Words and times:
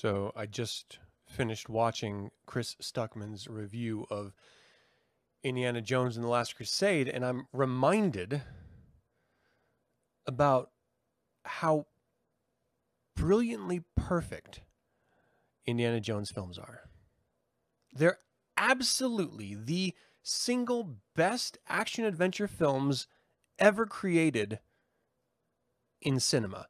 So 0.00 0.30
I 0.36 0.46
just 0.46 1.00
finished 1.26 1.68
watching 1.68 2.30
Chris 2.46 2.76
Stuckman's 2.80 3.48
review 3.48 4.06
of 4.10 4.32
Indiana 5.42 5.80
Jones 5.80 6.16
and 6.16 6.24
the 6.24 6.28
Last 6.30 6.54
Crusade, 6.54 7.08
and 7.08 7.24
I'm 7.24 7.48
reminded 7.52 8.42
about 10.24 10.70
how 11.44 11.86
brilliantly 13.16 13.80
perfect 13.96 14.60
Indiana 15.66 15.98
Jones 15.98 16.30
films 16.30 16.58
are. 16.58 16.82
They're 17.92 18.18
absolutely 18.56 19.56
the 19.56 19.94
single 20.22 20.98
best 21.16 21.58
action 21.66 22.04
adventure 22.04 22.46
films 22.46 23.08
ever 23.58 23.84
created 23.84 24.60
in 26.00 26.20
cinema. 26.20 26.68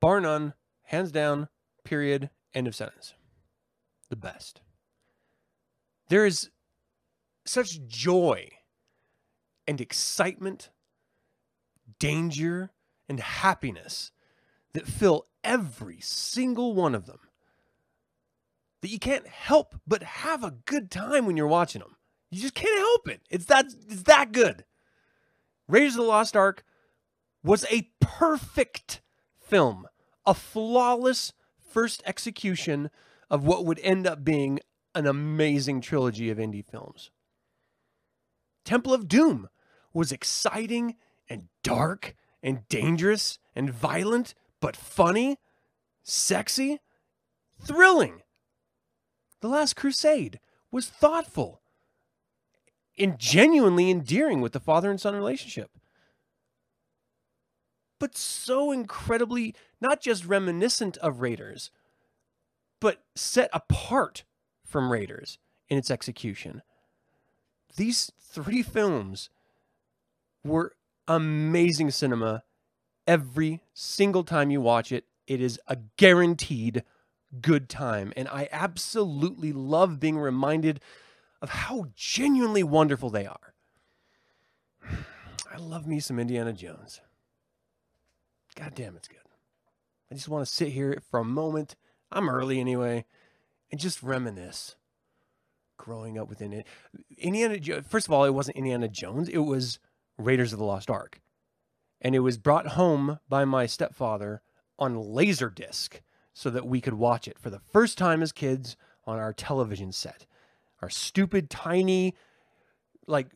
Bar 0.00 0.20
none, 0.20 0.54
hands 0.82 1.12
down, 1.12 1.48
period, 1.84 2.28
end 2.54 2.66
of 2.66 2.74
sentence. 2.74 3.14
The 4.08 4.16
best. 4.16 4.60
There 6.08 6.26
is 6.26 6.50
such 7.44 7.86
joy 7.86 8.48
and 9.66 9.80
excitement, 9.80 10.70
danger, 11.98 12.70
and 13.08 13.20
happiness 13.20 14.10
that 14.72 14.86
fill 14.86 15.26
every 15.44 16.00
single 16.00 16.74
one 16.74 16.94
of 16.94 17.06
them 17.06 17.20
that 18.80 18.90
you 18.90 18.98
can't 18.98 19.26
help 19.26 19.74
but 19.86 20.02
have 20.02 20.42
a 20.42 20.54
good 20.64 20.90
time 20.90 21.26
when 21.26 21.36
you're 21.36 21.46
watching 21.46 21.80
them. 21.80 21.96
You 22.30 22.40
just 22.40 22.54
can't 22.54 22.78
help 22.78 23.08
it. 23.08 23.20
It's 23.30 23.46
that 23.46 23.66
it's 23.66 24.04
that 24.04 24.32
good. 24.32 24.64
Raiders 25.68 25.94
of 25.94 25.98
the 25.98 26.02
Lost 26.04 26.36
Ark 26.36 26.64
was 27.42 27.64
a 27.70 27.90
perfect 28.00 29.00
film, 29.38 29.86
a 30.26 30.34
flawless 30.34 31.32
first 31.70 32.02
execution 32.04 32.90
of 33.30 33.44
what 33.44 33.64
would 33.64 33.78
end 33.80 34.06
up 34.06 34.24
being 34.24 34.60
an 34.94 35.06
amazing 35.06 35.80
trilogy 35.80 36.30
of 36.30 36.38
indie 36.38 36.64
films. 36.64 37.10
Temple 38.64 38.92
of 38.92 39.08
Doom 39.08 39.48
was 39.92 40.12
exciting 40.12 40.96
and 41.28 41.48
dark 41.62 42.14
and 42.42 42.66
dangerous 42.68 43.38
and 43.54 43.70
violent, 43.70 44.34
but 44.60 44.76
funny, 44.76 45.38
sexy, 46.02 46.78
thrilling. 47.60 48.22
The 49.40 49.48
Last 49.48 49.76
Crusade 49.76 50.40
was 50.70 50.88
thoughtful 50.88 51.60
and 52.98 53.18
genuinely 53.18 53.90
endearing 53.90 54.40
with 54.40 54.52
the 54.52 54.60
father 54.60 54.90
and 54.90 55.00
son 55.00 55.14
relationship. 55.14 55.70
But 58.00 58.16
so 58.16 58.72
incredibly 58.72 59.54
not 59.80 60.00
just 60.00 60.26
reminiscent 60.26 60.96
of 60.96 61.20
Raiders, 61.20 61.70
but 62.80 63.04
set 63.14 63.50
apart 63.52 64.24
from 64.64 64.90
Raiders 64.90 65.38
in 65.68 65.78
its 65.78 65.90
execution. 65.90 66.62
These 67.76 68.10
three 68.18 68.62
films 68.62 69.30
were 70.42 70.72
amazing 71.06 71.90
cinema 71.90 72.42
every 73.06 73.60
single 73.74 74.24
time 74.24 74.50
you 74.50 74.60
watch 74.60 74.90
it. 74.92 75.04
It 75.26 75.40
is 75.40 75.60
a 75.68 75.76
guaranteed 75.96 76.82
good 77.40 77.68
time. 77.68 78.12
And 78.16 78.28
I 78.28 78.48
absolutely 78.50 79.52
love 79.52 80.00
being 80.00 80.18
reminded 80.18 80.80
of 81.42 81.50
how 81.50 81.86
genuinely 81.94 82.62
wonderful 82.62 83.10
they 83.10 83.26
are. 83.26 83.54
I 85.52 85.58
love 85.58 85.86
me 85.86 86.00
some 86.00 86.18
Indiana 86.18 86.52
Jones. 86.52 87.00
God 88.60 88.74
damn, 88.74 88.94
it's 88.94 89.08
good. 89.08 89.16
I 90.10 90.14
just 90.14 90.28
want 90.28 90.46
to 90.46 90.52
sit 90.52 90.68
here 90.68 91.02
for 91.10 91.18
a 91.18 91.24
moment. 91.24 91.76
I'm 92.12 92.28
early 92.28 92.60
anyway, 92.60 93.06
and 93.70 93.80
just 93.80 94.02
reminisce. 94.02 94.76
Growing 95.78 96.18
up 96.18 96.28
within 96.28 96.52
it, 96.52 96.66
Indiana. 97.16 97.58
First 97.88 98.06
of 98.06 98.12
all, 98.12 98.24
it 98.24 98.34
wasn't 98.34 98.58
Indiana 98.58 98.86
Jones. 98.86 99.30
It 99.30 99.38
was 99.38 99.78
Raiders 100.18 100.52
of 100.52 100.58
the 100.58 100.64
Lost 100.66 100.90
Ark, 100.90 101.22
and 102.02 102.14
it 102.14 102.18
was 102.18 102.36
brought 102.36 102.68
home 102.68 103.18
by 103.30 103.46
my 103.46 103.64
stepfather 103.64 104.42
on 104.78 104.94
Laserdisc 104.94 106.00
so 106.34 106.50
that 106.50 106.66
we 106.66 106.82
could 106.82 106.94
watch 106.94 107.26
it 107.26 107.38
for 107.38 107.48
the 107.48 107.62
first 107.72 107.96
time 107.96 108.20
as 108.20 108.30
kids 108.30 108.76
on 109.06 109.18
our 109.18 109.32
television 109.32 109.90
set. 109.90 110.26
Our 110.82 110.90
stupid, 110.90 111.48
tiny, 111.48 112.14
like 113.06 113.28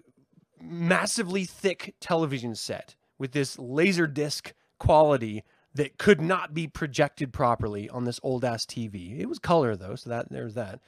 massively 0.60 1.46
thick 1.46 1.94
television 1.98 2.54
set 2.54 2.94
with 3.18 3.32
this 3.32 3.58
laser 3.58 4.06
disc 4.06 4.52
quality 4.78 5.44
that 5.74 5.98
could 5.98 6.20
not 6.20 6.54
be 6.54 6.66
projected 6.66 7.32
properly 7.32 7.88
on 7.88 8.04
this 8.04 8.20
old 8.22 8.44
ass 8.44 8.64
TV. 8.64 9.18
It 9.18 9.28
was 9.28 9.38
color 9.38 9.76
though, 9.76 9.96
so 9.96 10.10
that 10.10 10.30
there's 10.30 10.54
that. 10.54 10.80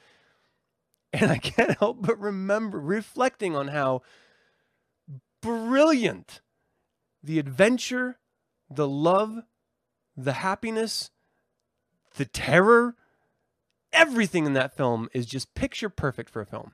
And 1.13 1.31
I 1.31 1.37
can't 1.37 1.77
help 1.79 2.01
but 2.01 2.19
remember 2.19 2.79
reflecting 2.79 3.55
on 3.55 3.69
how 3.69 4.01
brilliant 5.41 6.41
the 7.21 7.39
adventure, 7.39 8.17
the 8.69 8.87
love, 8.87 9.43
the 10.15 10.33
happiness, 10.33 11.11
the 12.15 12.25
terror, 12.25 12.95
everything 13.93 14.45
in 14.45 14.53
that 14.53 14.75
film 14.75 15.09
is 15.13 15.25
just 15.25 15.53
picture 15.53 15.89
perfect 15.89 16.29
for 16.29 16.41
a 16.41 16.45
film. 16.45 16.71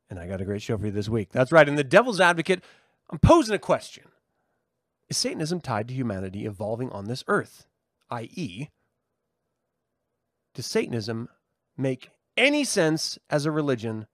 And 0.08 0.20
I 0.20 0.28
got 0.28 0.40
a 0.40 0.44
great 0.44 0.62
show 0.62 0.78
for 0.78 0.86
you 0.86 0.92
this 0.92 1.08
week. 1.08 1.30
That's 1.32 1.50
right. 1.50 1.68
In 1.68 1.74
The 1.74 1.82
Devil's 1.82 2.20
Advocate, 2.20 2.62
I'm 3.10 3.18
posing 3.18 3.56
a 3.56 3.58
question 3.58 4.04
Is 5.08 5.16
Satanism 5.16 5.60
tied 5.60 5.88
to 5.88 5.94
humanity 5.94 6.46
evolving 6.46 6.90
on 6.90 7.06
this 7.06 7.24
earth? 7.26 7.66
i.e., 8.14 8.68
does 10.54 10.66
Satanism 10.66 11.28
make 11.76 12.10
any 12.36 12.64
sense 12.64 13.18
as 13.28 13.44
a 13.44 13.50
religion 13.50 14.06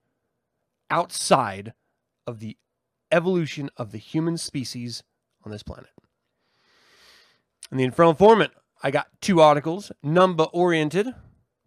outside 0.89 1.73
of 2.25 2.39
the 2.39 2.57
evolution 3.11 3.69
of 3.77 3.91
the 3.91 3.97
human 3.97 4.37
species 4.37 5.03
on 5.45 5.51
this 5.51 5.63
planet? 5.63 5.91
In 7.71 7.77
the 7.77 7.83
Infernal 7.83 8.11
Informant, 8.11 8.51
I 8.83 8.91
got 8.91 9.07
two 9.21 9.39
articles 9.39 9.91
number 10.01 10.45
oriented, 10.45 11.13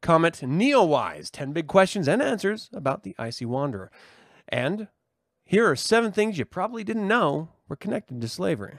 Comet 0.01 0.41
NEOWISE 0.43 1.31
10 1.31 1.53
big 1.53 1.67
questions 1.67 2.09
and 2.09 2.21
answers 2.21 2.69
about 2.73 3.05
the 3.05 3.15
icy 3.19 3.47
wanderer. 3.47 3.91
And 4.49 4.89
here 5.45 5.71
are 5.71 5.77
seven 5.77 6.13
things 6.13 6.37
you 6.37 6.45
probably 6.45 6.85
didn't 6.85 7.09
know 7.09 7.49
were 7.69 7.77
connected 7.77 8.21
to 8.21 8.29
slavery. 8.29 8.77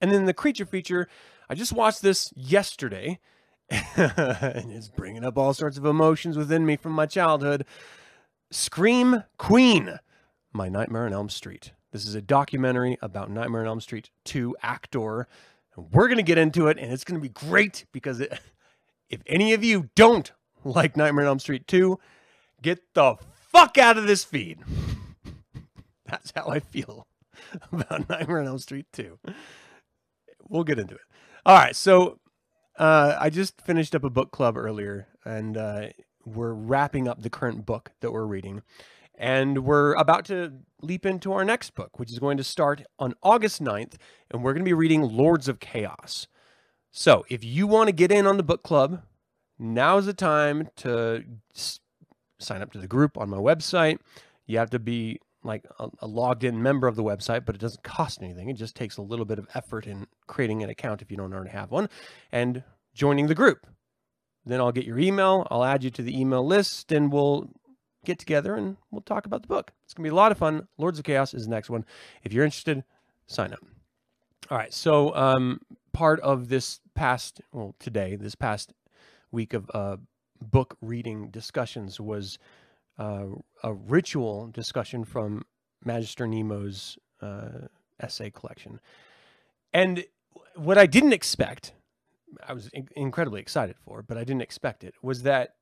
And 0.00 0.10
then 0.10 0.26
the 0.26 0.34
creature 0.34 0.66
feature, 0.66 1.08
I 1.52 1.54
just 1.54 1.74
watched 1.74 2.00
this 2.00 2.32
yesterday, 2.34 3.18
and 3.68 4.72
it's 4.72 4.88
bringing 4.88 5.22
up 5.22 5.36
all 5.36 5.52
sorts 5.52 5.76
of 5.76 5.84
emotions 5.84 6.38
within 6.38 6.64
me 6.64 6.76
from 6.76 6.92
my 6.92 7.04
childhood. 7.04 7.66
Scream 8.50 9.24
Queen, 9.36 9.98
My 10.54 10.70
Nightmare 10.70 11.04
on 11.04 11.12
Elm 11.12 11.28
Street. 11.28 11.72
This 11.90 12.06
is 12.06 12.14
a 12.14 12.22
documentary 12.22 12.96
about 13.02 13.30
Nightmare 13.30 13.60
on 13.60 13.66
Elm 13.66 13.80
Street 13.82 14.08
2 14.24 14.56
actor 14.62 15.28
And 15.76 15.92
we're 15.92 16.08
going 16.08 16.16
to 16.16 16.22
get 16.22 16.38
into 16.38 16.68
it, 16.68 16.78
and 16.78 16.90
it's 16.90 17.04
going 17.04 17.20
to 17.20 17.22
be 17.22 17.28
great 17.28 17.84
because 17.92 18.20
it, 18.20 18.32
if 19.10 19.20
any 19.26 19.52
of 19.52 19.62
you 19.62 19.90
don't 19.94 20.32
like 20.64 20.96
Nightmare 20.96 21.26
on 21.26 21.32
Elm 21.32 21.38
Street 21.38 21.66
2, 21.66 21.98
get 22.62 22.94
the 22.94 23.16
fuck 23.50 23.76
out 23.76 23.98
of 23.98 24.06
this 24.06 24.24
feed. 24.24 24.60
That's 26.06 26.32
how 26.34 26.48
I 26.48 26.60
feel 26.60 27.06
about 27.72 28.08
Nightmare 28.08 28.40
on 28.40 28.46
Elm 28.46 28.58
Street 28.58 28.86
2. 28.94 29.18
We'll 30.48 30.64
get 30.64 30.78
into 30.78 30.94
it. 30.94 31.02
All 31.44 31.56
right, 31.56 31.74
so 31.74 32.20
uh, 32.78 33.16
I 33.18 33.28
just 33.28 33.60
finished 33.62 33.96
up 33.96 34.04
a 34.04 34.10
book 34.10 34.30
club 34.30 34.56
earlier, 34.56 35.08
and 35.24 35.56
uh, 35.56 35.88
we're 36.24 36.52
wrapping 36.52 37.08
up 37.08 37.22
the 37.22 37.30
current 37.30 37.66
book 37.66 37.90
that 38.00 38.12
we're 38.12 38.26
reading. 38.26 38.62
And 39.18 39.64
we're 39.64 39.94
about 39.94 40.24
to 40.26 40.52
leap 40.82 41.04
into 41.04 41.32
our 41.32 41.44
next 41.44 41.74
book, 41.74 41.98
which 41.98 42.12
is 42.12 42.20
going 42.20 42.36
to 42.36 42.44
start 42.44 42.84
on 43.00 43.14
August 43.24 43.60
9th, 43.60 43.94
and 44.30 44.44
we're 44.44 44.52
going 44.52 44.64
to 44.64 44.68
be 44.68 44.72
reading 44.72 45.02
Lords 45.02 45.48
of 45.48 45.58
Chaos. 45.58 46.28
So 46.92 47.24
if 47.28 47.42
you 47.42 47.66
want 47.66 47.88
to 47.88 47.92
get 47.92 48.12
in 48.12 48.24
on 48.24 48.36
the 48.36 48.44
book 48.44 48.62
club, 48.62 49.02
now 49.58 49.98
is 49.98 50.06
the 50.06 50.14
time 50.14 50.68
to 50.76 51.24
s- 51.56 51.80
sign 52.38 52.62
up 52.62 52.70
to 52.72 52.78
the 52.78 52.86
group 52.86 53.18
on 53.18 53.28
my 53.28 53.38
website. 53.38 53.98
You 54.46 54.58
have 54.58 54.70
to 54.70 54.78
be 54.78 55.18
like 55.44 55.64
a, 55.78 55.88
a 56.00 56.06
logged 56.06 56.44
in 56.44 56.62
member 56.62 56.86
of 56.86 56.96
the 56.96 57.02
website, 57.02 57.44
but 57.44 57.54
it 57.54 57.60
doesn't 57.60 57.82
cost 57.82 58.22
anything. 58.22 58.48
It 58.48 58.54
just 58.54 58.76
takes 58.76 58.96
a 58.96 59.02
little 59.02 59.24
bit 59.24 59.38
of 59.38 59.48
effort 59.54 59.86
in 59.86 60.06
creating 60.26 60.62
an 60.62 60.70
account 60.70 61.02
if 61.02 61.10
you 61.10 61.16
don't 61.16 61.32
already 61.32 61.50
have 61.50 61.70
one 61.70 61.88
and 62.30 62.62
joining 62.94 63.26
the 63.26 63.34
group. 63.34 63.66
Then 64.44 64.60
I'll 64.60 64.72
get 64.72 64.84
your 64.84 64.98
email, 64.98 65.46
I'll 65.50 65.64
add 65.64 65.84
you 65.84 65.90
to 65.90 66.02
the 66.02 66.18
email 66.18 66.44
list, 66.44 66.90
and 66.90 67.12
we'll 67.12 67.48
get 68.04 68.18
together 68.18 68.56
and 68.56 68.76
we'll 68.90 69.02
talk 69.02 69.26
about 69.26 69.42
the 69.42 69.48
book. 69.48 69.70
It's 69.84 69.94
going 69.94 70.04
to 70.04 70.10
be 70.10 70.12
a 70.12 70.16
lot 70.16 70.32
of 70.32 70.38
fun. 70.38 70.66
Lords 70.78 70.98
of 70.98 71.04
Chaos 71.04 71.34
is 71.34 71.44
the 71.44 71.50
next 71.50 71.70
one. 71.70 71.84
If 72.24 72.32
you're 72.32 72.44
interested, 72.44 72.82
sign 73.26 73.52
up. 73.52 73.60
All 74.50 74.58
right. 74.58 74.72
So, 74.74 75.14
um, 75.14 75.60
part 75.92 76.20
of 76.20 76.48
this 76.48 76.80
past, 76.94 77.40
well, 77.52 77.74
today, 77.78 78.16
this 78.16 78.34
past 78.34 78.72
week 79.30 79.54
of 79.54 79.70
uh, 79.72 79.98
book 80.40 80.76
reading 80.80 81.28
discussions 81.30 82.00
was 82.00 82.38
uh, 82.98 83.26
a 83.62 83.72
ritual 83.72 84.48
discussion 84.48 85.04
from 85.04 85.44
Magister 85.84 86.26
Nemo's 86.26 86.98
uh, 87.20 87.68
essay 88.00 88.30
collection. 88.30 88.80
And 89.72 90.04
what 90.54 90.78
I 90.78 90.86
didn't 90.86 91.12
expect, 91.12 91.72
I 92.46 92.52
was 92.52 92.68
in- 92.68 92.88
incredibly 92.96 93.40
excited 93.40 93.76
for, 93.84 94.02
but 94.02 94.16
I 94.16 94.24
didn't 94.24 94.42
expect 94.42 94.84
it, 94.84 94.94
was 95.02 95.22
that 95.22 95.54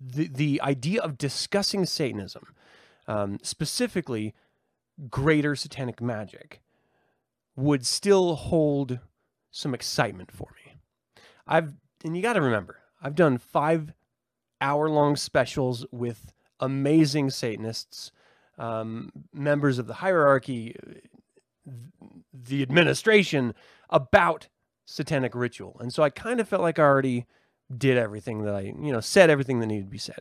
the 0.00 0.28
the 0.28 0.60
idea 0.62 1.00
of 1.02 1.18
discussing 1.18 1.84
Satanism, 1.84 2.54
um, 3.06 3.38
specifically 3.42 4.34
greater 5.10 5.54
satanic 5.54 6.00
magic, 6.00 6.60
would 7.54 7.84
still 7.84 8.34
hold 8.36 9.00
some 9.50 9.74
excitement 9.74 10.32
for 10.32 10.48
me. 10.56 10.74
I've 11.46 11.74
and 12.04 12.16
you 12.16 12.22
got 12.22 12.34
to 12.34 12.40
remember, 12.40 12.80
I've 13.02 13.14
done 13.14 13.38
five 13.38 13.92
hour 14.60 14.88
long 14.88 15.16
specials 15.16 15.86
with 15.90 16.32
amazing 16.60 17.30
Satanists, 17.30 18.12
um, 18.58 19.10
members 19.32 19.78
of 19.78 19.86
the 19.86 19.94
hierarchy, 19.94 20.74
the 22.32 22.62
administration 22.62 23.54
about 23.90 24.48
satanic 24.86 25.34
ritual, 25.34 25.76
and 25.80 25.92
so 25.92 26.02
I 26.02 26.10
kind 26.10 26.40
of 26.40 26.48
felt 26.48 26.62
like 26.62 26.78
I 26.78 26.82
already 26.82 27.26
did 27.76 27.96
everything 27.96 28.42
that 28.42 28.54
I, 28.54 28.60
you 28.60 28.92
know, 28.92 29.00
said 29.00 29.30
everything 29.30 29.60
that 29.60 29.66
needed 29.66 29.86
to 29.86 29.90
be 29.90 29.98
said. 29.98 30.20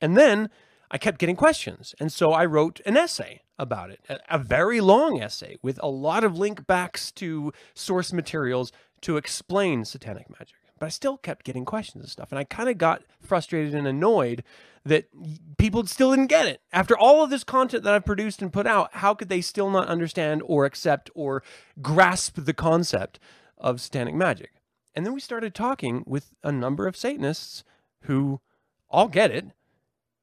And 0.00 0.16
then 0.16 0.50
I 0.90 0.98
kept 0.98 1.18
getting 1.18 1.36
questions. 1.36 1.94
And 1.98 2.12
so 2.12 2.30
I 2.30 2.44
wrote 2.44 2.80
an 2.86 2.96
essay 2.96 3.42
about 3.58 3.90
it, 3.90 4.00
a, 4.08 4.18
a 4.30 4.38
very 4.38 4.80
long 4.80 5.20
essay 5.20 5.56
with 5.62 5.80
a 5.82 5.88
lot 5.88 6.22
of 6.22 6.38
link 6.38 6.66
backs 6.66 7.10
to 7.12 7.52
source 7.74 8.12
materials 8.12 8.72
to 9.02 9.16
explain 9.16 9.84
satanic 9.84 10.30
magic. 10.30 10.56
But 10.78 10.86
I 10.86 10.88
still 10.90 11.16
kept 11.16 11.44
getting 11.44 11.64
questions 11.64 12.04
and 12.04 12.10
stuff. 12.10 12.30
And 12.30 12.38
I 12.38 12.44
kind 12.44 12.68
of 12.68 12.76
got 12.76 13.02
frustrated 13.20 13.74
and 13.74 13.86
annoyed 13.86 14.44
that 14.84 15.08
people 15.56 15.86
still 15.86 16.10
didn't 16.10 16.26
get 16.26 16.46
it. 16.46 16.60
After 16.72 16.96
all 16.96 17.24
of 17.24 17.30
this 17.30 17.44
content 17.44 17.82
that 17.84 17.94
I've 17.94 18.04
produced 18.04 18.42
and 18.42 18.52
put 18.52 18.66
out, 18.66 18.94
how 18.96 19.14
could 19.14 19.28
they 19.28 19.40
still 19.40 19.70
not 19.70 19.88
understand 19.88 20.42
or 20.44 20.64
accept 20.64 21.10
or 21.14 21.42
grasp 21.80 22.36
the 22.36 22.54
concept 22.54 23.18
of 23.58 23.80
satanic 23.80 24.14
magic? 24.14 24.52
And 24.94 25.04
then 25.04 25.12
we 25.12 25.20
started 25.20 25.54
talking 25.54 26.04
with 26.06 26.30
a 26.42 26.52
number 26.52 26.86
of 26.86 26.96
Satanists 26.96 27.64
who 28.02 28.40
all 28.88 29.08
get 29.08 29.30
it. 29.30 29.46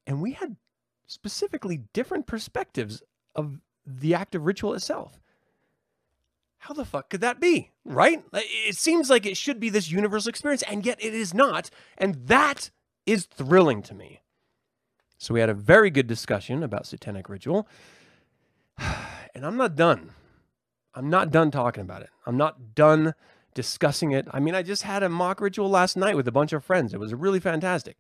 And 0.05 0.21
we 0.21 0.31
had 0.33 0.55
specifically 1.07 1.81
different 1.93 2.25
perspectives 2.25 3.03
of 3.35 3.59
the 3.85 4.13
act 4.13 4.35
of 4.35 4.45
ritual 4.45 4.73
itself. 4.73 5.19
How 6.63 6.73
the 6.73 6.85
fuck 6.85 7.09
could 7.09 7.19
that 7.19 7.41
be? 7.41 7.71
Right? 7.83 8.23
It 8.31 8.77
seems 8.77 9.09
like 9.09 9.25
it 9.25 9.35
should 9.35 9.59
be 9.59 9.67
this 9.67 9.91
universal 9.91 10.29
experience, 10.29 10.63
and 10.63 10.85
yet 10.85 10.97
it 11.03 11.13
is 11.13 11.33
not. 11.33 11.69
And 11.97 12.25
that 12.27 12.71
is 13.05 13.25
thrilling 13.25 13.81
to 13.81 13.93
me. 13.93 14.21
So 15.17 15.33
we 15.33 15.41
had 15.41 15.49
a 15.49 15.53
very 15.53 15.89
good 15.89 16.07
discussion 16.07 16.63
about 16.63 16.85
satanic 16.85 17.29
ritual. 17.29 17.67
And 19.35 19.47
I'm 19.47 19.57
not 19.57 19.75
done. 19.75 20.11
I'm 20.93 21.09
not 21.09 21.31
done 21.31 21.49
talking 21.49 21.81
about 21.81 22.03
it. 22.03 22.11
I'm 22.27 22.37
not 22.37 22.75
done 22.75 23.15
discussing 23.55 24.11
it. 24.11 24.27
I 24.29 24.39
mean, 24.39 24.53
I 24.53 24.61
just 24.61 24.83
had 24.83 25.01
a 25.01 25.09
mock 25.09 25.41
ritual 25.41 25.71
last 25.71 25.97
night 25.97 26.15
with 26.15 26.27
a 26.27 26.31
bunch 26.31 26.53
of 26.53 26.63
friends. 26.63 26.93
It 26.93 26.99
was 26.99 27.15
really 27.15 27.39
fantastic. 27.39 27.97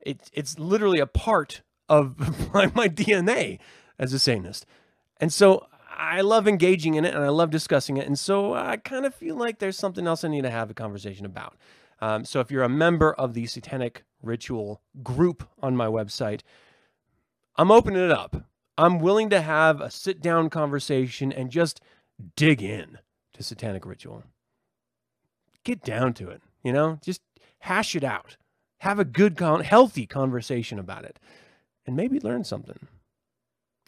It's 0.00 0.30
it's 0.32 0.56
literally 0.56 1.00
a 1.00 1.06
part 1.06 1.62
of 1.88 2.52
my, 2.54 2.70
my 2.76 2.88
DNA 2.88 3.58
as 3.98 4.12
a 4.12 4.20
Satanist. 4.20 4.66
And 5.20 5.32
so 5.32 5.66
I 5.98 6.20
love 6.20 6.46
engaging 6.46 6.94
in 6.94 7.04
it 7.04 7.14
and 7.14 7.24
I 7.24 7.28
love 7.28 7.50
discussing 7.50 7.96
it. 7.96 8.06
And 8.06 8.18
so 8.18 8.54
I 8.54 8.76
kind 8.76 9.04
of 9.04 9.14
feel 9.14 9.36
like 9.36 9.58
there's 9.58 9.78
something 9.78 10.06
else 10.06 10.24
I 10.24 10.28
need 10.28 10.42
to 10.42 10.50
have 10.50 10.70
a 10.70 10.74
conversation 10.74 11.26
about. 11.26 11.56
Um, 12.00 12.24
so 12.24 12.40
if 12.40 12.50
you're 12.50 12.62
a 12.62 12.68
member 12.68 13.12
of 13.12 13.34
the 13.34 13.46
Satanic 13.46 14.04
Ritual 14.22 14.80
group 15.02 15.48
on 15.60 15.76
my 15.76 15.86
website, 15.86 16.42
I'm 17.56 17.70
opening 17.70 18.02
it 18.02 18.12
up. 18.12 18.44
I'm 18.76 19.00
willing 19.00 19.28
to 19.30 19.40
have 19.40 19.80
a 19.80 19.90
sit 19.90 20.22
down 20.22 20.50
conversation 20.50 21.32
and 21.32 21.50
just 21.50 21.80
dig 22.36 22.62
in 22.62 22.98
to 23.34 23.42
Satanic 23.42 23.84
Ritual 23.84 24.22
get 25.68 25.82
down 25.84 26.14
to 26.14 26.30
it. 26.30 26.42
You 26.62 26.72
know, 26.72 26.98
just 27.02 27.20
hash 27.60 27.94
it 27.94 28.04
out. 28.04 28.36
Have 28.78 28.98
a 28.98 29.04
good, 29.04 29.36
con- 29.36 29.60
healthy 29.60 30.06
conversation 30.06 30.78
about 30.78 31.04
it, 31.04 31.18
and 31.86 31.96
maybe 31.96 32.20
learn 32.20 32.44
something. 32.44 32.86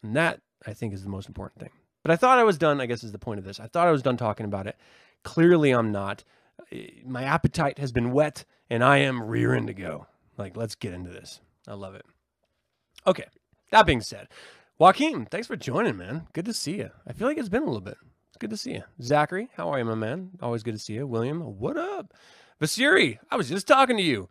And 0.03 0.15
that 0.17 0.41
I 0.67 0.73
think 0.73 0.93
is 0.93 1.05
the 1.05 1.11
most 1.11 1.29
important 1.29 1.61
thing. 1.61 1.80
But 2.03 2.13
I 2.13 2.17
thought 2.17 2.39
I 2.39 2.45
was 2.45 2.59
done. 2.59 2.81
I 2.81 2.87
guess 2.87 3.05
is 3.05 3.13
the 3.13 3.19
point 3.19 3.39
of 3.39 3.45
this. 3.45 3.61
I 3.61 3.67
thought 3.67 3.87
I 3.87 3.93
was 3.93 4.03
done 4.03 4.17
talking 4.17 4.47
about 4.47 4.67
it. 4.67 4.77
Clearly, 5.23 5.71
I'm 5.71 5.93
not. 5.93 6.25
Eh, 6.73 6.87
my 7.05 7.25
appetite 7.25 7.79
has 7.79 7.93
been 7.93 8.13
whet, 8.13 8.45
and 8.69 8.83
I 8.83 8.99
am 8.99 9.23
rearing 9.23 9.67
to 9.67 9.75
go. 9.75 10.07
Like, 10.37 10.57
let's 10.57 10.75
get 10.75 10.95
into 10.95 11.11
this. 11.11 11.41
I 11.69 11.75
love 11.75 11.95
it. 11.95 12.07
Okay. 13.07 13.27
That 13.71 13.87
being 13.87 14.01
said, 14.01 14.29
Joaquin, 14.79 15.27
thanks 15.27 15.47
for 15.47 15.57
joining, 15.57 15.97
man. 15.97 16.27
Good 16.33 16.47
to 16.47 16.55
see 16.55 16.79
you. 16.79 16.91
I 17.07 17.13
feel 17.13 17.29
like 17.29 17.39
it's 17.39 17.49
been 17.49 17.63
a 17.63 17.67
little 17.67 17.81
bit. 17.81 17.99
Good 18.41 18.51
to 18.51 18.57
see 18.57 18.73
you. 18.73 18.83
Zachary, 19.03 19.51
how 19.55 19.69
are 19.69 19.79
you, 19.79 19.85
my 19.85 19.95
man? 19.95 20.31
Always 20.41 20.63
good 20.63 20.73
to 20.73 20.79
see 20.79 20.95
you. 20.95 21.07
William, 21.07 21.41
what 21.59 21.77
up? 21.77 22.15
Vasiri, 22.59 23.19
I 23.31 23.37
was 23.37 23.51
just 23.51 23.69
talking 23.69 23.99
to 23.99 24.03
you. 24.03 24.31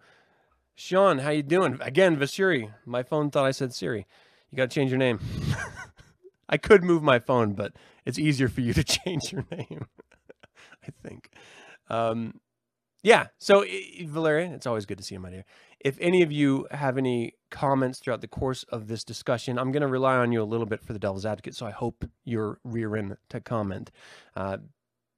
Sean, 0.73 1.19
how 1.19 1.29
you 1.29 1.43
doing? 1.43 1.77
Again, 1.81 2.17
Vasiri. 2.17 2.71
My 2.85 3.03
phone 3.03 3.29
thought 3.29 3.45
I 3.45 3.51
said 3.51 3.73
Siri. 3.73 4.07
You 4.49 4.55
got 4.55 4.71
to 4.71 4.73
change 4.73 4.89
your 4.89 4.97
name. 4.97 5.19
I 6.49 6.57
could 6.57 6.83
move 6.83 7.03
my 7.03 7.19
phone, 7.19 7.53
but 7.53 7.73
it's 8.05 8.19
easier 8.19 8.49
for 8.49 8.61
you 8.61 8.73
to 8.73 8.83
change 9.05 9.31
your 9.31 9.45
name. 9.51 9.85
I 10.83 10.89
think. 11.03 11.29
Um, 11.89 12.41
yeah. 13.03 13.27
So, 13.37 13.63
Valeria, 14.03 14.51
it's 14.53 14.65
always 14.67 14.85
good 14.85 14.97
to 14.97 15.03
see 15.03 15.15
you, 15.15 15.21
my 15.21 15.29
dear. 15.29 15.45
If 15.79 15.97
any 16.01 16.21
of 16.21 16.31
you 16.31 16.67
have 16.71 16.97
any 16.97 17.33
comments 17.49 17.99
throughout 17.99 18.21
the 18.21 18.27
course 18.27 18.63
of 18.63 18.87
this 18.87 19.03
discussion, 19.03 19.57
I'm 19.57 19.71
going 19.71 19.81
to 19.81 19.87
rely 19.87 20.17
on 20.17 20.31
you 20.31 20.41
a 20.41 20.43
little 20.43 20.65
bit 20.65 20.83
for 20.83 20.91
the 20.91 20.99
devil's 20.99 21.25
advocate. 21.25 21.55
So 21.55 21.65
I 21.65 21.71
hope 21.71 22.03
you're 22.25 22.59
rearing 22.65 23.15
to 23.29 23.39
comment 23.39 23.91
uh, 24.35 24.57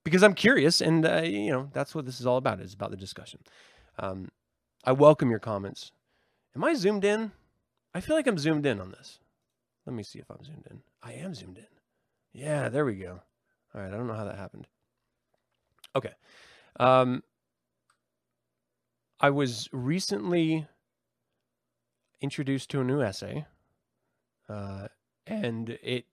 because 0.04 0.22
I'm 0.22 0.36
curious, 0.36 0.82
and 0.82 1.06
uh, 1.06 1.22
you 1.24 1.52
know 1.52 1.70
that's 1.74 1.96
what 1.96 2.06
this 2.06 2.20
is 2.20 2.28
all 2.28 2.38
about. 2.38 2.60
It's 2.60 2.76
about 2.76 2.92
the 2.92 2.98
discussion. 2.98 3.40
Um, 3.98 4.30
I 4.84 4.92
welcome 4.92 5.30
your 5.30 5.40
comments. 5.40 5.92
Am 6.56 6.64
I 6.64 6.74
zoomed 6.74 7.06
in? 7.06 7.32
I 7.94 8.02
feel 8.02 8.16
like 8.16 8.28
I'm 8.28 8.38
zoomed 8.38 8.66
in 8.66 8.80
on 8.80 8.92
this. 8.92 9.20
Let 9.86 9.96
me 9.96 10.04
see 10.04 10.20
if 10.20 10.30
I'm 10.30 10.44
zoomed 10.44 10.68
in. 10.70 10.82
I 11.04 11.14
am 11.14 11.34
zoomed 11.34 11.58
in. 11.58 11.66
Yeah, 12.34 12.70
there 12.70 12.86
we 12.86 12.96
go. 12.96 13.22
All 13.74 13.82
right, 13.82 13.88
I 13.88 13.98
don't 13.98 14.08
know 14.08 14.14
how 14.14 14.26
that 14.26 14.38
happened. 14.38 14.68
Okay. 15.96 16.14
Um, 16.80 17.24
I 19.20 19.30
was 19.30 19.70
recently 19.72 20.68
introduced 22.22 22.70
to 22.72 22.82
a 22.82 22.84
new 22.84 23.02
essay, 23.02 23.46
uh, 24.48 24.88
and 25.28 25.70
it 25.70 26.06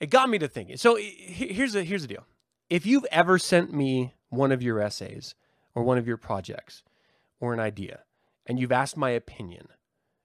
it 0.00 0.10
got 0.10 0.28
me 0.28 0.38
to 0.38 0.48
thinking. 0.48 0.76
So 0.76 0.96
here's 0.96 1.74
a 1.74 1.82
here's 1.82 2.02
the 2.02 2.08
deal: 2.08 2.24
if 2.70 2.86
you've 2.86 3.06
ever 3.10 3.38
sent 3.38 3.72
me 3.72 4.14
one 4.28 4.52
of 4.52 4.62
your 4.62 4.80
essays 4.80 5.34
or 5.74 5.82
one 5.82 5.98
of 5.98 6.06
your 6.06 6.16
projects 6.16 6.82
or 7.40 7.52
an 7.52 7.60
idea, 7.60 8.00
and 8.46 8.58
you've 8.58 8.72
asked 8.72 8.96
my 8.96 9.10
opinion, 9.10 9.68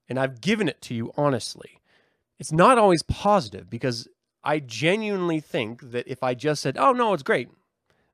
and 0.08 0.20
I've 0.20 0.42
given 0.42 0.68
it 0.70 0.82
to 0.84 0.94
you 0.94 1.12
honestly, 1.18 1.80
it's 2.40 2.52
not 2.52 2.78
always 2.78 3.04
positive 3.04 3.70
because 3.70 4.08
I 4.44 4.60
genuinely 4.60 5.40
think 5.40 5.92
that 5.92 6.08
if 6.08 6.24
I 6.24 6.34
just 6.34 6.62
said, 6.62 6.78
"Oh 6.78 6.92
no, 6.92 7.14
it's 7.14 7.24
great," 7.24 7.50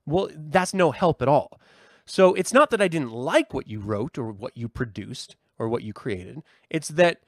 Well, 0.09 0.29
that's 0.35 0.73
no 0.73 0.91
help 0.91 1.21
at 1.21 1.27
all. 1.27 1.59
So 2.05 2.33
it's 2.33 2.53
not 2.53 2.71
that 2.71 2.81
I 2.81 2.87
didn't 2.87 3.11
like 3.11 3.53
what 3.53 3.67
you 3.67 3.79
wrote 3.79 4.17
or 4.17 4.31
what 4.31 4.57
you 4.57 4.67
produced 4.67 5.35
or 5.59 5.69
what 5.69 5.83
you 5.83 5.93
created. 5.93 6.41
It's 6.69 6.89
that 6.89 7.21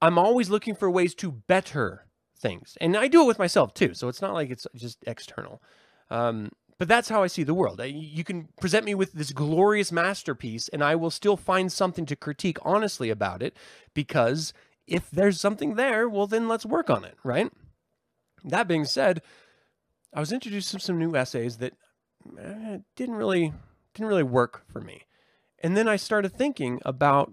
I'm 0.00 0.18
always 0.18 0.48
looking 0.48 0.76
for 0.76 0.88
ways 0.88 1.14
to 1.16 1.32
better 1.32 2.06
things. 2.38 2.78
And 2.80 2.96
I 2.96 3.08
do 3.08 3.22
it 3.22 3.26
with 3.26 3.38
myself 3.40 3.74
too. 3.74 3.94
So 3.94 4.06
it's 4.06 4.22
not 4.22 4.34
like 4.34 4.50
it's 4.50 4.66
just 4.76 4.98
external. 5.06 5.60
Um, 6.10 6.52
but 6.78 6.86
that's 6.86 7.08
how 7.08 7.24
I 7.24 7.26
see 7.26 7.42
the 7.42 7.54
world. 7.54 7.80
You 7.84 8.22
can 8.22 8.48
present 8.60 8.84
me 8.84 8.94
with 8.94 9.12
this 9.12 9.32
glorious 9.32 9.90
masterpiece, 9.90 10.68
and 10.68 10.84
I 10.84 10.94
will 10.94 11.10
still 11.10 11.36
find 11.36 11.72
something 11.72 12.06
to 12.06 12.14
critique 12.14 12.58
honestly 12.62 13.10
about 13.10 13.42
it 13.42 13.56
because 13.94 14.52
if 14.88 15.10
there's 15.10 15.40
something 15.40 15.74
there, 15.74 16.08
well, 16.08 16.26
then 16.26 16.48
let's 16.48 16.66
work 16.66 16.90
on 16.90 17.04
it, 17.04 17.16
right? 17.22 17.50
That 18.44 18.68
being 18.68 18.84
said, 18.84 19.22
I 20.14 20.20
was 20.20 20.32
introduced 20.32 20.70
to 20.72 20.80
some 20.80 20.98
new 20.98 21.14
essays 21.14 21.58
that 21.58 21.74
eh, 22.38 22.78
didn't 22.96 23.16
really 23.16 23.52
didn't 23.94 24.08
really 24.08 24.22
work 24.22 24.62
for 24.72 24.80
me. 24.80 25.02
And 25.60 25.76
then 25.76 25.88
I 25.88 25.96
started 25.96 26.32
thinking 26.32 26.80
about, 26.84 27.32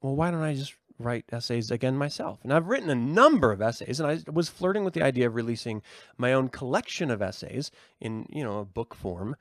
well, 0.00 0.16
why 0.16 0.30
don't 0.30 0.42
I 0.42 0.54
just 0.54 0.74
write 0.98 1.24
essays 1.30 1.70
again 1.70 1.96
myself. 1.96 2.40
And 2.42 2.52
I've 2.52 2.66
written 2.66 2.90
a 2.90 2.94
number 2.94 3.52
of 3.52 3.62
essays, 3.62 4.00
and 4.00 4.10
I 4.10 4.30
was 4.30 4.48
flirting 4.48 4.84
with 4.84 4.94
the 4.94 5.02
idea 5.02 5.26
of 5.26 5.34
releasing 5.34 5.82
my 6.16 6.32
own 6.32 6.48
collection 6.48 7.10
of 7.10 7.22
essays 7.22 7.70
in, 8.00 8.26
you 8.30 8.42
know, 8.42 8.58
a 8.58 8.64
book 8.64 8.94
form. 8.94 9.36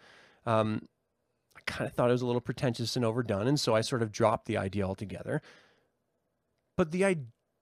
Um, 0.45 0.87
I 1.55 1.61
kind 1.65 1.87
of 1.87 1.93
thought 1.93 2.09
it 2.09 2.13
was 2.13 2.21
a 2.21 2.27
little 2.27 2.41
pretentious 2.41 2.95
and 2.95 3.03
overdone, 3.03 3.47
and 3.47 3.59
so 3.59 3.75
I 3.75 3.81
sort 3.81 4.03
of 4.03 4.11
dropped 4.11 4.45
the 4.45 4.57
idea 4.57 4.85
altogether. 4.85 5.41
But 6.75 6.91
the 6.91 7.05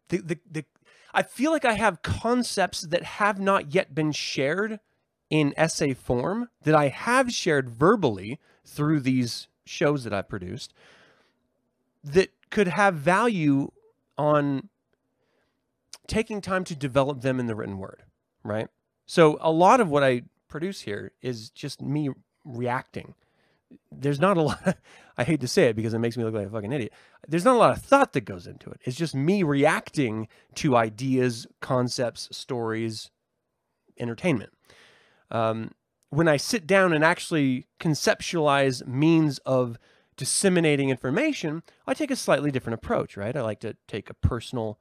the, 0.10 0.18
the, 0.18 0.40
the 0.50 0.66
I 1.14 1.24
feel 1.24 1.52
like 1.52 1.66
I 1.66 1.74
have 1.74 2.02
concepts 2.02 2.82
that 2.82 3.04
have 3.04 3.40
not 3.40 3.74
yet 3.74 3.96
been 3.96 4.12
shared 4.12 4.80
in 5.30 5.54
essay 5.58 5.94
form 5.94 6.50
that 6.64 6.76
I 6.76 6.90
have 6.90 7.32
shared 7.32 7.70
verbally 7.70 8.40
through 8.66 9.00
these 9.00 9.48
shows 9.66 10.04
that 10.04 10.14
I've 10.14 10.30
produced 10.30 10.74
that 12.04 12.30
could 12.52 12.68
have 12.68 12.96
value 12.96 13.72
on 14.18 14.70
taking 16.08 16.42
time 16.42 16.64
to 16.66 16.76
develop 16.76 17.22
them 17.22 17.40
in 17.40 17.48
the 17.48 17.56
written 17.56 17.80
word, 17.80 18.04
right? 18.44 18.68
So 19.06 19.38
a 19.42 19.52
lot 19.52 19.80
of 19.80 19.90
what 19.90 20.04
I 20.04 20.24
produce 20.48 20.82
here 20.82 21.12
is 21.22 21.50
just 21.50 21.82
me 21.82 22.10
reacting. 22.44 23.16
There's 23.92 24.20
not 24.20 24.38
a 24.38 24.42
lot, 24.42 24.78
I 25.18 25.24
hate 25.24 25.40
to 25.42 25.48
say 25.48 25.66
it 25.66 25.76
because 25.76 25.94
it 25.94 26.00
makes 26.00 26.18
me 26.18 26.24
look 26.24 26.34
like 26.34 26.48
a 26.48 26.50
fucking 26.50 26.72
idiot. 26.72 26.94
There's 27.28 27.46
not 27.46 27.56
a 27.56 27.60
lot 27.60 27.76
of 27.76 27.82
thought 27.84 28.14
that 28.14 28.22
goes 28.22 28.48
into 28.48 28.70
it. 28.70 28.80
It's 28.84 28.98
just 28.98 29.16
me 29.16 29.44
reacting 29.44 30.28
to 30.56 30.76
ideas, 30.76 31.48
concepts, 31.62 32.28
stories, 32.36 33.12
entertainment. 33.98 34.52
Um, 35.32 35.72
when 36.10 36.28
I 36.28 36.38
sit 36.38 36.68
down 36.68 36.94
and 36.94 37.04
actually 37.04 37.68
conceptualize 37.80 38.86
means 38.86 39.40
of 39.40 39.78
disseminating 40.18 40.90
information, 40.90 41.64
I 41.88 41.94
take 41.94 42.12
a 42.12 42.16
slightly 42.16 42.52
different 42.52 42.76
approach, 42.76 43.18
right? 43.18 43.36
I 43.36 43.42
like 43.42 43.60
to 43.62 43.76
take 43.88 44.10
a 44.10 44.14
personal 44.14 44.80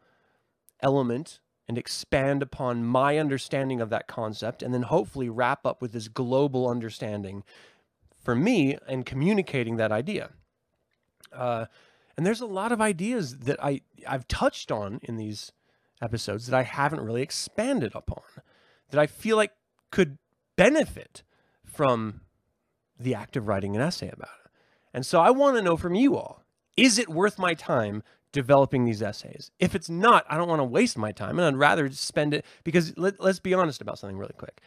element 0.80 1.40
and 1.66 1.78
expand 1.78 2.42
upon 2.42 2.84
my 2.84 3.18
understanding 3.18 3.80
of 3.80 3.90
that 3.90 4.06
concept 4.06 4.62
and 4.62 4.74
then 4.74 4.82
hopefully 4.82 5.28
wrap 5.28 5.64
up 5.64 5.80
with 5.80 5.92
this 5.92 6.08
global 6.08 6.68
understanding 6.68 7.42
for 8.24 8.34
me 8.34 8.76
and 8.88 9.06
communicating 9.06 9.76
that 9.76 9.92
idea. 9.92 10.30
Uh, 11.32 11.66
and 12.16 12.24
there's 12.24 12.40
a 12.40 12.46
lot 12.46 12.72
of 12.72 12.80
ideas 12.80 13.38
that 13.40 13.62
I, 13.62 13.82
I've 14.06 14.26
touched 14.28 14.72
on 14.72 15.00
in 15.02 15.16
these 15.16 15.52
episodes 16.00 16.46
that 16.46 16.56
I 16.56 16.62
haven't 16.62 17.00
really 17.00 17.22
expanded 17.22 17.92
upon, 17.94 18.22
that 18.90 19.00
I 19.00 19.06
feel 19.06 19.36
like 19.36 19.52
could 19.90 20.18
benefit 20.56 21.22
from 21.64 22.22
the 22.98 23.14
act 23.14 23.36
of 23.36 23.48
writing 23.48 23.74
an 23.74 23.82
essay 23.82 24.08
about 24.08 24.30
it. 24.44 24.50
And 24.92 25.04
so 25.04 25.20
I 25.20 25.30
want 25.30 25.56
to 25.56 25.62
know 25.62 25.76
from 25.76 25.94
you 25.94 26.16
all 26.16 26.42
is 26.76 26.98
it 26.98 27.08
worth 27.08 27.38
my 27.38 27.54
time 27.54 28.02
developing 28.32 28.84
these 28.84 29.00
essays? 29.00 29.52
If 29.60 29.76
it's 29.76 29.88
not, 29.88 30.24
I 30.28 30.36
don't 30.36 30.48
want 30.48 30.60
to 30.60 30.64
waste 30.64 30.98
my 30.98 31.12
time 31.12 31.38
and 31.38 31.46
I'd 31.46 31.56
rather 31.56 31.88
spend 31.90 32.34
it 32.34 32.44
because 32.64 32.96
let, 32.96 33.20
us 33.20 33.38
be 33.38 33.54
honest 33.54 33.80
about 33.80 33.98
something 33.98 34.18
really 34.18 34.34
quick. 34.36 34.60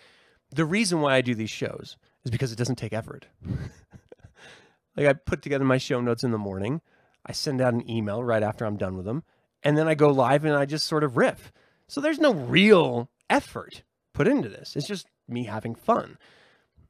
The 0.52 0.66
reason 0.66 1.02
why 1.02 1.16
I 1.16 1.22
do 1.22 1.36
these 1.36 1.50
shows 1.50 1.98
is 2.27 2.31
because 2.31 2.51
it 2.51 2.57
doesn't 2.57 2.75
take 2.75 2.93
effort. 2.93 3.27
like 4.96 5.07
I 5.07 5.13
put 5.13 5.41
together 5.41 5.65
my 5.65 5.77
show 5.77 6.01
notes 6.01 6.24
in 6.24 6.31
the 6.31 6.38
morning, 6.38 6.81
I 7.25 7.31
send 7.31 7.62
out 7.62 7.74
an 7.74 7.89
email 7.89 8.24
right 8.24 8.43
after 8.43 8.65
I'm 8.65 8.77
done 8.77 8.96
with 8.96 9.05
them, 9.05 9.24
and 9.63 9.77
then 9.77 9.88
I 9.88 9.96
go 9.96 10.10
live 10.10 10.46
and 10.46 10.55
I 10.55 10.65
just 10.65 10.88
sort 10.88 11.03
of 11.03 11.17
riff. 11.17 11.51
So 11.88 12.01
there's 12.01 12.19
no 12.19 12.34
real 12.34 13.10
effort 13.29 13.84
put 14.13 14.27
into 14.27 14.50
this. 14.50 14.75
It's 14.75 14.88
just 14.88 15.07
me 15.27 15.46
having 15.46 15.75
fun. 15.75 16.17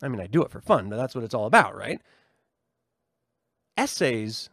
I 0.01 0.07
mean, 0.07 0.19
I 0.19 0.27
do 0.27 0.43
it 0.43 0.51
for 0.51 0.61
fun, 0.61 0.89
but 0.89 0.97
that's 0.97 1.15
what 1.15 1.23
it's 1.23 1.33
all 1.33 1.45
about, 1.45 1.75
right? 1.75 2.01
essays, 3.77 4.49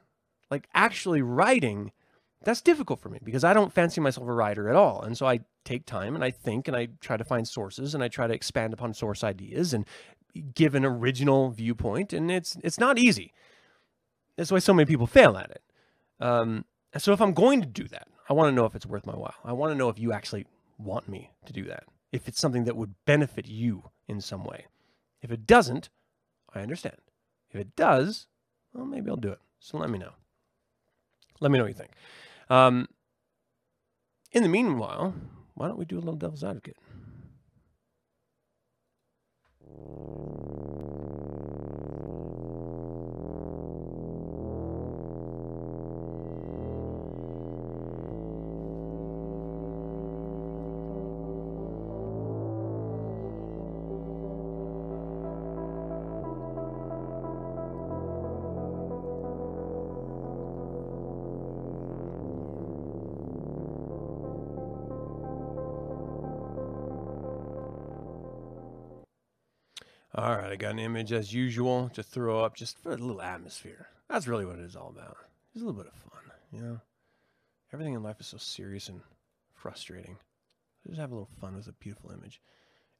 like 0.51 0.69
actually 0.75 1.23
writing, 1.23 1.91
that's 2.45 2.61
difficult 2.61 3.01
for 3.01 3.09
me 3.09 3.19
because 3.25 3.43
I 3.43 3.55
don't 3.55 3.73
fancy 3.73 4.01
myself 4.01 4.29
a 4.29 4.33
writer 4.33 4.69
at 4.69 4.77
all. 4.77 5.03
And 5.03 5.17
so 5.17 5.27
I 5.27 5.41
take 5.65 5.87
time 5.87 6.15
and 6.15 6.23
I 6.23 6.31
think 6.31 6.69
and 6.69 6.77
I 6.77 6.89
try 7.01 7.17
to 7.17 7.25
find 7.25 7.49
sources 7.49 7.95
and 7.95 8.05
I 8.05 8.09
try 8.09 8.27
to 8.27 8.35
expand 8.35 8.75
upon 8.75 8.93
source 8.93 9.25
ideas 9.25 9.73
and 9.73 9.87
give 10.35 10.75
an 10.75 10.85
original 10.85 11.51
viewpoint. 11.51 12.13
And 12.13 12.31
it's 12.31 12.57
it's 12.63 12.79
not 12.79 12.99
easy. 12.99 13.33
That's 14.37 14.51
why 14.51 14.59
so 14.59 14.75
many 14.75 14.87
people 14.87 15.07
fail 15.07 15.37
at 15.37 15.51
it. 15.51 15.63
Um, 16.21 16.65
so 16.97 17.13
if 17.13 17.21
I'm 17.21 17.35
going 17.35 17.61
to 17.61 17.67
do 17.67 17.87
that, 17.89 18.09
I 18.29 18.33
want 18.33 18.49
to 18.49 18.55
know 18.55 18.65
if 18.65 18.75
it's 18.75 18.87
worth 18.87 19.07
my 19.07 19.15
while. 19.15 19.35
I 19.45 19.53
want 19.53 19.73
to 19.73 19.79
know 19.79 19.89
if 19.89 19.99
you 19.99 20.13
actually 20.13 20.47
want 20.79 21.09
me 21.09 21.31
to 21.47 21.53
do 21.53 21.65
that. 21.65 21.85
If 22.13 22.29
it's 22.29 22.41
something 22.41 22.65
that 22.65 22.77
would 22.77 22.95
benefit 23.05 23.47
you 23.47 23.91
in 24.09 24.21
some 24.21 24.45
way. 24.45 24.67
If 25.23 25.31
it 25.31 25.47
doesn't, 25.47 25.89
I 26.55 26.61
understand. 26.61 26.97
If 27.51 27.61
it 27.61 27.77
does, 27.77 28.27
well, 28.73 28.85
maybe 28.85 29.11
I'll 29.11 29.17
do 29.17 29.31
it. 29.31 29.41
So 29.59 29.79
let 29.79 29.91
me 29.91 29.99
know. 29.99 30.13
Let 31.41 31.51
me 31.51 31.59
know 31.59 31.65
what 31.65 31.69
you 31.69 31.75
think. 31.75 31.93
Um, 32.51 32.89
in 34.33 34.43
the 34.43 34.49
meanwhile, 34.49 35.15
why 35.55 35.69
don't 35.69 35.79
we 35.79 35.85
do 35.85 35.97
a 35.97 36.01
little 36.01 36.17
devil's 36.17 36.45
advocate? 36.45 36.77
All 39.75 39.83
right, 40.89 40.94
I 70.55 70.57
got 70.57 70.71
an 70.71 70.79
image 70.79 71.13
as 71.13 71.35
usual 71.35 71.91
to 71.95 72.03
throw 72.05 72.45
up 72.45 72.55
just 72.55 72.79
for 72.79 72.93
a 72.93 72.97
little 72.97 73.21
atmosphere. 73.21 73.89
That's 74.09 74.29
really 74.29 74.47
what 74.47 74.61
it 74.61 74.65
is 74.65 74.77
all 74.77 74.95
about. 74.97 75.17
Just 75.53 75.65
a 75.65 75.67
little 75.67 75.83
bit 75.83 75.93
of 75.93 75.99
fun, 75.99 76.23
you 76.53 76.61
know? 76.61 76.81
Everything 77.73 77.95
in 77.95 78.05
life 78.05 78.21
is 78.21 78.29
so 78.29 78.37
serious 78.37 78.89
and 78.89 79.01
frustrating. 79.53 80.17
Just 80.87 81.01
have 81.01 81.11
a 81.11 81.15
little 81.15 81.29
fun 81.41 81.57
with 81.57 81.67
a 81.67 81.73
beautiful 81.73 82.13
image. 82.13 82.41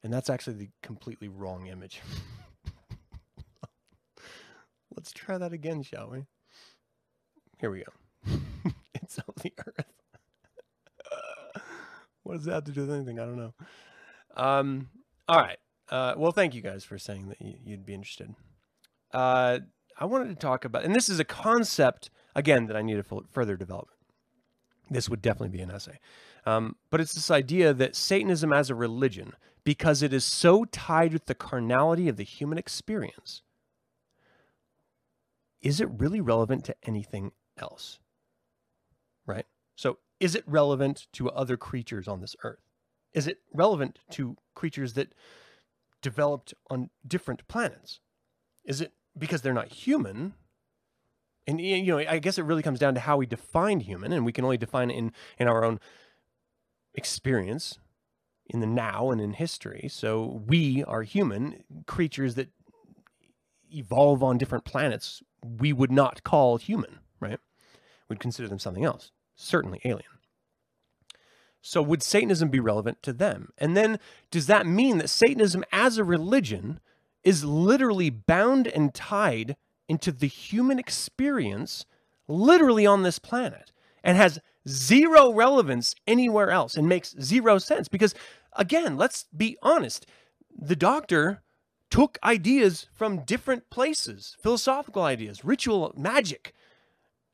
And 0.03 0.11
that's 0.11 0.29
actually 0.29 0.57
the 0.57 0.69
completely 0.83 1.29
wrong 1.29 1.67
image. 1.67 2.01
Let's 4.93 5.13
try 5.13 5.37
that 5.37 5.53
again, 5.53 5.81
shall 5.81 6.09
we? 6.09 6.25
Here 7.61 7.71
we 7.71 7.85
go. 7.85 8.33
it's 8.95 9.17
on 9.17 9.33
the 9.41 9.53
earth. 9.65 9.93
what 12.23 12.35
does 12.35 12.43
that 12.47 12.53
have 12.55 12.63
to 12.65 12.73
do 12.73 12.81
with 12.81 12.91
anything? 12.91 13.17
I 13.17 13.23
don't 13.23 13.37
know. 13.37 13.53
Um, 14.35 14.89
all 15.29 15.39
right. 15.39 15.57
Uh, 15.89 16.13
well, 16.17 16.31
thank 16.31 16.55
you 16.55 16.61
guys 16.61 16.83
for 16.83 16.97
saying 16.97 17.29
that 17.29 17.37
you'd 17.41 17.85
be 17.85 17.93
interested. 17.93 18.33
Uh, 19.13 19.59
I 19.97 20.05
wanted 20.05 20.29
to 20.29 20.35
talk 20.35 20.65
about, 20.65 20.83
and 20.83 20.95
this 20.95 21.09
is 21.09 21.19
a 21.19 21.25
concept 21.25 22.09
again 22.35 22.65
that 22.67 22.75
I 22.75 22.81
need 22.81 23.03
to 23.03 23.23
further 23.31 23.55
develop. 23.55 23.89
This 24.89 25.09
would 25.09 25.21
definitely 25.21 25.55
be 25.57 25.63
an 25.63 25.71
essay, 25.71 25.99
um, 26.45 26.75
but 26.91 27.01
it's 27.01 27.13
this 27.13 27.31
idea 27.31 27.73
that 27.73 27.95
Satanism 27.95 28.53
as 28.53 28.69
a 28.69 28.75
religion, 28.75 29.33
because 29.63 30.03
it 30.03 30.13
is 30.13 30.23
so 30.23 30.65
tied 30.65 31.13
with 31.13 31.25
the 31.25 31.33
carnality 31.33 32.07
of 32.07 32.17
the 32.17 32.23
human 32.23 32.57
experience, 32.57 33.41
is 35.61 35.81
it 35.81 35.89
really 35.97 36.21
relevant 36.21 36.65
to 36.65 36.75
anything 36.83 37.31
else? 37.57 37.97
Right. 39.25 39.45
So, 39.75 39.97
is 40.19 40.35
it 40.35 40.43
relevant 40.45 41.07
to 41.13 41.31
other 41.31 41.57
creatures 41.57 42.07
on 42.07 42.21
this 42.21 42.35
earth? 42.43 42.59
Is 43.13 43.27
it 43.27 43.39
relevant 43.53 43.99
to 44.11 44.37
creatures 44.53 44.93
that 44.93 45.13
developed 46.05 46.53
on 46.69 46.89
different 47.05 47.47
planets? 47.47 47.99
Is 48.63 48.79
it 48.79 48.93
because 49.17 49.41
they're 49.41 49.53
not 49.61 49.69
human? 49.69 50.35
And 51.47 51.59
you 51.59 51.87
know, 51.87 51.97
I 51.97 52.19
guess 52.19 52.37
it 52.37 52.45
really 52.45 52.61
comes 52.61 52.79
down 52.79 52.93
to 52.93 52.99
how 53.01 53.17
we 53.17 53.25
define 53.25 53.79
human, 53.79 54.13
and 54.13 54.23
we 54.23 54.31
can 54.31 54.45
only 54.45 54.57
define 54.57 54.91
it 54.91 54.97
in 54.97 55.11
in 55.39 55.47
our 55.47 55.65
own 55.65 55.79
experience, 56.93 57.79
in 58.45 58.59
the 58.59 58.67
now 58.67 59.09
and 59.11 59.19
in 59.19 59.33
history. 59.33 59.87
So 59.89 60.43
we 60.47 60.83
are 60.83 61.01
human 61.01 61.63
creatures 61.87 62.35
that 62.35 62.49
evolve 63.73 64.23
on 64.23 64.37
different 64.37 64.63
planets 64.63 65.23
we 65.59 65.73
would 65.73 65.91
not 65.91 66.23
call 66.23 66.57
human, 66.57 66.99
right? 67.19 67.39
We'd 68.07 68.19
consider 68.19 68.47
them 68.47 68.59
something 68.59 68.85
else, 68.85 69.11
certainly 69.35 69.81
alien. 69.83 70.14
So, 71.67 71.81
would 71.81 72.03
Satanism 72.03 72.49
be 72.49 72.59
relevant 72.59 73.01
to 73.01 73.11
them? 73.11 73.51
And 73.57 73.75
then, 73.75 73.97
does 74.29 74.45
that 74.45 74.67
mean 74.67 74.99
that 74.99 75.09
Satanism 75.09 75.63
as 75.71 75.97
a 75.97 76.03
religion 76.03 76.79
is 77.23 77.43
literally 77.43 78.11
bound 78.11 78.67
and 78.67 78.93
tied 78.93 79.57
into 79.89 80.11
the 80.11 80.27
human 80.27 80.77
experience, 80.77 81.87
literally 82.27 82.85
on 82.85 83.01
this 83.01 83.17
planet, 83.17 83.71
and 84.03 84.15
has 84.15 84.39
zero 84.69 85.33
relevance 85.33 85.95
anywhere 86.05 86.51
else 86.51 86.75
and 86.75 86.87
makes 86.87 87.15
zero 87.19 87.57
sense? 87.57 87.87
Because, 87.87 88.13
again, 88.53 88.95
let's 88.95 89.25
be 89.35 89.57
honest 89.63 90.05
the 90.57 90.75
doctor 90.75 91.41
took 91.89 92.17
ideas 92.23 92.87
from 92.93 93.25
different 93.25 93.69
places, 93.69 94.37
philosophical 94.39 95.01
ideas, 95.01 95.43
ritual, 95.43 95.93
magic, 95.97 96.53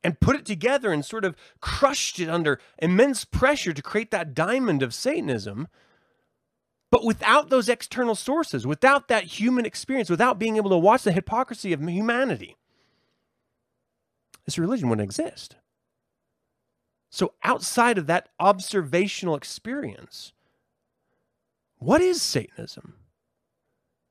and 0.04 0.20
put 0.20 0.36
it 0.36 0.44
together 0.44 0.92
and 0.92 1.04
sort 1.04 1.24
of 1.24 1.36
crushed 1.60 2.18
it 2.18 2.28
under 2.28 2.58
immense 2.78 3.24
pressure 3.24 3.72
to 3.72 3.82
create 3.82 4.10
that 4.10 4.34
diamond 4.34 4.82
of 4.82 4.94
Satanism. 4.94 5.68
But 6.90 7.04
without 7.04 7.48
those 7.48 7.68
external 7.68 8.14
sources, 8.14 8.66
without 8.66 9.08
that 9.08 9.24
human 9.24 9.64
experience, 9.64 10.10
without 10.10 10.38
being 10.38 10.56
able 10.56 10.70
to 10.70 10.78
watch 10.78 11.04
the 11.04 11.12
hypocrisy 11.12 11.72
of 11.72 11.80
humanity, 11.80 12.56
this 14.44 14.58
religion 14.58 14.88
wouldn't 14.88 15.04
exist. 15.04 15.56
So, 17.10 17.34
outside 17.44 17.98
of 17.98 18.06
that 18.06 18.28
observational 18.40 19.36
experience, 19.36 20.32
what 21.76 22.00
is 22.00 22.22
Satanism? 22.22 22.94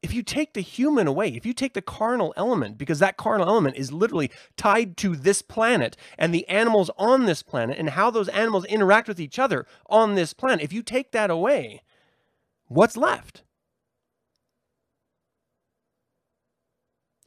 If 0.02 0.14
you 0.14 0.24
take 0.24 0.54
the 0.54 0.62
human 0.62 1.06
away, 1.08 1.30
if 1.30 1.46
you 1.46 1.54
take 1.54 1.74
the 1.74 1.82
carnal 1.82 2.34
element, 2.36 2.78
because 2.78 3.00
that 3.00 3.18
carnal 3.18 3.48
element 3.48 3.76
is 3.76 3.92
literally 3.92 4.32
tied 4.58 4.98
to 4.98 5.16
this 5.16 5.42
planet 5.42 5.96
and 6.18 6.34
the 6.34 6.48
animals 6.48 6.90
on 6.98 7.26
this 7.26 7.44
planet 7.44 7.78
and 7.78 7.92
how 7.92 8.10
those 8.10 8.28
animals 8.30 8.66
interact 8.66 9.08
with 9.08 9.20
each 9.20 9.38
other 9.38 9.66
on 9.90 10.16
this 10.16 10.34
planet, 10.34 10.64
if 10.64 10.74
you 10.74 10.82
take 10.82 11.12
that 11.12 11.30
away, 11.30 11.84
what's 12.68 12.98
left? 12.98 13.44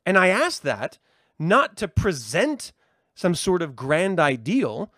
And 0.04 0.18
I 0.18 0.28
ask 0.28 0.62
that 0.62 0.98
not 1.38 1.76
to 1.76 1.88
present 1.88 2.72
some 3.14 3.36
sort 3.36 3.62
of 3.62 3.76
grand 3.76 4.18
ideal, 4.18 4.92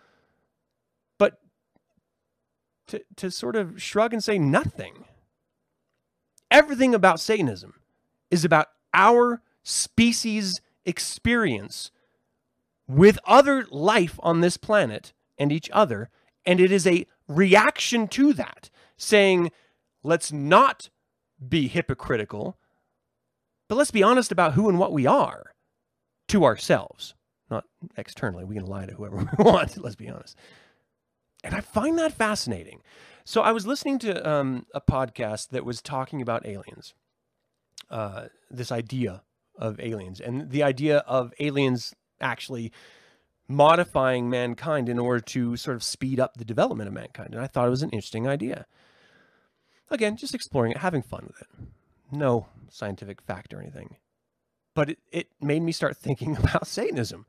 but 1.19 1.39
to, 2.87 3.03
to 3.17 3.29
sort 3.29 3.55
of 3.55 3.81
shrug 3.81 4.13
and 4.13 4.23
say 4.23 4.39
nothing. 4.39 5.05
Everything 6.49 6.95
about 6.95 7.19
Satanism 7.19 7.73
is 8.31 8.45
about 8.45 8.67
our 8.93 9.41
species 9.63 10.61
experience 10.85 11.91
with 12.87 13.19
other 13.25 13.65
life 13.69 14.19
on 14.23 14.41
this 14.41 14.57
planet 14.57 15.13
and 15.37 15.51
each 15.51 15.69
other. 15.73 16.09
And 16.45 16.59
it 16.59 16.71
is 16.71 16.87
a 16.87 17.05
reaction 17.27 18.07
to 18.09 18.33
that, 18.33 18.69
saying, 18.95 19.51
let's 20.03 20.31
not 20.31 20.89
be 21.45 21.67
hypocritical, 21.67 22.57
but 23.67 23.75
let's 23.75 23.91
be 23.91 24.03
honest 24.03 24.31
about 24.31 24.53
who 24.53 24.69
and 24.69 24.79
what 24.79 24.93
we 24.93 25.05
are 25.05 25.51
to 26.29 26.45
ourselves, 26.45 27.13
not 27.51 27.65
externally. 27.97 28.45
We 28.45 28.55
can 28.55 28.65
lie 28.65 28.85
to 28.85 28.93
whoever 28.93 29.17
we 29.37 29.43
want, 29.43 29.77
let's 29.77 29.95
be 29.95 30.09
honest. 30.09 30.37
And 31.43 31.55
I 31.55 31.61
find 31.61 31.97
that 31.99 32.13
fascinating. 32.13 32.81
So 33.23 33.41
I 33.41 33.51
was 33.51 33.67
listening 33.67 33.99
to 33.99 34.29
um, 34.29 34.65
a 34.73 34.81
podcast 34.81 35.49
that 35.49 35.65
was 35.65 35.81
talking 35.81 36.21
about 36.21 36.45
aliens, 36.45 36.93
uh, 37.89 38.27
this 38.49 38.71
idea 38.71 39.23
of 39.57 39.79
aliens, 39.79 40.21
and 40.21 40.49
the 40.49 40.63
idea 40.63 40.99
of 40.99 41.33
aliens 41.39 41.93
actually 42.21 42.71
modifying 43.47 44.29
mankind 44.29 44.89
in 44.89 44.99
order 44.99 45.19
to 45.19 45.55
sort 45.55 45.75
of 45.75 45.83
speed 45.83 46.19
up 46.19 46.35
the 46.35 46.45
development 46.45 46.87
of 46.87 46.93
mankind. 46.93 47.33
And 47.33 47.41
I 47.41 47.47
thought 47.47 47.67
it 47.67 47.71
was 47.71 47.83
an 47.83 47.89
interesting 47.91 48.27
idea. 48.27 48.65
Again, 49.89 50.17
just 50.17 50.35
exploring 50.35 50.71
it, 50.71 50.77
having 50.77 51.01
fun 51.01 51.25
with 51.27 51.41
it. 51.41 51.47
No 52.11 52.47
scientific 52.69 53.21
fact 53.21 53.53
or 53.53 53.61
anything. 53.61 53.95
But 54.73 54.91
it, 54.91 54.99
it 55.11 55.27
made 55.41 55.61
me 55.61 55.71
start 55.71 55.97
thinking 55.97 56.35
about 56.37 56.67
Satanism 56.67 57.25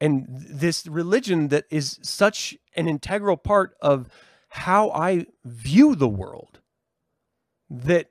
and 0.00 0.26
this 0.28 0.86
religion 0.86 1.48
that 1.48 1.64
is 1.70 1.98
such 2.02 2.56
an 2.74 2.88
integral 2.88 3.36
part 3.36 3.76
of 3.80 4.08
how 4.48 4.90
I 4.90 5.26
view 5.44 5.94
the 5.94 6.08
world. 6.08 6.60
That 7.68 8.10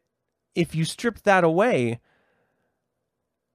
if 0.56 0.75
you 0.75 0.86
strip 0.86 1.23
that 1.23 1.43
away, 1.43 1.99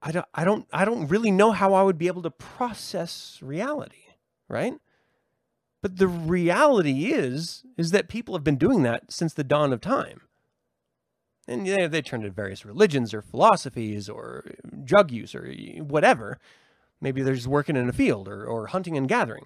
I 0.02 0.12
don't, 0.12 0.26
I 0.34 0.44
don't, 0.44 0.66
I 0.72 0.84
don't 0.84 1.08
really 1.08 1.30
know 1.30 1.52
how 1.52 1.72
I 1.74 1.82
would 1.82 1.96
be 1.96 2.08
able 2.08 2.22
to 2.22 2.30
process 2.30 3.38
reality, 3.40 4.04
right? 4.48 4.74
But 5.80 5.96
the 5.96 6.08
reality 6.08 7.06
is, 7.06 7.64
is 7.76 7.90
that 7.90 8.08
people 8.08 8.34
have 8.34 8.44
been 8.44 8.56
doing 8.56 8.82
that 8.82 9.12
since 9.12 9.32
the 9.32 9.44
dawn 9.44 9.72
of 9.72 9.80
time. 9.80 10.22
And 11.46 11.66
they, 11.66 11.86
they 11.86 12.02
turn 12.02 12.22
to 12.22 12.30
various 12.30 12.64
religions 12.64 13.12
or 13.12 13.22
philosophies 13.22 14.08
or 14.08 14.44
drug 14.84 15.10
use 15.10 15.34
or 15.34 15.52
whatever. 15.78 16.38
Maybe 17.00 17.22
they're 17.22 17.34
just 17.34 17.46
working 17.46 17.76
in 17.76 17.88
a 17.88 17.92
field 17.92 18.28
or, 18.28 18.44
or 18.44 18.68
hunting 18.68 18.96
and 18.96 19.08
gathering. 19.08 19.44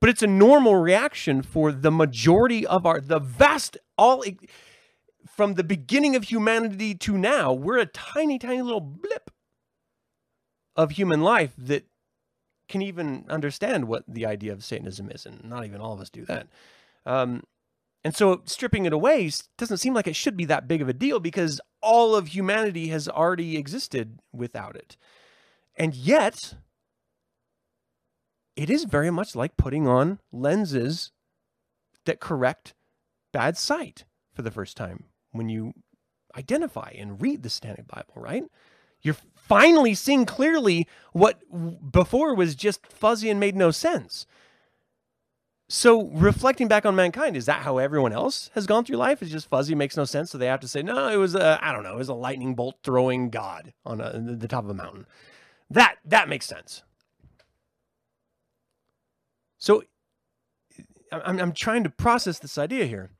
But 0.00 0.10
it's 0.10 0.22
a 0.22 0.26
normal 0.26 0.76
reaction 0.76 1.42
for 1.42 1.72
the 1.72 1.90
majority 1.90 2.66
of 2.66 2.86
our 2.86 3.00
the 3.00 3.18
vast 3.18 3.76
all 3.98 4.24
from 5.26 5.54
the 5.54 5.64
beginning 5.64 6.16
of 6.16 6.24
humanity 6.24 6.94
to 6.94 7.18
now 7.18 7.52
we're 7.52 7.78
a 7.78 7.86
tiny 7.86 8.38
tiny 8.38 8.62
little 8.62 8.80
blip 8.80 9.30
of 10.74 10.92
human 10.92 11.20
life 11.20 11.52
that 11.58 11.84
can 12.68 12.80
even 12.80 13.26
understand 13.28 13.88
what 13.88 14.04
the 14.08 14.24
idea 14.24 14.52
of 14.52 14.64
satanism 14.64 15.10
is 15.10 15.26
and 15.26 15.44
not 15.44 15.66
even 15.66 15.80
all 15.80 15.92
of 15.92 16.00
us 16.00 16.08
do 16.08 16.24
that. 16.24 16.46
Um, 17.04 17.42
and 18.02 18.14
so 18.14 18.40
stripping 18.46 18.86
it 18.86 18.92
away 18.92 19.30
doesn't 19.58 19.78
seem 19.78 19.92
like 19.92 20.06
it 20.06 20.16
should 20.16 20.36
be 20.36 20.46
that 20.46 20.68
big 20.68 20.80
of 20.80 20.88
a 20.88 20.94
deal 20.94 21.20
because 21.20 21.60
all 21.82 22.14
of 22.14 22.28
humanity 22.28 22.88
has 22.88 23.08
already 23.08 23.58
existed 23.58 24.20
without 24.32 24.76
it 24.76 24.96
and 25.76 25.94
yet 25.94 26.54
it 28.56 28.68
is 28.68 28.84
very 28.84 29.10
much 29.10 29.34
like 29.34 29.56
putting 29.56 29.86
on 29.86 30.18
lenses 30.32 31.12
that 32.04 32.20
correct 32.20 32.74
bad 33.32 33.56
sight 33.56 34.04
for 34.34 34.42
the 34.42 34.50
first 34.50 34.76
time 34.76 35.04
when 35.32 35.48
you 35.48 35.72
identify 36.36 36.92
and 36.96 37.20
read 37.20 37.42
the 37.42 37.50
Satanic 37.50 37.86
Bible, 37.86 38.14
right? 38.16 38.44
You're 39.02 39.16
finally 39.34 39.94
seeing 39.94 40.26
clearly 40.26 40.86
what 41.12 41.40
before 41.90 42.34
was 42.34 42.54
just 42.54 42.86
fuzzy 42.86 43.30
and 43.30 43.40
made 43.40 43.56
no 43.56 43.70
sense. 43.70 44.26
So, 45.72 46.08
reflecting 46.08 46.66
back 46.66 46.84
on 46.84 46.96
mankind, 46.96 47.36
is 47.36 47.46
that 47.46 47.62
how 47.62 47.78
everyone 47.78 48.12
else 48.12 48.50
has 48.54 48.66
gone 48.66 48.84
through 48.84 48.96
life? 48.96 49.22
It's 49.22 49.30
just 49.30 49.48
fuzzy, 49.48 49.76
makes 49.76 49.96
no 49.96 50.04
sense. 50.04 50.32
So 50.32 50.36
they 50.36 50.46
have 50.46 50.60
to 50.60 50.68
say, 50.68 50.82
no, 50.82 51.08
it 51.08 51.16
was 51.16 51.36
a, 51.36 51.60
I 51.62 51.70
don't 51.70 51.84
know, 51.84 51.92
it 51.92 51.98
was 51.98 52.08
a 52.08 52.14
lightning 52.14 52.56
bolt 52.56 52.78
throwing 52.82 53.30
God 53.30 53.72
on 53.86 54.00
a, 54.00 54.18
the 54.18 54.48
top 54.48 54.64
of 54.64 54.70
a 54.70 54.74
mountain. 54.74 55.06
That 55.70 55.96
that 56.04 56.28
makes 56.28 56.46
sense. 56.46 56.82
So 59.58 59.84
I'm, 61.12 61.38
I'm 61.38 61.52
trying 61.52 61.84
to 61.84 61.90
process 61.90 62.38
this 62.38 62.58
idea 62.58 62.86
here. 62.86 63.10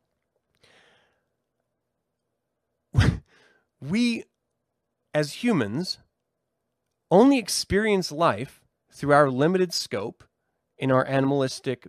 we, 3.81 4.25
as 5.15 5.45
humans, 5.45 5.99
only 7.11 7.39
experience 7.39 8.11
life 8.11 8.63
through 8.93 9.13
our 9.13 9.31
limited 9.31 9.73
scope 9.73 10.25
in 10.79 10.91
our 10.91 11.07
animalistic 11.07 11.87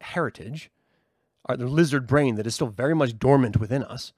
heritage, 0.00 0.70
our 1.46 1.56
lizard 1.56 2.06
brain 2.06 2.34
that 2.36 2.46
is 2.46 2.54
still 2.54 2.68
very 2.68 2.94
much 2.94 3.18
dormant 3.18 3.56
within 3.58 3.82
us. 3.84 4.12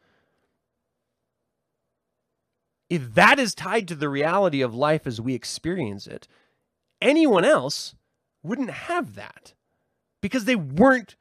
If 2.92 3.14
that 3.14 3.38
is 3.38 3.54
tied 3.54 3.88
to 3.88 3.94
the 3.94 4.10
reality 4.10 4.60
of 4.60 4.74
life 4.74 5.06
as 5.06 5.18
we 5.18 5.32
experience 5.32 6.06
it, 6.06 6.28
anyone 7.00 7.42
else 7.42 7.94
wouldn't 8.42 8.68
have 8.68 9.14
that 9.14 9.54
because 10.20 10.44
they 10.44 10.56
weren't 10.56 11.16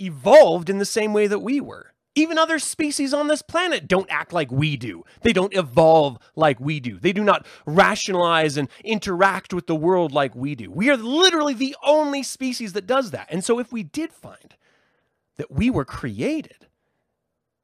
evolved 0.00 0.68
in 0.68 0.78
the 0.78 0.84
same 0.84 1.12
way 1.12 1.28
that 1.28 1.38
we 1.38 1.60
were. 1.60 1.92
Even 2.16 2.38
other 2.38 2.58
species 2.58 3.14
on 3.14 3.28
this 3.28 3.40
planet 3.40 3.86
don't 3.86 4.10
act 4.10 4.32
like 4.32 4.50
we 4.50 4.76
do. 4.76 5.04
They 5.20 5.32
don't 5.32 5.54
evolve 5.54 6.18
like 6.34 6.58
we 6.58 6.80
do. 6.80 6.98
They 6.98 7.12
do 7.12 7.22
not 7.22 7.46
rationalize 7.66 8.56
and 8.56 8.68
interact 8.82 9.54
with 9.54 9.68
the 9.68 9.76
world 9.76 10.10
like 10.10 10.34
we 10.34 10.56
do. 10.56 10.72
We 10.72 10.90
are 10.90 10.96
literally 10.96 11.54
the 11.54 11.76
only 11.84 12.24
species 12.24 12.72
that 12.72 12.88
does 12.88 13.12
that. 13.12 13.28
And 13.30 13.44
so, 13.44 13.60
if 13.60 13.70
we 13.70 13.84
did 13.84 14.12
find 14.12 14.56
that 15.36 15.52
we 15.52 15.70
were 15.70 15.84
created 15.84 16.66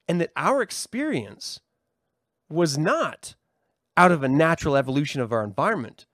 and 0.07 0.21
that 0.21 0.31
our 0.37 0.63
experience 0.63 1.59
was 2.49 2.77
not 2.79 3.35
out 3.97 4.13
of 4.13 4.23
a 4.23 4.29
natural 4.29 4.77
evolution 4.77 5.21
of 5.21 5.33
our 5.33 5.43
environment, 5.43 6.07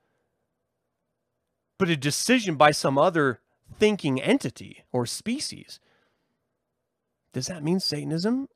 but 1.77 1.89
a 1.89 1.97
decision 1.97 2.55
by 2.55 2.71
some 2.71 2.97
other 2.97 3.39
thinking 3.77 4.21
entity 4.21 4.83
or 4.91 5.05
species. 5.05 5.79
Does 7.33 7.47
that 7.47 7.63
mean 7.63 7.79
Satanism 7.79 8.47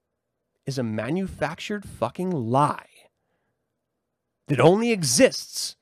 is 0.66 0.78
a 0.78 0.84
manufactured 0.84 1.86
fucking 1.86 2.32
lie? 2.32 2.98
that 4.48 4.60
only 4.60 4.92
exists 4.92 5.76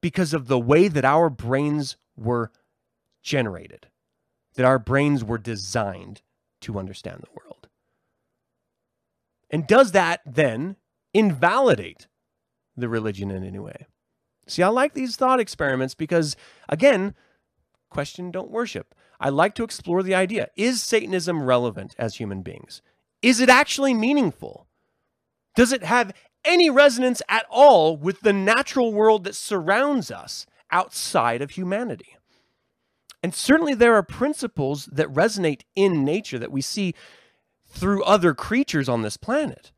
because 0.00 0.34
of 0.34 0.46
the 0.46 0.58
way 0.58 0.88
that 0.88 1.04
our 1.04 1.30
brains 1.30 1.96
were 2.16 2.52
generated, 3.22 3.88
that 4.54 4.66
our 4.66 4.78
brains 4.78 5.24
were 5.24 5.38
designed 5.38 6.20
to 6.60 6.78
understand 6.78 7.22
the 7.22 7.30
world. 7.30 7.43
And 9.54 9.68
does 9.68 9.92
that 9.92 10.20
then 10.26 10.74
invalidate 11.12 12.08
the 12.76 12.88
religion 12.88 13.30
in 13.30 13.44
any 13.44 13.60
way? 13.60 13.86
See, 14.48 14.64
I 14.64 14.68
like 14.68 14.94
these 14.94 15.14
thought 15.14 15.38
experiments 15.38 15.94
because, 15.94 16.34
again, 16.68 17.14
question, 17.88 18.32
don't 18.32 18.50
worship. 18.50 18.96
I 19.20 19.28
like 19.28 19.54
to 19.54 19.62
explore 19.62 20.02
the 20.02 20.16
idea 20.16 20.48
is 20.56 20.82
Satanism 20.82 21.44
relevant 21.44 21.94
as 22.00 22.16
human 22.16 22.42
beings? 22.42 22.82
Is 23.22 23.38
it 23.38 23.48
actually 23.48 23.94
meaningful? 23.94 24.66
Does 25.54 25.72
it 25.72 25.84
have 25.84 26.12
any 26.44 26.68
resonance 26.68 27.22
at 27.28 27.46
all 27.48 27.96
with 27.96 28.22
the 28.22 28.32
natural 28.32 28.92
world 28.92 29.22
that 29.22 29.36
surrounds 29.36 30.10
us 30.10 30.46
outside 30.72 31.40
of 31.40 31.52
humanity? 31.52 32.16
And 33.22 33.32
certainly 33.32 33.74
there 33.74 33.94
are 33.94 34.02
principles 34.02 34.86
that 34.86 35.14
resonate 35.14 35.62
in 35.76 36.04
nature 36.04 36.40
that 36.40 36.50
we 36.50 36.60
see 36.60 36.92
through 37.74 38.04
other 38.04 38.34
creatures 38.34 38.88
on 38.88 39.02
this 39.02 39.16
planet. 39.16 39.72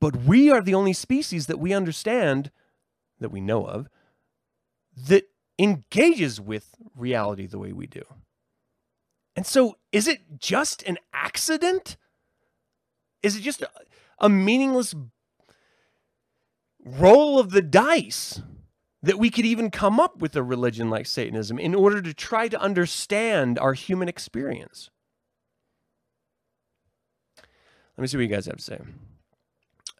But 0.00 0.16
we 0.16 0.50
are 0.50 0.62
the 0.62 0.74
only 0.74 0.92
species 0.92 1.46
that 1.46 1.58
we 1.58 1.72
understand, 1.72 2.50
that 3.18 3.32
we 3.32 3.40
know 3.40 3.66
of, 3.66 3.88
that 4.96 5.24
engages 5.58 6.40
with 6.40 6.74
reality 6.96 7.46
the 7.46 7.58
way 7.58 7.72
we 7.72 7.86
do. 7.86 8.02
And 9.36 9.46
so, 9.46 9.76
is 9.92 10.08
it 10.08 10.38
just 10.38 10.82
an 10.84 10.98
accident? 11.12 11.96
Is 13.22 13.36
it 13.36 13.40
just 13.40 13.62
a, 13.62 13.70
a 14.18 14.28
meaningless 14.28 14.94
roll 16.84 17.38
of 17.38 17.50
the 17.50 17.62
dice 17.62 18.40
that 19.02 19.18
we 19.18 19.30
could 19.30 19.44
even 19.44 19.70
come 19.70 19.98
up 19.98 20.20
with 20.20 20.36
a 20.36 20.42
religion 20.42 20.90
like 20.90 21.06
Satanism 21.06 21.58
in 21.58 21.74
order 21.74 22.00
to 22.00 22.14
try 22.14 22.48
to 22.48 22.60
understand 22.60 23.58
our 23.58 23.74
human 23.74 24.08
experience? 24.08 24.90
Let 28.00 28.04
me 28.04 28.08
see 28.08 28.16
what 28.16 28.22
you 28.22 28.28
guys 28.28 28.46
have 28.46 28.56
to 28.56 28.62
say. 28.62 28.78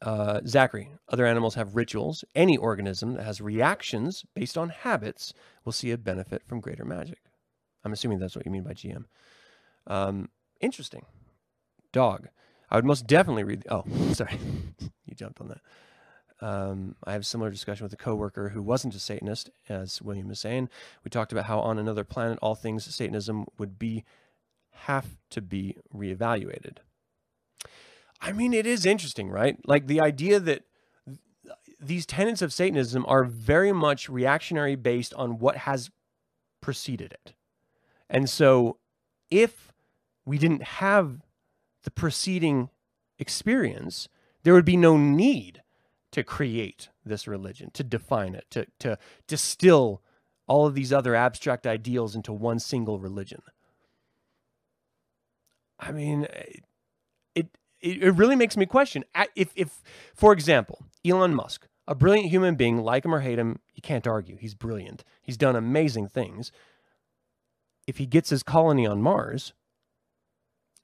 Uh, 0.01 0.41
Zachary, 0.47 0.89
other 1.11 1.27
animals 1.27 1.55
have 1.57 1.77
rituals. 1.77 2.25
Any 2.35 2.57
organism 2.57 3.13
that 3.13 3.25
has 3.25 3.43
reactions 3.43 4.25
based 4.35 4.57
on 4.57 4.71
habits 4.71 5.35
will 5.67 5.73
see 5.73 5.91
a 5.91 5.99
benefit 5.99 6.41
from 6.47 6.61
greater 6.61 6.87
magic. 6.87 7.19
I'm 7.85 7.93
assuming 7.93 8.19
that's 8.19 8.35
what 8.35 8.47
you 8.47 8.53
mean 8.53 8.63
by 8.63 8.73
GM. 8.73 9.05
Um, 9.87 10.31
interesting. 10.63 11.05
Dog. 11.93 12.29
I 12.71 12.77
would 12.77 12.87
most 12.87 13.07
definitely 13.07 13.45
read. 13.45 13.67
Oh, 13.71 13.85
sorry. 14.15 14.39
you 15.05 15.15
jumped 15.15 15.43
on 15.43 15.49
that. 15.49 15.61
Um, 16.41 16.95
I 17.05 17.13
have 17.13 17.21
a 17.21 17.25
similar 17.25 17.51
discussion 17.51 17.85
with 17.85 17.93
a 17.93 17.99
coworker 17.99 18.49
who 18.49 18.63
wasn't 18.63 18.95
a 18.95 18.99
Satanist, 18.99 19.51
as 19.69 20.01
William 20.01 20.31
is 20.31 20.41
saying. 20.41 20.71
We 21.05 21.11
talked 21.11 21.33
about 21.33 21.45
how 21.45 21.61
on 21.61 21.79
another 21.79 22.05
planet, 22.05 22.39
all 22.41 22.55
things 22.55 22.87
Satanism 22.95 23.45
would 23.59 23.79
be 23.79 24.05
have 24.71 25.19
to 25.33 25.43
be 25.43 25.77
reevaluated. 25.95 26.79
I 28.21 28.33
mean, 28.33 28.53
it 28.53 28.67
is 28.67 28.85
interesting, 28.85 29.31
right? 29.31 29.57
Like 29.67 29.87
the 29.87 30.01
idea 30.01 30.41
that 30.41 30.65
these 31.81 32.05
tenets 32.05 32.43
of 32.43 32.53
Satanism 32.53 33.05
are 33.09 33.25
very 33.25 33.73
much 33.73 34.09
reactionary 34.09 34.77
based 34.77 35.15
on 35.15 35.39
what 35.39 35.59
has 35.59 35.91
preceded 36.61 37.13
it. 37.13 37.35
And 38.11 38.29
so 38.29 38.79
if 39.31 39.73
we 40.27 40.37
didn't 40.37 40.63
have 40.63 41.23
the 41.85 41.91
preceding 41.91 42.69
experience, 43.19 44.09
there 44.43 44.53
would 44.53 44.65
be 44.65 44.77
no 44.77 44.97
need 44.97 45.63
to 46.13 46.23
create 46.23 46.89
this 47.05 47.27
religion, 47.27 47.71
to 47.73 47.85
define 47.85 48.35
it, 48.35 48.45
to, 48.51 48.67
to 48.81 48.99
distill 49.27 50.03
all 50.47 50.67
of 50.67 50.75
these 50.75 50.93
other 50.93 51.15
abstract 51.15 51.67
ideals 51.67 52.17
into 52.17 52.33
one 52.33 52.59
single 52.59 52.99
religion. 52.99 53.41
I 55.79 55.93
mean, 55.93 56.27
eh, 56.31 56.59
it 57.81 58.03
it, 58.03 58.11
really 58.13 58.37
makes 58.37 58.57
me 58.57 58.67
question 58.67 59.05
if, 59.35 59.53
if, 59.57 59.83
for 60.15 60.33
example, 60.33 60.85
Elon 61.05 61.35
Musk, 61.35 61.67
a 61.87 61.95
brilliant 61.95 62.31
human 62.31 62.55
being, 62.55 62.79
like 62.79 63.05
him 63.05 63.15
or 63.15 63.21
hate 63.21 63.39
him, 63.39 63.59
you 63.75 63.83
can't 63.83 64.07
argue. 64.07 64.37
He's 64.37 64.55
brilliant. 64.55 65.05
He's 65.23 65.37
done 65.37 65.57
amazing 65.57 66.09
things. 66.09 66.53
If 67.87 67.99
he 67.99 68.07
gets 68.07 68.31
his 68.31 68.43
colony 68.43 68.87
on 68.87 69.03
Mars 69.03 69.53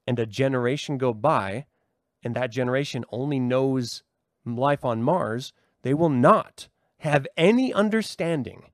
and 0.06 0.18
a 0.18 0.26
generation 0.26 0.98
go 0.98 1.12
by 1.12 1.66
and 2.22 2.34
that 2.34 2.50
generation 2.50 3.04
only 3.10 3.38
knows 3.38 4.02
life 4.44 4.84
on 4.84 5.02
Mars, 5.02 5.52
they 5.82 5.94
will 5.94 6.08
not 6.08 6.68
have 6.98 7.26
any 7.36 7.72
understanding 7.72 8.70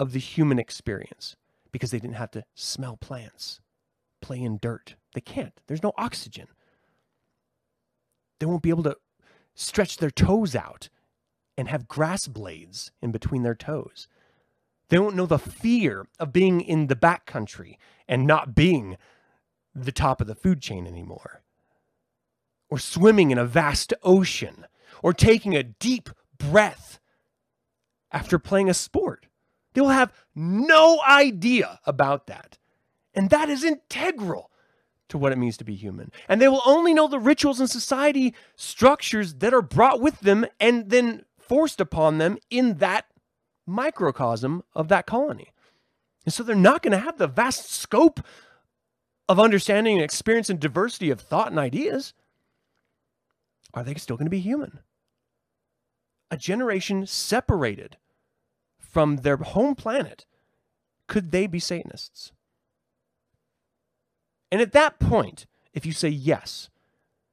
of 0.00 0.12
the 0.12 0.18
human 0.18 0.58
experience 0.58 1.36
because 1.70 1.90
they 1.90 2.00
didn't 2.00 2.16
have 2.16 2.30
to 2.32 2.44
smell 2.54 2.96
plants, 2.96 3.60
play 4.20 4.40
in 4.40 4.58
dirt. 4.60 4.96
They 5.14 5.20
can't. 5.20 5.60
There's 5.66 5.82
no 5.82 5.92
oxygen 5.96 6.48
they 8.42 8.46
won't 8.46 8.62
be 8.62 8.70
able 8.70 8.82
to 8.82 8.96
stretch 9.54 9.98
their 9.98 10.10
toes 10.10 10.56
out 10.56 10.88
and 11.56 11.68
have 11.68 11.86
grass 11.86 12.26
blades 12.26 12.90
in 13.00 13.12
between 13.12 13.44
their 13.44 13.54
toes. 13.54 14.08
They 14.88 14.98
won't 14.98 15.14
know 15.14 15.26
the 15.26 15.38
fear 15.38 16.08
of 16.18 16.32
being 16.32 16.60
in 16.60 16.88
the 16.88 16.96
backcountry 16.96 17.76
and 18.08 18.26
not 18.26 18.56
being 18.56 18.96
the 19.76 19.92
top 19.92 20.20
of 20.20 20.26
the 20.26 20.34
food 20.34 20.60
chain 20.60 20.88
anymore. 20.88 21.44
Or 22.68 22.80
swimming 22.80 23.30
in 23.30 23.38
a 23.38 23.44
vast 23.44 23.94
ocean. 24.02 24.66
Or 25.04 25.12
taking 25.12 25.54
a 25.54 25.62
deep 25.62 26.10
breath 26.36 26.98
after 28.10 28.40
playing 28.40 28.68
a 28.68 28.74
sport. 28.74 29.28
They 29.74 29.80
will 29.80 29.90
have 29.90 30.12
no 30.34 31.00
idea 31.06 31.78
about 31.86 32.26
that. 32.26 32.58
And 33.14 33.30
that 33.30 33.48
is 33.48 33.62
integral 33.62 34.50
to 35.12 35.18
what 35.18 35.30
it 35.30 35.36
means 35.36 35.58
to 35.58 35.64
be 35.64 35.74
human. 35.74 36.10
And 36.26 36.40
they 36.40 36.48
will 36.48 36.62
only 36.64 36.94
know 36.94 37.06
the 37.06 37.18
rituals 37.18 37.60
and 37.60 37.68
society 37.68 38.34
structures 38.56 39.34
that 39.34 39.52
are 39.52 39.60
brought 39.60 40.00
with 40.00 40.20
them 40.20 40.46
and 40.58 40.88
then 40.88 41.26
forced 41.38 41.82
upon 41.82 42.16
them 42.16 42.38
in 42.48 42.78
that 42.78 43.04
microcosm 43.66 44.64
of 44.74 44.88
that 44.88 45.06
colony. 45.06 45.52
And 46.24 46.32
so 46.32 46.42
they're 46.42 46.56
not 46.56 46.82
going 46.82 46.92
to 46.92 46.98
have 46.98 47.18
the 47.18 47.26
vast 47.26 47.70
scope 47.70 48.20
of 49.28 49.38
understanding 49.38 49.96
and 49.96 50.04
experience 50.04 50.48
and 50.48 50.58
diversity 50.58 51.10
of 51.10 51.20
thought 51.20 51.50
and 51.50 51.58
ideas. 51.58 52.14
Are 53.74 53.84
they 53.84 53.94
still 53.94 54.16
going 54.16 54.26
to 54.26 54.30
be 54.30 54.40
human? 54.40 54.78
A 56.30 56.38
generation 56.38 57.06
separated 57.06 57.98
from 58.78 59.16
their 59.16 59.36
home 59.36 59.74
planet, 59.74 60.24
could 61.06 61.32
they 61.32 61.46
be 61.46 61.58
Satanists? 61.58 62.32
And 64.52 64.60
at 64.60 64.72
that 64.72 64.98
point, 64.98 65.46
if 65.72 65.86
you 65.86 65.92
say 65.92 66.10
yes, 66.10 66.68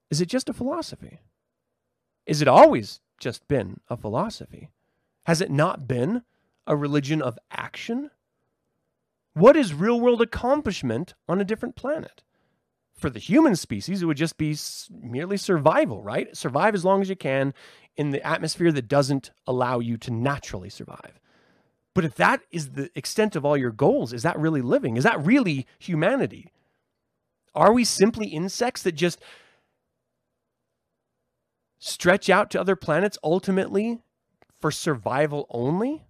is 0.09 0.21
it 0.21 0.27
just 0.27 0.47
a 0.47 0.53
philosophy? 0.53 1.19
Is 2.25 2.41
it 2.41 2.47
always 2.47 3.01
just 3.19 3.45
been 3.49 3.81
a 3.89 3.97
philosophy? 3.97 4.69
Has 5.25 5.41
it 5.41 5.51
not 5.51 5.85
been 5.85 6.23
a 6.65 6.77
religion 6.77 7.21
of 7.21 7.37
action? 7.51 8.09
What 9.33 9.57
is 9.57 9.73
real 9.73 9.99
world 9.99 10.21
accomplishment 10.21 11.13
on 11.27 11.41
a 11.41 11.43
different 11.43 11.75
planet? 11.75 12.23
For 12.93 13.09
the 13.09 13.19
human 13.19 13.57
species, 13.57 14.01
it 14.01 14.05
would 14.05 14.15
just 14.15 14.37
be 14.37 14.55
merely 14.89 15.35
survival, 15.35 16.01
right? 16.01 16.33
Survive 16.35 16.73
as 16.73 16.85
long 16.85 17.01
as 17.01 17.09
you 17.09 17.17
can 17.17 17.53
in 17.97 18.11
the 18.11 18.25
atmosphere 18.25 18.71
that 18.71 18.87
doesn't 18.87 19.31
allow 19.45 19.79
you 19.79 19.97
to 19.97 20.11
naturally 20.11 20.69
survive. 20.69 21.19
But 21.93 22.05
if 22.05 22.15
that 22.15 22.43
is 22.49 22.71
the 22.71 22.89
extent 22.95 23.35
of 23.35 23.43
all 23.43 23.57
your 23.57 23.71
goals, 23.71 24.13
is 24.13 24.23
that 24.23 24.39
really 24.39 24.61
living? 24.61 24.95
Is 24.95 25.03
that 25.03 25.21
really 25.21 25.67
humanity? 25.79 26.53
Are 27.55 27.73
we 27.73 27.83
simply 27.83 28.27
insects 28.27 28.83
that 28.83 28.93
just 28.93 29.19
stretch 31.79 32.29
out 32.29 32.49
to 32.51 32.61
other 32.61 32.75
planets 32.75 33.17
ultimately 33.23 33.99
for 34.59 34.71
survival 34.71 35.47
only? 35.49 36.05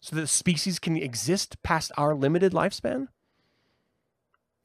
So 0.00 0.16
that 0.16 0.22
the 0.22 0.26
species 0.26 0.80
can 0.80 0.96
exist 0.96 1.62
past 1.62 1.92
our 1.96 2.12
limited 2.14 2.52
lifespan? 2.52 3.06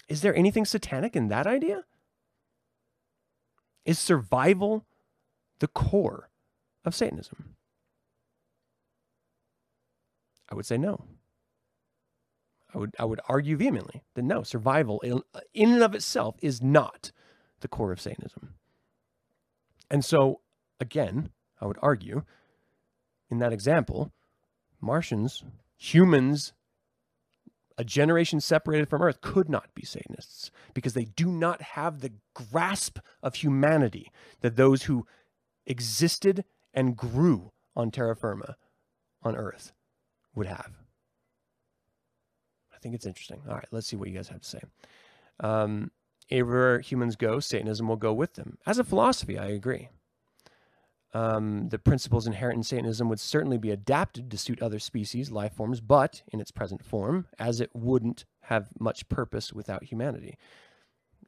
Is 0.08 0.21
there 0.21 0.36
anything 0.36 0.65
satanic 0.65 1.15
in 1.15 1.28
that 1.28 1.45
idea? 1.45 1.84
Is 3.86 4.00
survival 4.00 4.86
the 5.60 5.67
core 5.67 6.30
of 6.84 6.95
Satanism? 6.95 7.56
I 10.50 10.56
would 10.56 10.65
say 10.65 10.78
no. 10.78 11.06
I 12.74 12.78
would 12.78 12.96
I 13.00 13.06
would 13.06 13.22
argue 13.28 13.58
vehemently 13.58 14.04
that 14.16 14.24
no, 14.24 14.44
survival 14.44 15.00
in, 15.02 15.22
in 15.54 15.74
and 15.74 15.84
of 15.84 15.96
itself 15.96 16.36
is 16.42 16.62
not 16.62 17.12
the 17.62 17.68
core 17.68 17.92
of 17.92 18.02
Satanism. 18.02 18.56
And 19.90 20.04
so, 20.04 20.42
again, 20.80 21.30
I 21.62 21.66
would 21.66 21.78
argue 21.82 22.24
in 23.30 23.40
that 23.40 23.54
example, 23.54 24.12
Martians, 24.82 25.44
humans, 25.78 26.54
a 27.78 27.84
generation 27.84 28.40
separated 28.40 28.90
from 28.90 29.02
Earth 29.02 29.22
could 29.22 29.50
not 29.50 29.74
be 29.76 29.86
Satanists 29.86 30.52
because 30.74 30.94
they 30.94 31.06
do 31.06 31.28
not 31.28 31.62
have 31.62 32.00
the 32.00 32.14
grasp 32.34 33.00
of 33.22 33.36
humanity 33.36 34.12
that 34.42 34.56
those 34.56 34.84
who 34.84 35.06
existed 35.66 36.44
and 36.74 36.98
grew 36.98 37.52
on 37.76 37.92
terra 37.92 38.16
firma 38.16 38.56
on 39.22 39.36
Earth 39.36 39.74
would 40.34 40.48
have. 40.48 40.87
Think 42.88 42.95
it's 42.95 43.06
interesting. 43.06 43.41
All 43.50 43.56
right, 43.56 43.67
let's 43.71 43.86
see 43.86 43.97
what 43.97 44.08
you 44.08 44.15
guys 44.15 44.30
have 44.30 44.39
to 44.39 44.47
say. 44.47 44.62
Um, 45.41 45.91
everywhere 46.32 46.80
humans 46.80 47.17
go, 47.17 47.41
Satanism 47.41 47.89
will 47.89 47.97
go 47.97 48.13
with 48.13 48.36
them. 48.36 48.60
As 48.65 48.80
a 48.80 48.86
philosophy, 48.86 49.38
I 49.38 49.47
agree. 49.47 49.89
Um, 51.13 51.67
the 51.67 51.80
principles 51.80 52.28
inherent 52.28 52.56
in 52.56 52.63
Satanism 52.63 53.10
would 53.10 53.19
certainly 53.19 53.58
be 53.58 53.71
adapted 53.71 54.32
to 54.32 54.38
suit 54.38 54.62
other 54.62 54.80
species, 54.80 55.32
life 55.32 55.52
forms, 55.52 55.82
but 55.82 56.21
in 56.32 56.39
its 56.39 56.50
present 56.50 56.82
form, 56.82 57.28
as 57.38 57.60
it 57.60 57.71
wouldn't 57.73 58.23
have 58.43 58.69
much 58.80 59.10
purpose 59.10 59.52
without 59.52 59.84
humanity. 59.84 60.38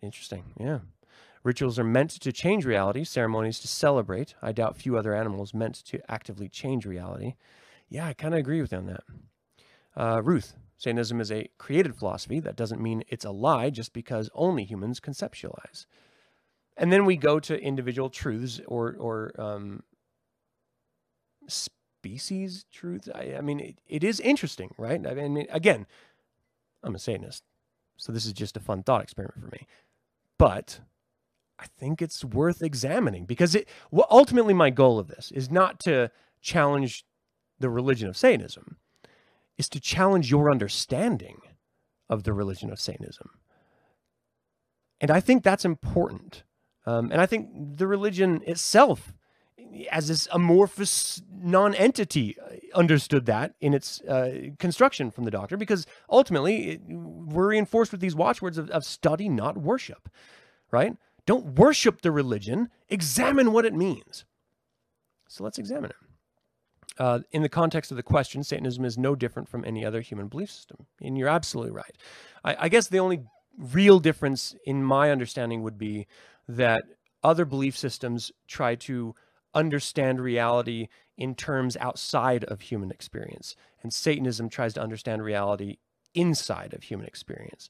Interesting, 0.02 0.54
yeah. 0.58 0.80
Rituals 1.44 1.78
are 1.78 1.84
meant 1.84 2.12
to 2.12 2.32
change 2.32 2.64
reality, 2.64 3.04
ceremonies 3.04 3.60
to 3.60 3.68
celebrate. 3.68 4.34
I 4.42 4.54
doubt 4.54 4.78
few 4.78 4.96
other 4.96 5.14
animals 5.14 5.54
meant 5.54 5.76
to 5.88 6.00
actively 6.10 6.48
change 6.48 6.86
reality. 6.86 7.36
Yeah, 7.90 8.08
I 8.08 8.14
kind 8.14 8.34
of 8.34 8.40
agree 8.40 8.62
with 8.62 8.72
you 8.72 8.78
on 8.78 8.86
that. 8.86 9.04
Uh, 9.98 10.22
Ruth, 10.24 10.56
Satanism 10.80 11.20
is 11.20 11.30
a 11.30 11.50
created 11.58 11.94
philosophy. 11.94 12.40
That 12.40 12.56
doesn't 12.56 12.82
mean 12.82 13.04
it's 13.10 13.26
a 13.26 13.32
lie 13.32 13.70
just 13.70 13.92
because 13.92 14.30
only 14.34 14.64
humans 14.64 15.02
conceptualize. 15.02 15.86
And 16.78 16.92
then 16.92 17.06
we 17.06 17.18
go 17.18 17.38
to 17.42 17.62
individual 17.62 18.10
truths 18.10 18.62
or, 18.66 18.96
or 18.98 19.34
um, 19.38 19.84
species 21.50 22.66
truths. 22.72 23.10
I, 23.14 23.36
I 23.38 23.42
mean, 23.42 23.60
it, 23.60 23.82
it 23.88 24.06
is 24.06 24.22
interesting, 24.22 24.74
right? 24.78 25.06
I 25.06 25.14
mean, 25.14 25.46
again, 25.50 25.86
I'm 26.82 26.96
a 26.96 27.00
Satanist, 27.00 27.44
so 27.98 28.14
this 28.14 28.26
is 28.26 28.32
just 28.32 28.56
a 28.56 28.62
fun 28.62 28.82
thought 28.82 29.04
experiment 29.04 29.42
for 29.42 29.52
me. 29.52 29.68
But 30.38 30.80
I 31.60 31.66
think 31.78 32.02
it's 32.02 32.24
worth 32.24 32.64
examining 32.64 33.26
because 33.26 33.54
it. 33.54 33.68
Well, 33.92 34.08
ultimately, 34.10 34.54
my 34.54 34.70
goal 34.70 34.98
of 34.98 35.10
this 35.10 35.30
is 35.32 35.52
not 35.52 35.82
to 35.82 36.10
challenge 36.40 37.04
the 37.60 37.70
religion 37.70 38.08
of 38.08 38.16
Satanism 38.16 38.78
is 39.60 39.70
to 39.70 39.80
challenge 39.80 40.32
your 40.32 40.50
understanding 40.50 41.42
of 42.10 42.24
the 42.24 42.34
religion 42.34 42.72
of 42.72 42.80
Satanism. 42.80 43.30
And 45.02 45.12
I 45.12 45.20
think 45.20 45.44
that's 45.44 45.66
important. 45.66 46.44
Um, 46.86 47.12
and 47.12 47.22
I 47.22 47.26
think 47.26 47.50
the 47.78 47.86
religion 47.86 48.42
itself, 48.48 49.14
as 49.92 50.08
this 50.08 50.28
amorphous 50.32 51.22
non 51.32 51.76
entity, 51.76 52.38
uh, 52.40 52.56
understood 52.74 53.26
that 53.26 53.54
in 53.60 53.74
its 53.74 54.02
uh, 54.02 54.50
construction 54.58 55.12
from 55.12 55.26
the 55.26 55.32
doctor, 55.32 55.58
because 55.58 55.86
ultimately 56.10 56.72
it, 56.72 56.82
we're 56.88 57.50
reinforced 57.50 57.92
with 57.92 58.02
these 58.02 58.16
watchwords 58.16 58.58
of, 58.58 58.70
of 58.70 58.86
study, 58.86 59.28
not 59.28 59.58
worship, 59.58 60.10
right? 60.72 60.94
Don't 61.26 61.60
worship 61.60 62.02
the 62.02 62.12
religion, 62.12 62.70
examine 62.88 63.52
what 63.52 63.66
it 63.66 63.74
means. 63.74 64.26
So 65.28 65.44
let's 65.44 65.60
examine 65.60 65.92
it. 65.92 66.09
Uh, 67.00 67.20
in 67.32 67.42
the 67.42 67.50
context 67.50 67.92
of 67.92 67.98
the 67.98 68.04
question, 68.04 68.44
Satanism 68.44 68.84
is 68.84 68.98
no 68.98 69.16
different 69.16 69.48
from 69.48 69.64
any 69.64 69.86
other 69.86 70.02
human 70.02 70.28
belief 70.28 70.52
system. 70.52 70.86
And 71.02 71.18
you're 71.18 71.30
absolutely 71.30 71.72
right. 71.72 71.96
I, 72.44 72.56
I 72.60 72.70
guess 72.70 72.88
the 72.88 73.00
only 73.00 73.22
real 73.58 74.00
difference 74.00 74.56
in 74.66 74.84
my 74.84 75.10
understanding 75.10 75.64
would 75.64 75.78
be 75.78 76.08
that 76.48 76.84
other 77.24 77.46
belief 77.46 77.78
systems 77.78 78.32
try 78.48 78.76
to 78.76 79.16
understand 79.54 80.20
reality 80.20 80.88
in 81.18 81.36
terms 81.36 81.78
outside 81.78 82.44
of 82.46 82.62
human 82.62 82.92
experience. 82.92 83.56
And 83.82 83.94
Satanism 83.94 84.50
tries 84.50 84.74
to 84.74 84.82
understand 84.82 85.24
reality 85.24 85.78
inside 86.14 86.74
of 86.74 86.84
human 86.84 87.06
experience. 87.06 87.70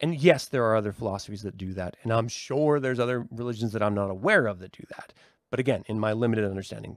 And 0.00 0.14
yes, 0.14 0.46
there 0.46 0.64
are 0.64 0.76
other 0.76 0.92
philosophies 0.92 1.42
that 1.42 1.56
do 1.56 1.72
that. 1.74 1.96
And 2.02 2.12
I'm 2.12 2.28
sure 2.28 2.78
there's 2.78 3.00
other 3.00 3.26
religions 3.30 3.72
that 3.72 3.82
I'm 3.82 3.94
not 3.94 4.10
aware 4.10 4.46
of 4.46 4.58
that 4.58 4.72
do 4.72 4.84
that. 4.90 5.14
But 5.50 5.60
again, 5.60 5.84
in 5.86 5.98
my 5.98 6.12
limited 6.12 6.44
understanding, 6.44 6.96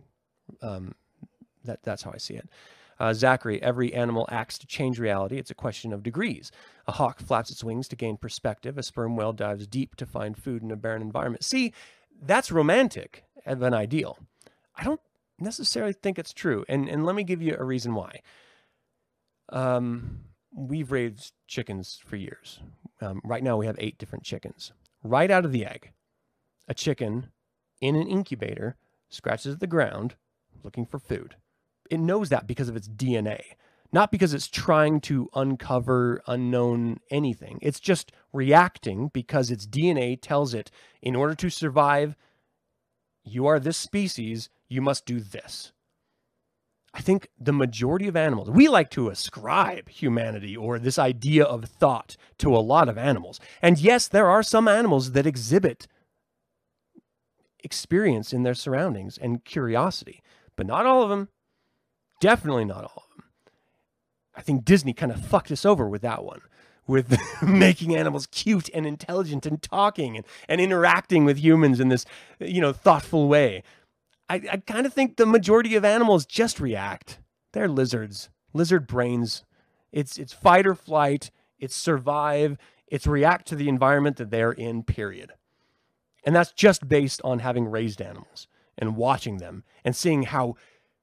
um, 0.62 0.96
that, 1.70 1.84
that's 1.84 2.04
how 2.04 2.12
I 2.14 2.18
see 2.18 2.36
it. 2.36 2.50
Uh, 3.00 3.14
Zachary, 3.14 3.62
every 3.64 3.94
animal 3.94 4.28
acts 4.30 4.58
to 4.58 4.68
change 4.68 5.00
reality. 5.00 5.38
It's 5.38 5.52
a 5.52 5.56
question 5.56 5.94
of 5.94 6.04
degrees. 6.04 6.52
A 6.88 6.92
hawk 6.92 7.22
flaps 7.22 7.50
its 7.50 7.64
wings 7.64 7.88
to 7.90 7.96
gain 7.96 8.18
perspective. 8.18 8.78
A 8.78 8.84
sperm 8.84 9.16
whale 9.16 9.32
dives 9.32 9.68
deep 9.68 9.96
to 9.96 10.06
find 10.06 10.38
food 10.38 10.62
in 10.62 10.72
a 10.72 10.76
barren 10.76 11.02
environment. 11.02 11.46
See, 11.46 11.74
that's 12.22 12.52
romantic 12.52 13.24
of 13.46 13.62
an 13.62 13.74
ideal. 13.74 14.20
I 14.76 14.84
don't 14.84 15.00
necessarily 15.40 15.94
think 15.94 16.20
it's 16.20 16.34
true. 16.34 16.66
And, 16.68 16.90
and 16.90 17.06
let 17.06 17.16
me 17.16 17.24
give 17.24 17.42
you 17.42 17.56
a 17.58 17.64
reason 17.64 17.96
why. 17.96 18.22
Um, 19.48 20.26
we've 20.54 20.92
raised 20.92 21.34
chickens 21.48 22.02
for 22.06 22.18
years. 22.18 22.60
Um, 23.02 23.22
right 23.24 23.44
now, 23.44 23.56
we 23.56 23.66
have 23.66 23.78
eight 23.80 23.98
different 23.98 24.26
chickens. 24.26 24.74
Right 25.04 25.32
out 25.32 25.46
of 25.46 25.54
the 25.54 25.66
egg, 25.66 25.92
a 26.68 26.74
chicken 26.74 27.32
in 27.80 27.96
an 27.96 28.08
incubator 28.08 28.76
scratches 29.08 29.58
the 29.58 29.68
ground 29.68 30.16
looking 30.64 30.86
for 30.86 31.00
food 31.00 31.38
it 31.90 32.00
knows 32.00 32.30
that 32.30 32.48
because 32.48 32.70
of 32.70 32.76
its 32.76 32.88
DNA, 32.88 33.42
not 33.92 34.12
because 34.12 34.34
it's 34.34 34.48
trying 34.48 35.02
to 35.02 35.30
uncover 35.34 36.22
unknown 36.28 37.00
anything. 37.10 37.60
It's 37.62 37.80
just 37.80 38.12
reacting 38.32 39.10
because 39.14 39.50
its 39.50 39.66
DNA 39.66 40.18
tells 40.22 40.54
it 40.54 40.70
in 41.02 41.16
order 41.16 41.36
to 41.36 41.50
survive, 41.50 42.16
you 43.24 43.48
are 43.48 43.60
this 43.60 43.78
species, 43.78 44.50
you 44.68 44.82
must 44.82 45.06
do 45.06 45.20
this. 45.20 45.72
I 46.94 47.02
think 47.02 47.30
the 47.40 47.54
majority 47.54 48.08
of 48.08 48.16
animals, 48.16 48.50
we 48.50 48.68
like 48.68 48.90
to 48.92 49.10
ascribe 49.10 49.90
humanity 49.90 50.58
or 50.58 50.80
this 50.80 50.98
idea 50.98 51.44
of 51.44 51.66
thought 51.66 52.16
to 52.40 52.56
a 52.56 52.58
lot 52.58 52.90
of 52.90 52.98
animals. 52.98 53.40
And 53.62 53.78
yes, 53.78 54.08
there 54.08 54.28
are 54.30 54.42
some 54.42 54.68
animals 54.68 55.12
that 55.12 55.28
exhibit 55.28 55.88
experience 57.64 58.34
in 58.34 58.44
their 58.44 58.56
surroundings 58.56 59.18
and 59.18 59.46
curiosity, 59.46 60.22
but 60.56 60.66
not 60.66 60.86
all 60.86 61.04
of 61.04 61.10
them. 61.10 61.30
Definitely 62.20 62.66
not 62.66 62.84
all 62.84 63.06
of 63.10 63.16
them. 63.16 63.26
I 64.36 64.42
think 64.42 64.66
Disney 64.66 64.94
kind 64.94 65.12
of 65.12 65.26
fucked 65.26 65.52
us 65.52 65.66
over 65.66 65.88
with 65.88 66.02
that 66.02 66.24
one, 66.24 66.42
with 66.88 67.18
making 67.42 67.96
animals 67.96 68.28
cute 68.28 68.70
and 68.74 68.86
intelligent 68.86 69.46
and 69.46 69.62
talking 69.62 70.16
and, 70.16 70.26
and 70.48 70.62
interacting 70.62 71.26
with 71.26 71.38
humans 71.38 71.80
in 71.80 71.90
this, 71.90 72.06
you 72.40 72.62
know, 72.62 72.74
thoughtful 72.74 73.28
way. 73.28 73.64
I, 74.30 74.42
I 74.52 74.58
kind 74.58 74.86
of 74.86 74.94
think 74.94 75.18
the 75.18 75.26
majority 75.26 75.76
of 75.76 75.84
animals 75.84 76.26
just 76.26 76.60
react. 76.60 77.20
They're 77.52 77.68
lizards, 77.68 78.30
lizard 78.54 78.86
brains. 78.88 79.44
It's 79.92 80.18
it's 80.18 80.34
fight 80.34 80.68
or 80.68 80.76
flight. 80.76 81.32
It's 81.58 81.76
survive. 81.76 82.58
It's 82.88 83.08
react 83.08 83.48
to 83.48 83.56
the 83.56 83.70
environment 83.70 84.18
that 84.18 84.30
they're 84.30 84.52
in. 84.52 84.84
Period. 84.84 85.34
And 86.24 86.36
that's 86.36 86.52
just 86.52 86.88
based 86.88 87.22
on 87.24 87.40
having 87.40 87.68
raised 87.68 88.02
animals 88.02 88.48
and 88.78 88.96
watching 88.96 89.38
them 89.38 89.64
and 89.84 89.96
seeing 89.96 90.24
how 90.24 90.56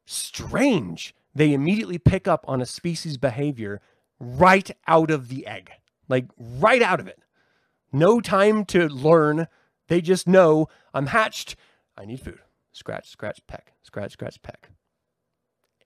strange. 0.07 1.15
They 1.35 1.53
immediately 1.53 1.99
pick 1.99 2.27
up 2.27 2.45
on 2.49 2.63
a 2.63 2.67
species 2.67 3.19
behavior 3.19 3.81
right 4.19 4.71
out 4.87 5.11
of 5.11 5.29
the 5.29 5.47
egg, 5.47 5.71
like 6.09 6.27
right 6.39 6.81
out 6.81 7.01
of 7.01 7.07
it. 7.07 7.19
No 7.93 8.21
time 8.21 8.65
to 8.67 8.89
learn. 8.89 9.49
They 9.89 10.01
just 10.01 10.27
know 10.27 10.69
I'm 10.95 11.07
hatched. 11.09 11.57
I 11.97 12.07
need 12.07 12.21
food. 12.21 12.39
Scratch, 12.73 13.09
scratch, 13.09 13.41
peck, 13.47 13.75
scratch, 13.83 14.13
scratch, 14.13 14.41
peck. 14.43 14.71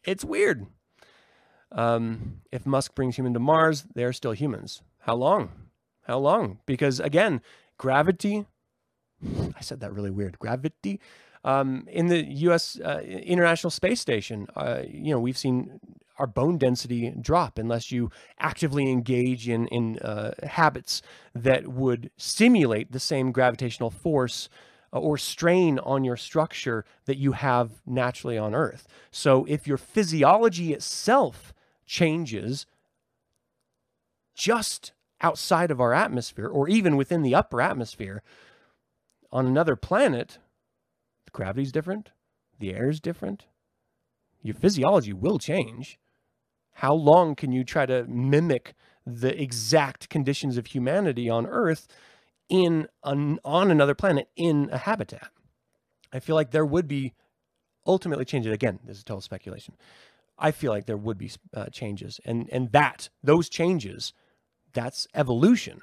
It's 0.05 0.25
weird. 0.25 0.67
Um, 1.73 2.41
if 2.51 2.67
Musk 2.67 2.95
brings 2.95 3.17
human 3.17 3.35
to 3.35 3.41
Mars, 3.41 3.85
they're 3.95 4.13
still 4.13 4.33
humans. 4.33 4.83
How 5.01 5.15
long? 5.15 5.51
How 6.03 6.19
long? 6.19 6.59
Because 6.67 7.01
again, 7.01 7.41
gravity. 7.79 8.47
I 9.57 9.61
said 9.61 9.81
that 9.81 9.93
really 9.93 10.11
weird. 10.11 10.39
Gravity 10.39 11.01
um, 11.45 11.87
in 11.89 12.09
the 12.09 12.25
U.S. 12.25 12.79
Uh, 12.81 13.01
International 13.01 13.71
Space 13.71 14.01
Station, 14.01 14.47
uh, 14.57 14.83
you 14.89 15.13
know, 15.13 15.21
we've 15.21 15.39
seen 15.39 15.81
our 16.19 16.27
bone 16.27 16.59
density 16.59 17.15
drop 17.19 17.59
unless 17.59 17.91
you 17.91 18.11
actively 18.39 18.91
engage 18.91 19.49
in 19.49 19.67
in 19.69 19.99
uh, 20.01 20.33
habits 20.43 21.01
that 21.35 21.69
would 21.69 22.11
simulate 22.19 22.93
the 22.93 23.01
same 23.01 23.33
gravitational 23.33 23.91
force 23.91 24.51
uh, 24.93 24.99
or 24.99 25.17
strain 25.17 25.79
on 25.79 26.05
your 26.05 26.19
structure 26.19 26.85
that 27.07 27.17
you 27.17 27.33
have 27.33 27.81
naturally 27.87 28.37
on 28.37 28.55
Earth. 28.55 28.87
So 29.11 29.47
if 29.49 29.67
your 29.67 29.79
physiology 29.79 30.75
itself 30.75 31.55
changes 31.87 32.67
just 34.35 34.93
outside 35.23 35.71
of 35.71 35.81
our 35.81 35.95
atmosphere 35.95 36.49
or 36.49 36.69
even 36.69 36.97
within 36.97 37.23
the 37.23 37.35
upper 37.35 37.61
atmosphere 37.61 38.23
on 39.33 39.47
another 39.47 39.77
planet 39.77 40.39
gravity's 41.33 41.73
different, 41.73 42.11
the 42.59 42.75
air 42.75 42.89
is 42.89 43.01
different. 43.01 43.47
Your 44.43 44.55
physiology 44.55 45.13
will 45.13 45.39
change. 45.39 45.99
How 46.75 46.95
long 46.95 47.35
can 47.35 47.53
you 47.53 47.65
try 47.65 47.87
to 47.87 48.05
mimic 48.05 48.75
the 49.07 49.41
exact 49.41 50.09
conditions 50.09 50.57
of 50.57 50.67
humanity 50.67 51.29
on 51.29 51.47
Earth 51.47 51.89
in 52.49 52.89
an, 53.05 53.39
on 53.45 53.71
another 53.71 53.95
planet 53.95 54.29
in 54.37 54.69
a 54.73 54.79
habitat? 54.79 55.31
I 56.13 56.21
feel 56.21 56.37
like 56.37 56.51
there 56.51 56.67
would 56.67 56.89
be 56.89 57.15
ultimately 57.87 58.25
changes. 58.25 58.53
Again, 58.53 58.81
this 58.85 58.99
is 58.99 59.05
total 59.05 59.21
speculation. 59.21 59.75
I 60.39 60.51
feel 60.53 60.73
like 60.73 60.87
there 60.87 60.97
would 60.97 61.19
be 61.19 61.31
uh, 61.55 61.67
changes, 61.67 62.19
and 62.25 62.49
and 62.51 62.73
that 62.73 63.11
those 63.23 63.49
changes, 63.49 64.15
that's 64.73 65.07
evolution. 65.15 65.83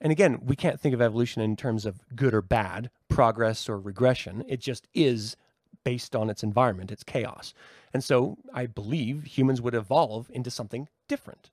And 0.00 0.10
again, 0.10 0.40
we 0.44 0.56
can't 0.56 0.80
think 0.80 0.94
of 0.94 1.00
evolution 1.00 1.42
in 1.42 1.56
terms 1.56 1.86
of 1.86 2.00
good 2.16 2.34
or 2.34 2.42
bad, 2.42 2.90
progress 3.20 3.68
or 3.68 3.78
regression. 3.78 4.42
It 4.48 4.60
just 4.60 4.88
is 4.94 5.36
based 5.84 6.16
on 6.16 6.30
its 6.30 6.42
environment, 6.42 6.90
its 6.90 7.04
chaos. 7.04 7.52
And 7.92 8.02
so 8.02 8.38
I 8.54 8.64
believe 8.64 9.24
humans 9.24 9.60
would 9.60 9.74
evolve 9.74 10.30
into 10.32 10.50
something 10.50 10.88
different. 11.06 11.50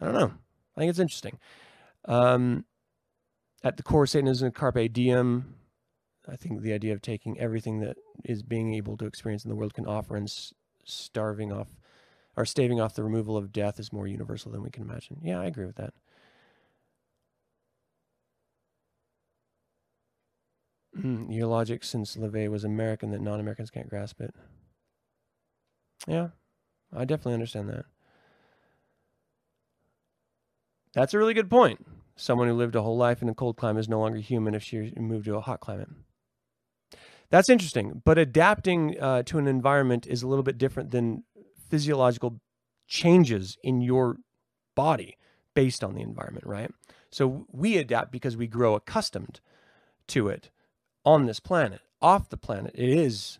I 0.00 0.06
don't 0.06 0.14
know. 0.14 0.32
I 0.74 0.80
think 0.80 0.88
it's 0.88 0.98
interesting. 0.98 1.38
Um, 2.06 2.64
at 3.62 3.76
the 3.76 3.82
core, 3.82 4.06
Satanism, 4.06 4.52
carpe 4.52 4.90
diem. 4.90 5.54
I 6.26 6.36
think 6.36 6.62
the 6.62 6.72
idea 6.72 6.94
of 6.94 7.02
taking 7.02 7.38
everything 7.38 7.80
that 7.80 7.98
is 8.24 8.42
being 8.42 8.72
able 8.72 8.96
to 8.96 9.04
experience 9.04 9.44
in 9.44 9.50
the 9.50 9.54
world 9.54 9.74
can 9.74 9.84
offer 9.84 10.16
and 10.16 10.32
starving 10.82 11.52
off 11.52 11.68
or 12.38 12.46
staving 12.46 12.80
off 12.80 12.94
the 12.94 13.04
removal 13.04 13.36
of 13.36 13.52
death 13.52 13.78
is 13.78 13.92
more 13.92 14.06
universal 14.06 14.50
than 14.50 14.62
we 14.62 14.70
can 14.70 14.82
imagine. 14.82 15.18
Yeah, 15.22 15.40
I 15.40 15.44
agree 15.44 15.66
with 15.66 15.76
that. 15.76 15.92
Mm, 21.02 21.34
your 21.34 21.46
logic, 21.46 21.84
since 21.84 22.16
LaVey 22.16 22.48
was 22.50 22.64
American, 22.64 23.10
that 23.10 23.20
non 23.20 23.40
Americans 23.40 23.70
can't 23.70 23.88
grasp 23.88 24.20
it. 24.20 24.34
Yeah, 26.06 26.28
I 26.94 27.04
definitely 27.04 27.34
understand 27.34 27.68
that. 27.70 27.86
That's 30.92 31.14
a 31.14 31.18
really 31.18 31.34
good 31.34 31.50
point. 31.50 31.86
Someone 32.16 32.48
who 32.48 32.54
lived 32.54 32.74
a 32.74 32.82
whole 32.82 32.96
life 32.96 33.22
in 33.22 33.28
a 33.28 33.34
cold 33.34 33.56
climate 33.56 33.80
is 33.80 33.88
no 33.88 34.00
longer 34.00 34.18
human 34.18 34.54
if 34.54 34.62
she 34.62 34.92
moved 34.96 35.24
to 35.26 35.36
a 35.36 35.40
hot 35.40 35.60
climate. 35.60 35.88
That's 37.30 37.48
interesting, 37.48 38.02
but 38.04 38.18
adapting 38.18 39.00
uh, 39.00 39.22
to 39.24 39.38
an 39.38 39.46
environment 39.46 40.06
is 40.06 40.22
a 40.22 40.26
little 40.26 40.42
bit 40.42 40.58
different 40.58 40.90
than 40.90 41.22
physiological 41.68 42.40
changes 42.88 43.56
in 43.62 43.80
your 43.80 44.16
body 44.74 45.16
based 45.54 45.84
on 45.84 45.94
the 45.94 46.02
environment, 46.02 46.44
right? 46.44 46.72
So 47.10 47.46
we 47.52 47.76
adapt 47.76 48.10
because 48.10 48.36
we 48.36 48.48
grow 48.48 48.74
accustomed 48.74 49.40
to 50.08 50.28
it 50.28 50.50
on 51.04 51.26
this 51.26 51.40
planet. 51.40 51.80
Off 52.02 52.28
the 52.28 52.36
planet, 52.36 52.74
it 52.74 52.88
is 52.88 53.38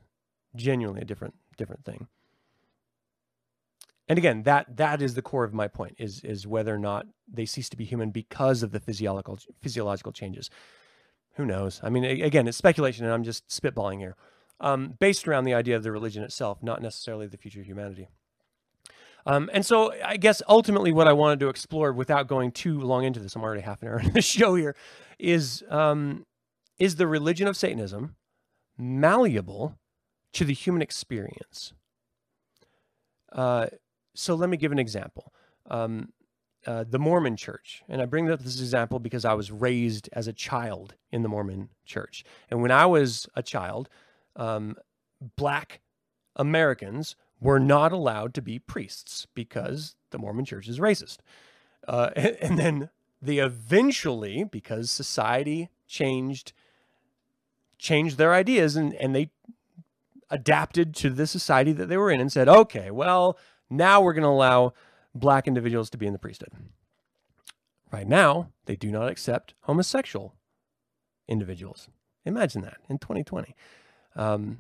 genuinely 0.54 1.02
a 1.02 1.04
different 1.04 1.34
different 1.56 1.84
thing. 1.84 2.08
And 4.08 4.18
again, 4.18 4.42
that 4.42 4.76
that 4.76 5.00
is 5.00 5.14
the 5.14 5.22
core 5.22 5.44
of 5.44 5.54
my 5.54 5.68
point 5.68 5.94
is 5.98 6.20
is 6.24 6.46
whether 6.46 6.74
or 6.74 6.78
not 6.78 7.06
they 7.32 7.46
cease 7.46 7.68
to 7.70 7.76
be 7.76 7.84
human 7.84 8.10
because 8.10 8.62
of 8.62 8.72
the 8.72 8.80
physiological 8.80 9.38
physiological 9.60 10.12
changes. 10.12 10.50
Who 11.34 11.46
knows? 11.46 11.80
I 11.82 11.90
mean, 11.90 12.04
again, 12.04 12.48
it's 12.48 12.58
speculation, 12.58 13.04
and 13.04 13.14
I'm 13.14 13.22
just 13.22 13.46
spitballing 13.48 13.98
here, 13.98 14.16
um, 14.58 14.94
based 14.98 15.28
around 15.28 15.44
the 15.44 15.54
idea 15.54 15.76
of 15.76 15.84
the 15.84 15.92
religion 15.92 16.24
itself, 16.24 16.62
not 16.62 16.82
necessarily 16.82 17.28
the 17.28 17.36
future 17.36 17.60
of 17.60 17.66
humanity. 17.66 18.08
Um, 19.26 19.48
and 19.52 19.64
so, 19.64 19.92
I 20.04 20.16
guess 20.16 20.42
ultimately, 20.48 20.92
what 20.92 21.06
I 21.06 21.12
wanted 21.12 21.40
to 21.40 21.48
explore, 21.48 21.92
without 21.92 22.26
going 22.26 22.52
too 22.52 22.80
long 22.80 23.04
into 23.04 23.20
this, 23.20 23.36
I'm 23.36 23.42
already 23.42 23.60
half 23.60 23.82
an 23.82 23.88
hour 23.88 24.00
in 24.04 24.12
the 24.12 24.22
show 24.22 24.54
here, 24.54 24.74
is 25.18 25.62
um, 25.68 26.26
is 26.80 26.96
the 26.96 27.06
religion 27.06 27.46
of 27.46 27.56
Satanism 27.56 28.16
malleable 28.76 29.78
to 30.32 30.44
the 30.44 30.54
human 30.54 30.82
experience? 30.82 31.72
Uh, 33.30 33.66
so 34.14 34.34
let 34.34 34.50
me 34.50 34.56
give 34.56 34.72
an 34.72 34.78
example. 34.80 35.32
Um, 35.70 36.08
uh, 36.66 36.84
the 36.88 36.98
Mormon 36.98 37.36
church. 37.36 37.82
And 37.88 38.02
I 38.02 38.04
bring 38.04 38.30
up 38.30 38.42
this 38.42 38.60
example 38.60 38.98
because 38.98 39.24
I 39.24 39.32
was 39.32 39.50
raised 39.50 40.10
as 40.12 40.28
a 40.28 40.32
child 40.32 40.94
in 41.10 41.22
the 41.22 41.28
Mormon 41.28 41.70
church. 41.86 42.22
And 42.50 42.60
when 42.60 42.70
I 42.70 42.84
was 42.86 43.26
a 43.34 43.42
child, 43.42 43.88
um, 44.36 44.76
black 45.36 45.80
Americans 46.36 47.16
were 47.40 47.60
not 47.60 47.92
allowed 47.92 48.34
to 48.34 48.42
be 48.42 48.58
priests 48.58 49.26
because 49.34 49.96
the 50.10 50.18
Mormon 50.18 50.44
church 50.44 50.68
is 50.68 50.78
racist. 50.78 51.18
Uh, 51.88 52.10
and, 52.14 52.36
and 52.40 52.58
then 52.58 52.90
they 53.22 53.38
eventually, 53.38 54.44
because 54.44 54.90
society 54.90 55.70
changed, 55.86 56.52
changed 57.80 58.18
their 58.18 58.32
ideas 58.32 58.76
and, 58.76 58.94
and 58.94 59.14
they 59.14 59.30
adapted 60.30 60.94
to 60.94 61.10
the 61.10 61.26
society 61.26 61.72
that 61.72 61.86
they 61.86 61.96
were 61.96 62.10
in 62.10 62.20
and 62.20 62.30
said, 62.30 62.48
okay, 62.48 62.90
well, 62.90 63.36
now 63.68 64.00
we're 64.00 64.12
going 64.12 64.22
to 64.22 64.28
allow 64.28 64.72
black 65.14 65.48
individuals 65.48 65.90
to 65.90 65.98
be 65.98 66.06
in 66.06 66.12
the 66.12 66.18
priesthood. 66.18 66.52
Right 67.90 68.06
now, 68.06 68.50
they 68.66 68.76
do 68.76 68.92
not 68.92 69.08
accept 69.08 69.54
homosexual 69.62 70.36
individuals. 71.26 71.88
Imagine 72.24 72.62
that 72.62 72.76
in 72.88 72.98
2020. 72.98 73.56
Um, 74.14 74.58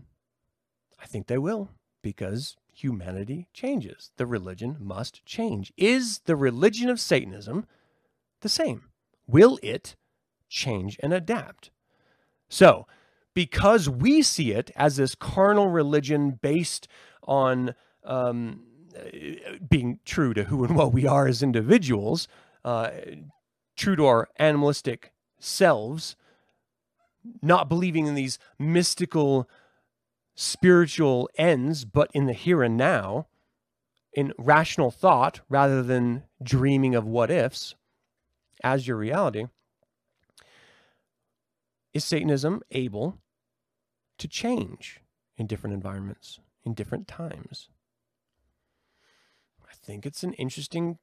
I 1.00 1.06
think 1.06 1.26
they 1.26 1.38
will 1.38 1.68
because 2.02 2.56
humanity 2.74 3.48
changes. 3.52 4.10
The 4.16 4.26
religion 4.26 4.76
must 4.80 5.24
change. 5.24 5.72
Is 5.76 6.20
the 6.24 6.36
religion 6.36 6.88
of 6.88 6.98
Satanism 6.98 7.66
the 8.40 8.48
same? 8.48 8.88
Will 9.28 9.58
it 9.62 9.94
change 10.48 10.98
and 11.02 11.12
adapt? 11.12 11.70
So, 12.48 12.86
because 13.40 13.88
we 13.88 14.20
see 14.20 14.52
it 14.52 14.70
as 14.76 14.96
this 14.96 15.14
carnal 15.14 15.68
religion 15.68 16.32
based 16.42 16.86
on 17.22 17.74
um, 18.04 18.60
being 19.66 19.98
true 20.04 20.34
to 20.34 20.44
who 20.44 20.62
and 20.62 20.76
what 20.76 20.92
we 20.92 21.06
are 21.06 21.26
as 21.26 21.42
individuals, 21.42 22.28
uh, 22.66 22.90
true 23.78 23.96
to 23.96 24.04
our 24.04 24.28
animalistic 24.38 25.14
selves, 25.38 26.16
not 27.40 27.66
believing 27.66 28.06
in 28.06 28.14
these 28.14 28.38
mystical 28.58 29.48
spiritual 30.34 31.30
ends, 31.38 31.86
but 31.86 32.10
in 32.12 32.26
the 32.26 32.34
here 32.34 32.62
and 32.62 32.76
now, 32.76 33.26
in 34.12 34.34
rational 34.36 34.90
thought 34.90 35.40
rather 35.48 35.82
than 35.82 36.24
dreaming 36.42 36.94
of 36.94 37.06
what 37.06 37.30
ifs 37.30 37.74
as 38.62 38.86
your 38.86 38.98
reality. 38.98 39.46
Is 41.94 42.04
Satanism 42.04 42.60
able 42.70 43.16
to 44.20 44.28
change 44.28 45.00
in 45.36 45.46
different 45.46 45.74
environments, 45.74 46.40
in 46.64 46.74
different 46.74 47.08
times? 47.08 47.68
I 49.68 49.74
think 49.74 50.06
it's 50.06 50.22
an 50.22 50.34
interesting 50.34 50.98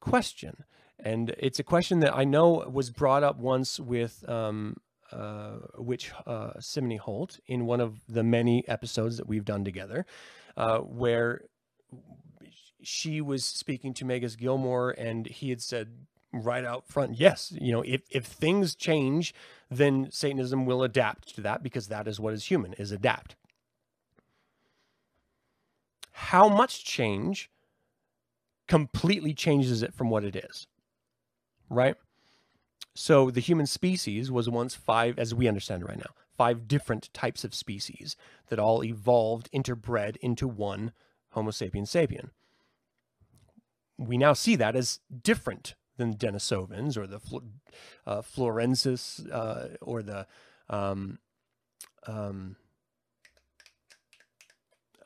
question. 0.00 0.64
And 0.98 1.34
it's 1.38 1.58
a 1.58 1.64
question 1.64 2.00
that 2.00 2.14
I 2.14 2.24
know 2.24 2.68
was 2.70 2.90
brought 2.90 3.22
up 3.22 3.38
once 3.38 3.78
with 3.78 4.28
um, 4.28 4.76
uh, 5.12 5.58
Witch 5.76 6.10
uh, 6.26 6.52
Simony 6.58 6.96
Holt 6.96 7.38
in 7.46 7.66
one 7.66 7.80
of 7.80 8.00
the 8.08 8.24
many 8.24 8.66
episodes 8.66 9.16
that 9.16 9.28
we've 9.28 9.44
done 9.44 9.64
together, 9.64 10.04
uh, 10.56 10.78
where 10.78 11.42
she 12.82 13.20
was 13.20 13.44
speaking 13.44 13.94
to 13.94 14.04
Magus 14.04 14.36
Gilmore, 14.36 14.90
and 14.90 15.26
he 15.26 15.50
had 15.50 15.62
said 15.62 16.06
right 16.32 16.64
out 16.64 16.88
front, 16.88 17.18
yes, 17.18 17.52
you 17.60 17.72
know, 17.72 17.82
if 17.82 18.02
if 18.10 18.24
things 18.24 18.74
change, 18.74 19.34
then 19.70 20.08
Satanism 20.10 20.66
will 20.66 20.82
adapt 20.82 21.34
to 21.34 21.40
that 21.42 21.62
because 21.62 21.88
that 21.88 22.08
is 22.08 22.18
what 22.18 22.34
is 22.34 22.46
human, 22.46 22.72
is 22.74 22.92
adapt. 22.92 23.36
How 26.12 26.48
much 26.48 26.84
change 26.84 27.50
completely 28.68 29.34
changes 29.34 29.82
it 29.82 29.94
from 29.94 30.10
what 30.10 30.24
it 30.24 30.36
is. 30.36 30.66
Right? 31.68 31.96
So 32.94 33.30
the 33.30 33.40
human 33.40 33.66
species 33.66 34.30
was 34.30 34.48
once 34.48 34.74
five, 34.74 35.18
as 35.18 35.34
we 35.34 35.48
understand 35.48 35.84
right 35.84 35.98
now, 35.98 36.12
five 36.36 36.68
different 36.68 37.12
types 37.12 37.42
of 37.44 37.54
species 37.54 38.16
that 38.48 38.58
all 38.58 38.84
evolved, 38.84 39.50
interbred 39.52 40.16
into 40.18 40.46
one 40.46 40.92
Homo 41.30 41.50
sapiens 41.50 41.90
sapien. 41.90 42.30
We 43.96 44.16
now 44.16 44.32
see 44.32 44.54
that 44.56 44.76
as 44.76 45.00
different 45.22 45.74
than 45.98 46.14
Denisovans 46.14 46.96
or 46.96 47.06
the 47.06 47.20
uh, 48.06 48.22
Florensis 48.22 49.30
uh, 49.30 49.76
or 49.82 50.02
the 50.02 50.26
um, 50.70 51.18
um, 52.06 52.56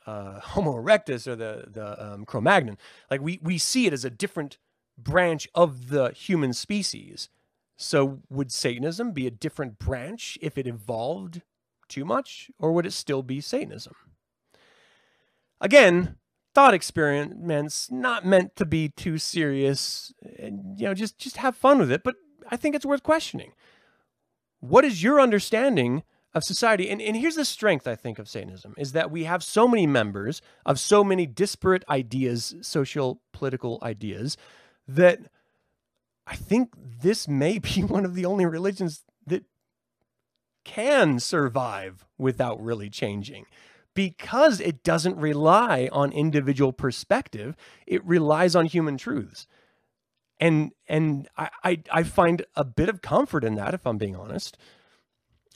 uh, 0.05 0.39
Homo 0.39 0.73
erectus 0.73 1.27
or 1.27 1.35
the 1.35 1.65
the 1.67 2.03
um, 2.03 2.25
Cro-Magnon. 2.25 2.77
Like 3.11 3.21
we 3.21 3.39
we 3.43 3.57
see 3.57 3.85
it 3.85 3.93
as 3.93 4.05
a 4.05 4.09
different 4.09 4.57
branch 4.97 5.49
of 5.53 5.89
the 5.89 6.11
human 6.11 6.53
species. 6.53 7.29
So 7.75 8.19
would 8.29 8.51
Satanism 8.51 9.11
be 9.11 9.27
a 9.27 9.31
different 9.31 9.79
branch 9.79 10.37
if 10.41 10.57
it 10.57 10.67
evolved 10.67 11.41
too 11.89 12.05
much, 12.05 12.49
or 12.59 12.71
would 12.71 12.85
it 12.85 12.93
still 12.93 13.23
be 13.23 13.41
Satanism? 13.41 13.95
Again, 15.59 16.17
thought 16.53 16.73
experiments 16.73 17.89
not 17.91 18.25
meant 18.25 18.55
to 18.57 18.65
be 18.65 18.89
too 18.89 19.17
serious. 19.17 20.13
And, 20.39 20.79
you 20.79 20.85
know, 20.85 20.93
just 20.93 21.17
just 21.17 21.37
have 21.37 21.55
fun 21.55 21.79
with 21.79 21.91
it. 21.91 22.03
But 22.03 22.15
I 22.49 22.57
think 22.57 22.75
it's 22.75 22.85
worth 22.85 23.03
questioning. 23.03 23.53
What 24.59 24.85
is 24.85 25.03
your 25.03 25.19
understanding 25.19 26.03
of 26.33 26.43
society. 26.43 26.89
And, 26.89 27.01
and 27.01 27.15
here's 27.15 27.35
the 27.35 27.45
strength, 27.45 27.87
I 27.87 27.95
think, 27.95 28.19
of 28.19 28.27
Satanism 28.27 28.73
is 28.77 28.93
that 28.93 29.11
we 29.11 29.25
have 29.25 29.43
so 29.43 29.67
many 29.67 29.85
members 29.85 30.41
of 30.65 30.79
so 30.79 31.03
many 31.03 31.25
disparate 31.25 31.83
ideas, 31.89 32.55
social, 32.61 33.21
political 33.31 33.79
ideas, 33.83 34.35
that 34.87 35.19
I 36.25 36.35
think 36.35 36.73
this 36.75 37.27
may 37.27 37.59
be 37.59 37.81
one 37.83 38.05
of 38.05 38.15
the 38.15 38.25
only 38.25 38.45
religions 38.45 39.03
that 39.27 39.45
can 40.63 41.19
survive 41.19 42.05
without 42.17 42.61
really 42.61 42.89
changing 42.89 43.45
because 43.95 44.59
it 44.59 44.83
doesn't 44.83 45.17
rely 45.17 45.89
on 45.91 46.11
individual 46.11 46.73
perspective 46.73 47.55
it 47.87 48.03
relies 48.05 48.55
on 48.55 48.65
human 48.65 48.97
truths 48.97 49.47
and 50.39 50.71
and 50.87 51.27
I, 51.37 51.49
I, 51.63 51.83
I 51.91 52.03
find 52.03 52.45
a 52.55 52.63
bit 52.63 52.89
of 52.89 53.01
comfort 53.01 53.43
in 53.43 53.55
that 53.55 53.73
if 53.73 53.85
i'm 53.85 53.97
being 53.97 54.15
honest 54.15 54.57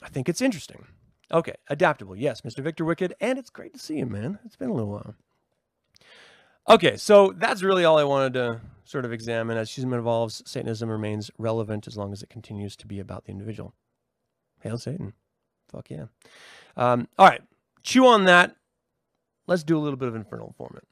I 0.02 0.08
think 0.08 0.28
it's 0.28 0.40
interesting. 0.40 0.86
Okay, 1.32 1.54
adaptable. 1.68 2.16
Yes, 2.16 2.42
Mr. 2.42 2.62
Victor 2.62 2.84
Wicked, 2.84 3.14
and 3.20 3.38
it's 3.38 3.50
great 3.50 3.74
to 3.74 3.78
see 3.78 3.98
you, 3.98 4.06
man. 4.06 4.38
It's 4.44 4.56
been 4.56 4.70
a 4.70 4.74
little 4.74 4.90
while. 4.90 5.14
Okay, 6.68 6.96
so 6.96 7.34
that's 7.36 7.62
really 7.62 7.84
all 7.84 7.98
I 7.98 8.04
wanted 8.04 8.34
to 8.34 8.60
sort 8.84 9.04
of 9.04 9.12
examine. 9.12 9.56
As 9.56 9.68
Shism 9.68 9.92
evolves, 9.92 10.42
Satanism 10.46 10.88
remains 10.88 11.30
relevant 11.38 11.86
as 11.86 11.96
long 11.96 12.12
as 12.12 12.22
it 12.22 12.30
continues 12.30 12.76
to 12.76 12.86
be 12.86 13.00
about 13.00 13.24
the 13.24 13.30
individual. 13.30 13.74
Hail 14.60 14.78
Satan. 14.78 15.14
Fuck 15.70 15.90
yeah. 15.90 16.06
Um, 16.76 17.08
all 17.18 17.26
right, 17.26 17.42
chew 17.82 18.06
on 18.06 18.24
that. 18.24 18.56
Let's 19.46 19.62
do 19.62 19.78
a 19.78 19.80
little 19.80 19.96
bit 19.98 20.08
of 20.08 20.14
infernal 20.14 20.48
informant. 20.48 20.84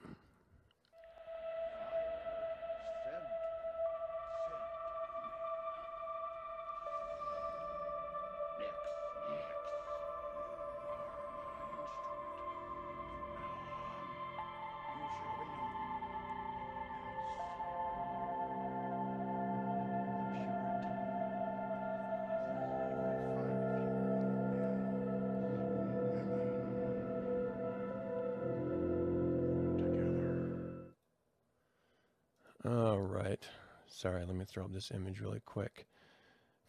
Throw 34.57 34.65
up 34.65 34.73
this 34.73 34.91
image 34.91 35.21
really 35.21 35.43
quick 35.45 35.87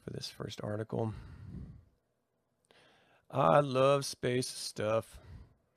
for 0.03 0.09
this 0.09 0.27
first 0.27 0.59
article. 0.61 1.13
I 3.31 3.61
love 3.61 4.03
space 4.03 4.47
stuff, 4.47 5.17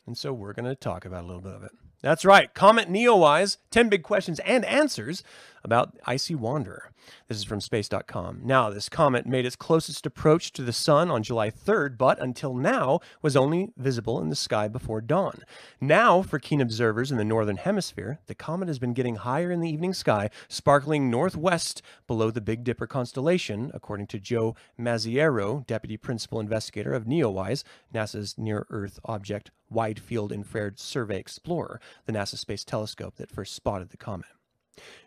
and 0.09 0.19
so 0.19 0.33
we're 0.33 0.53
going 0.53 0.65
to 0.65 0.75
talk 0.75 1.05
about 1.05 1.23
a 1.23 1.27
little 1.29 1.41
bit 1.41 1.55
of 1.55 1.63
it. 1.63 1.71
That's 2.03 2.25
right. 2.25 2.53
Comet 2.55 2.89
NEOWISE, 2.89 3.59
10 3.71 3.91
big 3.91 4.03
questions 4.03 4.39
and 4.41 4.65
answers 4.65 5.23
about 5.63 5.99
Icy 6.07 6.35
Wanderer. 6.35 6.93
This 7.29 7.37
is 7.37 7.45
from 7.45 7.61
space.com. 7.61 8.41
Now, 8.43 8.71
this 8.71 8.89
comet 8.89 9.27
made 9.27 9.45
its 9.45 9.57
closest 9.57 10.07
approach 10.07 10.53
to 10.53 10.63
the 10.63 10.73
sun 10.73 11.11
on 11.11 11.23
July 11.23 11.51
3rd, 11.51 11.99
but 11.99 12.19
until 12.19 12.55
now 12.55 13.01
was 13.21 13.37
only 13.37 13.73
visible 13.77 14.21
in 14.21 14.31
the 14.31 14.37
sky 14.37 14.67
before 14.69 15.03
dawn. 15.03 15.43
Now, 15.79 16.23
for 16.23 16.39
keen 16.39 16.63
observers 16.63 17.11
in 17.11 17.19
the 17.19 17.25
northern 17.25 17.59
hemisphere, 17.59 18.21
the 18.27 18.35
comet 18.35 18.69
has 18.69 18.79
been 18.79 18.95
getting 18.95 19.17
higher 19.17 19.51
in 19.51 19.61
the 19.61 19.71
evening 19.71 19.93
sky, 19.93 20.31
sparkling 20.49 21.11
northwest 21.11 21.83
below 22.07 22.31
the 22.31 22.41
Big 22.41 22.65
Dipper 22.65 22.87
constellation, 22.87 23.71
according 23.75 24.07
to 24.09 24.19
Joe 24.19 24.57
Masiero, 24.79 25.67
deputy 25.67 25.99
principal 25.99 26.41
investigator 26.41 26.95
of 26.95 27.05
NEOWISE, 27.05 27.65
NASA's 27.93 28.39
near 28.39 28.67
Earth 28.71 28.99
object 29.05 29.51
Wide 29.71 30.01
Field 30.01 30.33
Infrared 30.33 30.79
Survey 30.79 31.18
Explorer, 31.18 31.81
the 32.07 32.12
NASA 32.12 32.37
Space 32.37 32.64
Telescope 32.64 33.16
that 33.16 33.31
first 33.31 33.55
spotted 33.55 33.91
the 33.91 33.97
comet. 33.97 34.27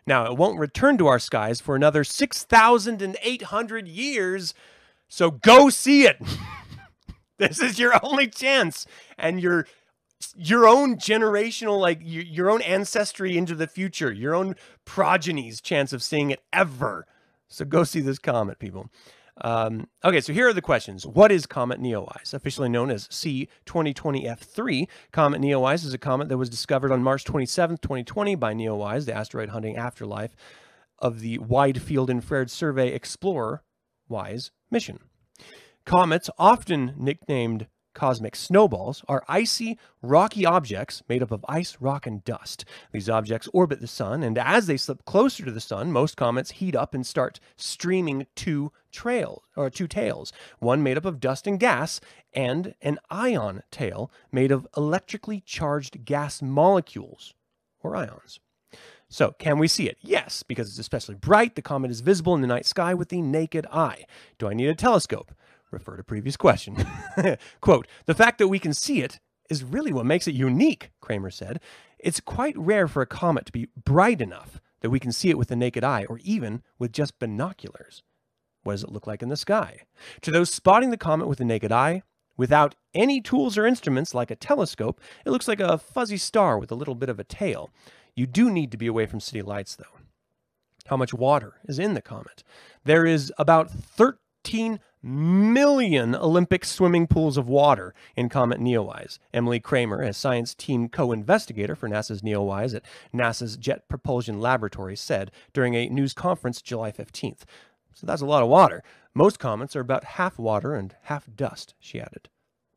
Now, 0.06 0.26
it 0.26 0.36
won't 0.36 0.58
return 0.58 0.98
to 0.98 1.06
our 1.06 1.18
skies 1.18 1.60
for 1.60 1.74
another 1.74 2.04
6,800 2.04 3.88
years, 3.88 4.54
so 5.08 5.30
go 5.30 5.70
see 5.70 6.06
it. 6.06 6.20
this 7.38 7.60
is 7.60 7.78
your 7.78 7.94
only 8.02 8.28
chance 8.28 8.86
and 9.18 9.40
your 9.40 9.66
your 10.36 10.66
own 10.66 10.96
generational 10.96 11.78
like 11.78 11.98
your, 12.02 12.22
your 12.22 12.50
own 12.50 12.62
ancestry 12.62 13.36
into 13.36 13.54
the 13.54 13.66
future, 13.66 14.10
your 14.10 14.34
own 14.34 14.56
progeny's 14.84 15.60
chance 15.60 15.92
of 15.92 16.02
seeing 16.02 16.30
it 16.30 16.42
ever. 16.52 17.06
So 17.48 17.64
go 17.64 17.84
see 17.84 18.00
this 18.00 18.18
comet, 18.18 18.58
people. 18.58 18.88
Um, 19.40 19.88
okay, 20.04 20.20
so 20.20 20.32
here 20.32 20.48
are 20.48 20.52
the 20.52 20.62
questions. 20.62 21.06
What 21.06 21.32
is 21.32 21.46
Comet 21.46 21.80
NEOWISE? 21.80 22.34
Officially 22.34 22.68
known 22.68 22.90
as 22.90 23.08
C2020F3, 23.08 24.86
Comet 25.12 25.40
NEOWISE 25.40 25.84
is 25.84 25.94
a 25.94 25.98
comet 25.98 26.28
that 26.28 26.38
was 26.38 26.48
discovered 26.48 26.92
on 26.92 27.02
March 27.02 27.24
27, 27.24 27.78
2020 27.78 28.34
by 28.36 28.54
NEOWISE, 28.54 29.06
the 29.06 29.14
asteroid 29.14 29.48
hunting 29.48 29.76
afterlife 29.76 30.36
of 31.00 31.20
the 31.20 31.38
Wide 31.38 31.82
Field 31.82 32.10
Infrared 32.10 32.50
Survey 32.50 32.92
Explorer 32.92 33.62
WISE 34.08 34.52
mission. 34.70 35.00
Comets, 35.84 36.30
often 36.38 36.94
nicknamed 36.96 37.66
cosmic 37.94 38.36
snowballs 38.36 39.04
are 39.08 39.24
icy, 39.28 39.78
rocky 40.02 40.44
objects 40.44 41.02
made 41.08 41.22
up 41.22 41.30
of 41.30 41.44
ice, 41.48 41.78
rock, 41.80 42.06
and 42.06 42.24
dust. 42.24 42.64
These 42.92 43.08
objects 43.08 43.48
orbit 43.52 43.80
the 43.80 43.86
sun, 43.86 44.22
and 44.22 44.36
as 44.36 44.66
they 44.66 44.76
slip 44.76 45.04
closer 45.04 45.44
to 45.44 45.50
the 45.50 45.60
sun, 45.60 45.92
most 45.92 46.16
comets 46.16 46.52
heat 46.52 46.76
up 46.76 46.94
and 46.94 47.06
start 47.06 47.40
streaming 47.56 48.26
two 48.34 48.72
trails 48.92 49.42
or 49.56 49.70
two 49.70 49.88
tails, 49.88 50.32
one 50.58 50.82
made 50.82 50.96
up 50.96 51.04
of 51.04 51.20
dust 51.20 51.46
and 51.46 51.58
gas, 51.58 52.00
and 52.32 52.74
an 52.82 52.98
ion 53.10 53.62
tail 53.70 54.10
made 54.30 54.50
of 54.50 54.66
electrically 54.76 55.40
charged 55.40 56.04
gas 56.04 56.42
molecules 56.42 57.34
or 57.82 57.96
ions. 57.96 58.40
So, 59.08 59.32
can 59.38 59.58
we 59.58 59.68
see 59.68 59.88
it? 59.88 59.98
Yes, 60.00 60.42
because 60.42 60.68
it's 60.68 60.78
especially 60.78 61.14
bright. 61.14 61.54
The 61.54 61.62
comet 61.62 61.90
is 61.90 62.00
visible 62.00 62.34
in 62.34 62.40
the 62.40 62.48
night 62.48 62.66
sky 62.66 62.94
with 62.94 63.10
the 63.10 63.22
naked 63.22 63.66
eye. 63.70 64.06
Do 64.38 64.48
I 64.48 64.54
need 64.54 64.68
a 64.68 64.74
telescope? 64.74 65.32
Refer 65.74 65.96
to 65.96 66.04
previous 66.04 66.36
question. 66.36 66.76
Quote, 67.60 67.88
the 68.06 68.14
fact 68.14 68.38
that 68.38 68.46
we 68.46 68.60
can 68.60 68.72
see 68.72 69.02
it 69.02 69.18
is 69.50 69.64
really 69.64 69.92
what 69.92 70.06
makes 70.06 70.28
it 70.28 70.34
unique, 70.34 70.92
Kramer 71.00 71.30
said. 71.30 71.60
It's 71.98 72.20
quite 72.20 72.56
rare 72.56 72.86
for 72.86 73.02
a 73.02 73.06
comet 73.06 73.44
to 73.46 73.52
be 73.52 73.68
bright 73.84 74.20
enough 74.20 74.60
that 74.82 74.90
we 74.90 75.00
can 75.00 75.10
see 75.10 75.30
it 75.30 75.36
with 75.36 75.48
the 75.48 75.56
naked 75.56 75.82
eye 75.82 76.06
or 76.08 76.20
even 76.22 76.62
with 76.78 76.92
just 76.92 77.18
binoculars. 77.18 78.04
What 78.62 78.74
does 78.74 78.84
it 78.84 78.92
look 78.92 79.08
like 79.08 79.20
in 79.20 79.30
the 79.30 79.36
sky? 79.36 79.80
To 80.22 80.30
those 80.30 80.54
spotting 80.54 80.90
the 80.90 80.96
comet 80.96 81.26
with 81.26 81.38
the 81.38 81.44
naked 81.44 81.72
eye, 81.72 82.04
without 82.36 82.76
any 82.94 83.20
tools 83.20 83.58
or 83.58 83.66
instruments 83.66 84.14
like 84.14 84.30
a 84.30 84.36
telescope, 84.36 85.00
it 85.26 85.30
looks 85.30 85.48
like 85.48 85.60
a 85.60 85.76
fuzzy 85.76 86.18
star 86.18 86.56
with 86.56 86.70
a 86.70 86.76
little 86.76 86.94
bit 86.94 87.08
of 87.08 87.18
a 87.18 87.24
tail. 87.24 87.70
You 88.14 88.28
do 88.28 88.48
need 88.48 88.70
to 88.70 88.78
be 88.78 88.86
away 88.86 89.06
from 89.06 89.18
city 89.18 89.42
lights, 89.42 89.74
though. 89.74 89.98
How 90.86 90.96
much 90.96 91.12
water 91.12 91.54
is 91.66 91.80
in 91.80 91.94
the 91.94 92.02
comet? 92.02 92.44
There 92.84 93.04
is 93.04 93.32
about 93.38 93.70
13 93.70 94.78
million 95.04 96.14
Olympic 96.14 96.64
swimming 96.64 97.06
pools 97.06 97.36
of 97.36 97.46
water 97.46 97.94
in 98.16 98.28
Comet 98.30 98.58
NEOWISE. 98.58 99.18
Emily 99.34 99.60
Kramer, 99.60 100.00
a 100.00 100.14
science 100.14 100.54
team 100.54 100.88
co 100.88 101.12
investigator 101.12 101.76
for 101.76 101.88
NASA's 101.88 102.22
NEOWISE 102.22 102.74
at 102.74 102.84
NASA's 103.12 103.56
Jet 103.56 103.86
Propulsion 103.88 104.40
Laboratory, 104.40 104.96
said 104.96 105.30
during 105.52 105.74
a 105.74 105.88
news 105.88 106.14
conference 106.14 106.62
July 106.62 106.90
15th. 106.90 107.42
So 107.92 108.06
that's 108.06 108.22
a 108.22 108.26
lot 108.26 108.42
of 108.42 108.48
water. 108.48 108.82
Most 109.14 109.38
comets 109.38 109.76
are 109.76 109.80
about 109.80 110.04
half 110.04 110.38
water 110.38 110.74
and 110.74 110.96
half 111.02 111.28
dust, 111.36 111.74
she 111.78 112.00
added. 112.00 112.28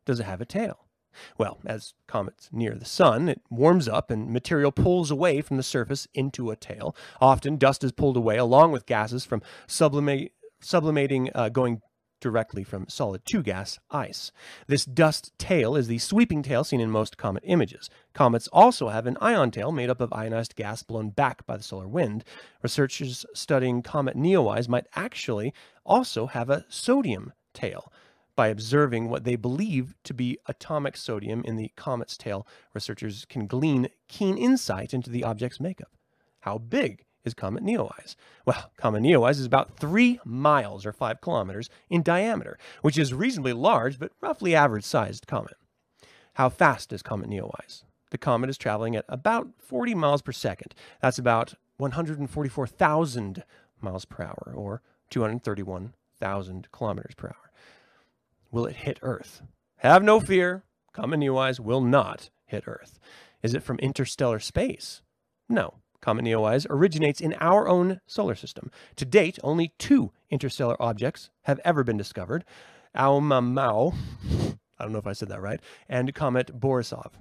Does 0.04 0.20
it 0.20 0.26
have 0.26 0.40
a 0.40 0.46
tail? 0.46 0.84
Well, 1.36 1.58
as 1.66 1.94
comets 2.06 2.48
near 2.52 2.74
the 2.74 2.84
sun, 2.84 3.28
it 3.28 3.40
warms 3.50 3.88
up 3.88 4.10
and 4.10 4.30
material 4.30 4.70
pulls 4.70 5.10
away 5.10 5.40
from 5.40 5.56
the 5.56 5.62
surface 5.62 6.06
into 6.14 6.50
a 6.50 6.56
tail. 6.56 6.94
Often, 7.20 7.56
dust 7.56 7.82
is 7.82 7.92
pulled 7.92 8.16
away 8.16 8.36
along 8.36 8.72
with 8.72 8.86
gases 8.86 9.24
from 9.24 9.42
sublimate, 9.66 10.32
sublimating, 10.60 11.30
uh, 11.34 11.48
going 11.48 11.82
directly 12.20 12.64
from 12.64 12.88
solid 12.88 13.24
to 13.26 13.42
gas 13.42 13.78
ice. 13.90 14.32
This 14.66 14.84
dust 14.84 15.32
tail 15.38 15.76
is 15.76 15.86
the 15.86 15.98
sweeping 15.98 16.42
tail 16.42 16.64
seen 16.64 16.80
in 16.80 16.90
most 16.90 17.16
comet 17.16 17.42
images. 17.46 17.88
Comets 18.14 18.48
also 18.52 18.88
have 18.88 19.06
an 19.06 19.16
ion 19.20 19.50
tail 19.50 19.72
made 19.72 19.90
up 19.90 20.00
of 20.00 20.12
ionized 20.12 20.56
gas 20.56 20.82
blown 20.82 21.10
back 21.10 21.46
by 21.46 21.56
the 21.56 21.62
solar 21.62 21.88
wind. 21.88 22.24
Researchers 22.62 23.24
studying 23.34 23.82
Comet 23.82 24.16
NEOWISE 24.16 24.68
might 24.68 24.86
actually 24.94 25.52
also 25.84 26.26
have 26.26 26.50
a 26.50 26.64
sodium 26.68 27.32
tail. 27.54 27.92
By 28.36 28.48
observing 28.48 29.08
what 29.08 29.24
they 29.24 29.34
believe 29.34 29.94
to 30.04 30.14
be 30.14 30.38
atomic 30.46 30.96
sodium 30.96 31.42
in 31.44 31.56
the 31.56 31.72
comet's 31.76 32.16
tail, 32.16 32.46
researchers 32.72 33.24
can 33.24 33.48
glean 33.48 33.88
keen 34.06 34.38
insight 34.38 34.94
into 34.94 35.10
the 35.10 35.24
object's 35.24 35.58
makeup. 35.58 35.90
How 36.40 36.58
big 36.58 37.04
is 37.28 37.34
Comet 37.34 37.62
NEOWISE? 37.62 38.16
Well, 38.44 38.72
Comet 38.76 39.02
NEOWISE 39.02 39.38
is 39.38 39.46
about 39.46 39.76
three 39.76 40.18
miles 40.24 40.84
or 40.84 40.92
five 40.92 41.20
kilometers 41.20 41.70
in 41.88 42.02
diameter, 42.02 42.58
which 42.82 42.98
is 42.98 43.14
reasonably 43.14 43.52
large 43.52 43.98
but 43.98 44.12
roughly 44.20 44.56
average 44.56 44.84
sized 44.84 45.28
comet. 45.28 45.54
How 46.34 46.48
fast 46.48 46.92
is 46.92 47.02
Comet 47.02 47.28
NEOWISE? 47.28 47.84
The 48.10 48.18
comet 48.18 48.50
is 48.50 48.58
traveling 48.58 48.96
at 48.96 49.04
about 49.08 49.48
40 49.58 49.94
miles 49.94 50.22
per 50.22 50.32
second. 50.32 50.74
That's 51.00 51.18
about 51.18 51.54
144,000 51.76 53.44
miles 53.80 54.04
per 54.04 54.24
hour 54.24 54.52
or 54.56 54.82
231,000 55.10 56.68
kilometers 56.72 57.14
per 57.14 57.28
hour. 57.28 57.52
Will 58.50 58.66
it 58.66 58.76
hit 58.76 58.98
Earth? 59.02 59.42
Have 59.78 60.02
no 60.02 60.20
fear. 60.20 60.64
Comet 60.92 61.20
NEOWISE 61.20 61.60
will 61.60 61.82
not 61.82 62.30
hit 62.46 62.64
Earth. 62.66 62.98
Is 63.42 63.54
it 63.54 63.62
from 63.62 63.78
interstellar 63.78 64.40
space? 64.40 65.02
No. 65.48 65.74
Comet 66.00 66.24
NEOWISE 66.24 66.66
originates 66.70 67.20
in 67.20 67.34
our 67.40 67.68
own 67.68 68.00
solar 68.06 68.34
system. 68.34 68.70
To 68.96 69.04
date, 69.04 69.38
only 69.42 69.72
two 69.78 70.12
interstellar 70.30 70.80
objects 70.80 71.30
have 71.42 71.60
ever 71.64 71.82
been 71.82 71.96
discovered 71.96 72.44
Oumuamua, 72.96 73.94
I 74.78 74.82
don't 74.82 74.92
know 74.92 74.98
if 74.98 75.06
I 75.06 75.12
said 75.12 75.28
that 75.28 75.42
right, 75.42 75.60
and 75.88 76.14
Comet 76.14 76.58
Borisov. 76.58 77.12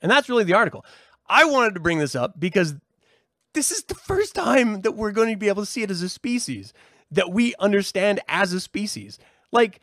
And 0.00 0.10
that's 0.10 0.28
really 0.28 0.44
the 0.44 0.54
article. 0.54 0.84
I 1.26 1.44
wanted 1.44 1.74
to 1.74 1.80
bring 1.80 1.98
this 1.98 2.14
up 2.14 2.38
because 2.38 2.74
this 3.54 3.70
is 3.70 3.84
the 3.84 3.94
first 3.94 4.34
time 4.34 4.82
that 4.82 4.92
we're 4.92 5.12
going 5.12 5.30
to 5.30 5.36
be 5.36 5.48
able 5.48 5.62
to 5.62 5.70
see 5.70 5.82
it 5.82 5.90
as 5.90 6.02
a 6.02 6.08
species, 6.08 6.72
that 7.10 7.30
we 7.30 7.54
understand 7.58 8.20
as 8.28 8.52
a 8.52 8.60
species. 8.60 9.18
Like, 9.50 9.80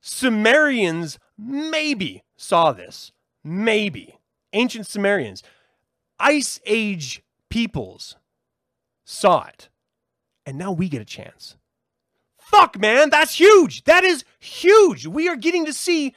Sumerians 0.00 1.18
maybe 1.38 2.22
saw 2.36 2.72
this. 2.72 3.12
Maybe. 3.42 4.18
Ancient 4.52 4.86
Sumerians. 4.86 5.42
Ice 6.20 6.60
Age 6.66 7.22
peoples 7.48 8.16
saw 9.04 9.44
it. 9.46 9.68
And 10.46 10.56
now 10.58 10.72
we 10.72 10.88
get 10.88 11.02
a 11.02 11.06
chance. 11.06 11.56
Fuck, 12.38 12.78
man, 12.78 13.10
that's 13.10 13.38
huge. 13.38 13.84
That 13.84 14.04
is 14.04 14.24
huge. 14.38 15.06
We 15.06 15.28
are 15.28 15.36
getting 15.36 15.66
to 15.66 15.72
see 15.72 16.14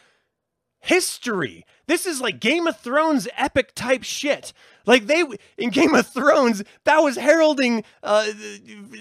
history. 0.80 1.66
This 1.88 2.06
is 2.06 2.20
like 2.20 2.40
Game 2.40 2.68
of 2.68 2.78
Thrones 2.78 3.28
epic 3.38 3.74
type 3.74 4.04
shit. 4.04 4.52
Like 4.86 5.08
they 5.08 5.24
in 5.58 5.70
Game 5.70 5.96
of 5.96 6.08
Thrones, 6.08 6.64
that 6.84 7.00
was 7.00 7.16
heralding 7.16 7.84
uh 8.02 8.26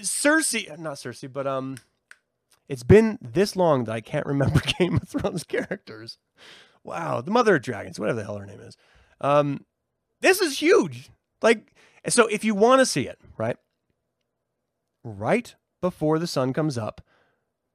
Cersei, 0.01 0.77
not 0.79 0.95
Cersei, 0.95 1.31
but 1.31 1.45
um 1.45 1.77
it's 2.69 2.83
been 2.83 3.17
this 3.21 3.55
long 3.55 3.83
that 3.83 3.91
I 3.93 4.01
can't 4.01 4.25
remember 4.25 4.61
Game 4.79 4.95
of 4.95 5.09
Thrones 5.09 5.43
characters. 5.43 6.17
Wow, 6.83 7.21
the 7.21 7.31
Mother 7.31 7.55
of 7.55 7.61
Dragons, 7.61 7.99
whatever 7.99 8.19
the 8.19 8.25
hell 8.25 8.37
her 8.37 8.45
name 8.45 8.61
is. 8.61 8.77
Um 9.19 9.65
this 10.23 10.41
is 10.41 10.59
huge. 10.59 11.11
Like 11.41 11.73
so 12.07 12.27
if 12.27 12.43
you 12.43 12.55
want 12.55 12.79
to 12.79 12.85
see 12.85 13.07
it, 13.07 13.19
right? 13.37 13.57
Right 15.03 15.53
before 15.81 16.17
the 16.17 16.27
sun 16.27 16.53
comes 16.53 16.77
up, 16.77 17.01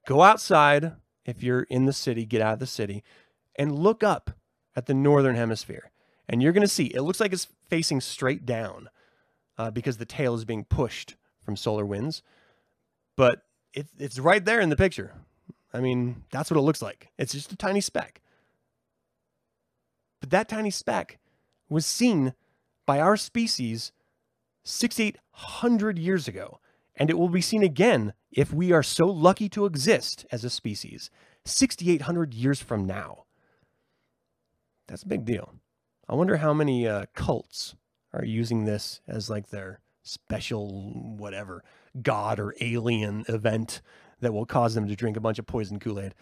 go 0.06 0.22
outside 0.22 0.92
if 1.24 1.42
you're 1.42 1.62
in 1.62 1.84
the 1.84 1.92
city, 1.92 2.24
get 2.24 2.40
out 2.40 2.54
of 2.54 2.58
the 2.58 2.66
city 2.66 3.04
and 3.56 3.78
look 3.78 4.02
up 4.02 4.30
at 4.74 4.86
the 4.86 4.94
northern 4.94 5.36
hemisphere. 5.36 5.90
And 6.28 6.42
you're 6.42 6.52
going 6.52 6.62
to 6.62 6.68
see 6.68 6.86
it 6.86 7.02
looks 7.02 7.20
like 7.20 7.32
it's 7.32 7.48
facing 7.68 8.00
straight 8.00 8.46
down 8.46 8.88
uh, 9.58 9.70
because 9.70 9.98
the 9.98 10.06
tail 10.06 10.34
is 10.34 10.44
being 10.44 10.64
pushed 10.64 11.16
from 11.42 11.56
solar 11.56 11.84
winds. 11.84 12.22
But 13.16 13.42
it, 13.74 13.88
it's 13.98 14.18
right 14.18 14.44
there 14.44 14.60
in 14.60 14.68
the 14.68 14.76
picture. 14.76 15.12
I 15.72 15.80
mean, 15.80 16.24
that's 16.30 16.50
what 16.50 16.58
it 16.58 16.62
looks 16.62 16.80
like. 16.80 17.08
It's 17.18 17.32
just 17.32 17.52
a 17.52 17.56
tiny 17.56 17.80
speck. 17.80 18.20
But 20.20 20.30
that 20.30 20.48
tiny 20.48 20.70
speck 20.70 21.18
was 21.68 21.86
seen 21.86 22.34
by 22.86 23.00
our 23.00 23.16
species 23.16 23.92
6,800 24.64 25.98
years 25.98 26.28
ago. 26.28 26.60
And 26.96 27.10
it 27.10 27.18
will 27.18 27.28
be 27.28 27.40
seen 27.40 27.62
again 27.62 28.12
if 28.32 28.52
we 28.52 28.72
are 28.72 28.82
so 28.82 29.06
lucky 29.06 29.48
to 29.50 29.66
exist 29.66 30.26
as 30.32 30.44
a 30.44 30.50
species 30.50 31.10
6,800 31.44 32.34
years 32.34 32.60
from 32.60 32.86
now. 32.86 33.24
That's 34.86 35.02
a 35.02 35.08
big 35.08 35.24
deal. 35.24 35.54
I 36.08 36.14
wonder 36.14 36.38
how 36.38 36.52
many 36.52 36.86
uh, 36.86 37.06
cults 37.14 37.74
are 38.12 38.24
using 38.24 38.64
this 38.64 39.00
as 39.06 39.30
like 39.30 39.48
their 39.48 39.80
special 40.02 40.92
whatever 41.16 41.62
god 42.02 42.40
or 42.40 42.54
alien 42.60 43.24
event 43.28 43.82
that 44.20 44.32
will 44.32 44.46
cause 44.46 44.74
them 44.74 44.88
to 44.88 44.96
drink 44.96 45.16
a 45.16 45.20
bunch 45.20 45.38
of 45.38 45.46
poison 45.46 45.78
Kool-Aid. 45.78 46.14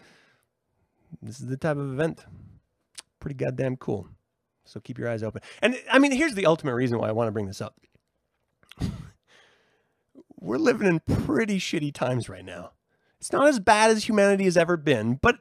This 1.21 1.39
is 1.39 1.47
the 1.47 1.57
type 1.57 1.77
of 1.77 1.93
event. 1.93 2.25
Pretty 3.19 3.35
goddamn 3.35 3.77
cool. 3.77 4.09
So 4.67 4.79
keep 4.79 4.97
your 4.97 5.09
eyes 5.09 5.23
open. 5.23 5.41
And 5.61 5.79
I 5.91 5.99
mean, 5.99 6.11
here's 6.11 6.35
the 6.35 6.45
ultimate 6.45 6.75
reason 6.75 6.99
why 6.99 7.09
I 7.09 7.13
want 7.13 7.27
to 7.27 7.31
bring 7.31 7.47
this 7.47 7.61
up. 7.61 7.79
We're 10.39 10.57
living 10.57 10.87
in 10.87 10.99
pretty 10.99 11.59
shitty 11.59 11.93
times 11.93 12.29
right 12.29 12.45
now. 12.45 12.71
It's 13.19 13.31
not 13.31 13.47
as 13.47 13.59
bad 13.59 13.89
as 13.89 14.07
humanity 14.07 14.43
has 14.43 14.57
ever 14.57 14.77
been, 14.77 15.15
but 15.15 15.39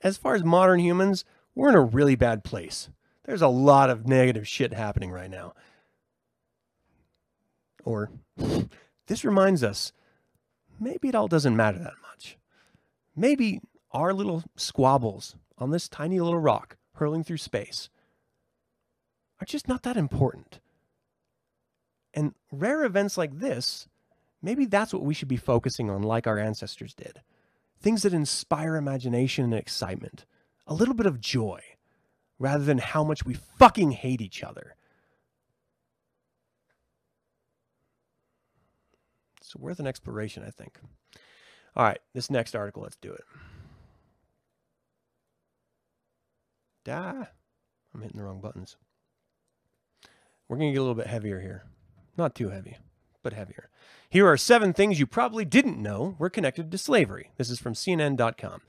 as 0.00 0.16
far 0.16 0.34
as 0.34 0.42
modern 0.42 0.80
humans, 0.80 1.24
we're 1.54 1.68
in 1.68 1.74
a 1.76 1.80
really 1.80 2.16
bad 2.16 2.42
place. 2.42 2.90
There's 3.24 3.42
a 3.42 3.48
lot 3.48 3.90
of 3.90 4.08
negative 4.08 4.48
shit 4.48 4.72
happening 4.72 5.12
right 5.12 5.30
now. 5.30 5.54
Or 7.84 8.10
this 9.06 9.24
reminds 9.24 9.62
us 9.62 9.92
maybe 10.80 11.08
it 11.08 11.14
all 11.14 11.28
doesn't 11.28 11.56
matter 11.56 11.78
that 11.78 11.94
much. 12.10 12.38
Maybe 13.14 13.60
our 13.92 14.12
little 14.12 14.42
squabbles 14.56 15.36
on 15.58 15.70
this 15.70 15.88
tiny 15.88 16.18
little 16.18 16.40
rock 16.40 16.76
hurling 16.94 17.22
through 17.22 17.36
space 17.36 17.88
are 19.42 19.44
just 19.44 19.66
not 19.66 19.82
that 19.82 19.96
important. 19.96 20.60
And 22.14 22.34
rare 22.52 22.84
events 22.84 23.18
like 23.18 23.40
this, 23.40 23.88
maybe 24.40 24.66
that's 24.66 24.94
what 24.94 25.02
we 25.02 25.14
should 25.14 25.26
be 25.26 25.36
focusing 25.36 25.90
on, 25.90 26.02
like 26.02 26.28
our 26.28 26.38
ancestors 26.38 26.94
did. 26.94 27.22
Things 27.80 28.02
that 28.02 28.14
inspire 28.14 28.76
imagination 28.76 29.44
and 29.44 29.54
excitement 29.54 30.26
a 30.68 30.74
little 30.74 30.94
bit 30.94 31.06
of 31.06 31.20
joy 31.20 31.60
rather 32.38 32.62
than 32.64 32.78
how 32.78 33.02
much 33.02 33.24
we 33.24 33.34
fucking 33.34 33.90
hate 33.90 34.20
each 34.20 34.44
other. 34.44 34.76
It's 39.40 39.56
worth 39.56 39.80
an 39.80 39.88
exploration, 39.88 40.44
I 40.46 40.50
think. 40.50 40.78
All 41.74 41.84
right, 41.84 41.98
this 42.14 42.30
next 42.30 42.54
article, 42.54 42.84
let's 42.84 42.96
do 42.96 43.12
it. 43.12 43.24
Da, 46.84 47.24
I'm 47.92 48.02
hitting 48.02 48.18
the 48.18 48.24
wrong 48.24 48.40
buttons. 48.40 48.76
We're 50.52 50.58
going 50.58 50.68
to 50.68 50.74
get 50.74 50.80
a 50.80 50.82
little 50.82 50.94
bit 50.94 51.06
heavier 51.06 51.40
here. 51.40 51.64
Not 52.18 52.34
too 52.34 52.50
heavy, 52.50 52.76
but 53.22 53.32
heavier. 53.32 53.70
Here 54.10 54.26
are 54.26 54.36
seven 54.36 54.74
things 54.74 55.00
you 55.00 55.06
probably 55.06 55.46
didn't 55.46 55.80
know 55.80 56.14
were 56.18 56.28
connected 56.28 56.70
to 56.70 56.76
slavery. 56.76 57.30
This 57.38 57.48
is 57.48 57.58
from 57.58 57.72
CNN.com. 57.72 58.60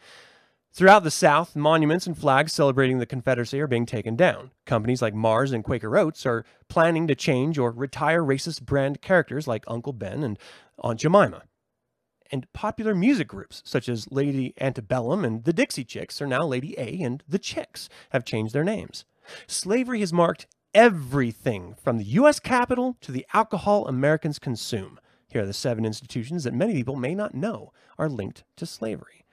Throughout 0.71 1.03
the 1.03 1.11
South, 1.11 1.57
monuments 1.57 2.07
and 2.07 2.17
flags 2.17 2.53
celebrating 2.53 2.99
the 2.99 3.05
Confederacy 3.05 3.59
are 3.59 3.67
being 3.67 3.85
taken 3.85 4.15
down. 4.15 4.51
Companies 4.65 5.01
like 5.01 5.13
Mars 5.13 5.51
and 5.51 5.61
Quaker 5.61 5.97
Oats 5.97 6.25
are 6.25 6.45
planning 6.69 7.05
to 7.07 7.15
change 7.15 7.57
or 7.57 7.71
retire 7.71 8.23
racist 8.23 8.61
brand 8.61 9.01
characters 9.01 9.45
like 9.45 9.65
Uncle 9.67 9.91
Ben 9.91 10.23
and 10.23 10.39
Aunt 10.79 11.01
Jemima. 11.01 11.43
And 12.31 12.47
popular 12.53 12.95
music 12.95 13.27
groups 13.27 13.61
such 13.65 13.89
as 13.89 14.09
Lady 14.09 14.53
Antebellum 14.61 15.25
and 15.25 15.43
the 15.43 15.51
Dixie 15.51 15.83
Chicks 15.83 16.21
are 16.21 16.27
now 16.27 16.45
Lady 16.45 16.79
A 16.79 17.01
and 17.01 17.21
the 17.27 17.39
Chicks 17.39 17.89
have 18.11 18.23
changed 18.23 18.53
their 18.53 18.63
names. 18.63 19.03
Slavery 19.47 19.99
has 19.99 20.13
marked 20.13 20.47
everything 20.73 21.75
from 21.81 21.97
the 21.97 22.03
U.S. 22.05 22.39
Capitol 22.39 22.97
to 23.01 23.11
the 23.11 23.25
alcohol 23.33 23.87
Americans 23.87 24.39
consume. 24.39 24.99
Here 25.27 25.43
are 25.43 25.47
the 25.47 25.53
seven 25.53 25.85
institutions 25.85 26.43
that 26.43 26.53
many 26.53 26.73
people 26.73 26.95
may 26.95 27.15
not 27.15 27.33
know 27.33 27.71
are 27.97 28.09
linked 28.09 28.43
to 28.57 28.65
slavery. 28.65 29.25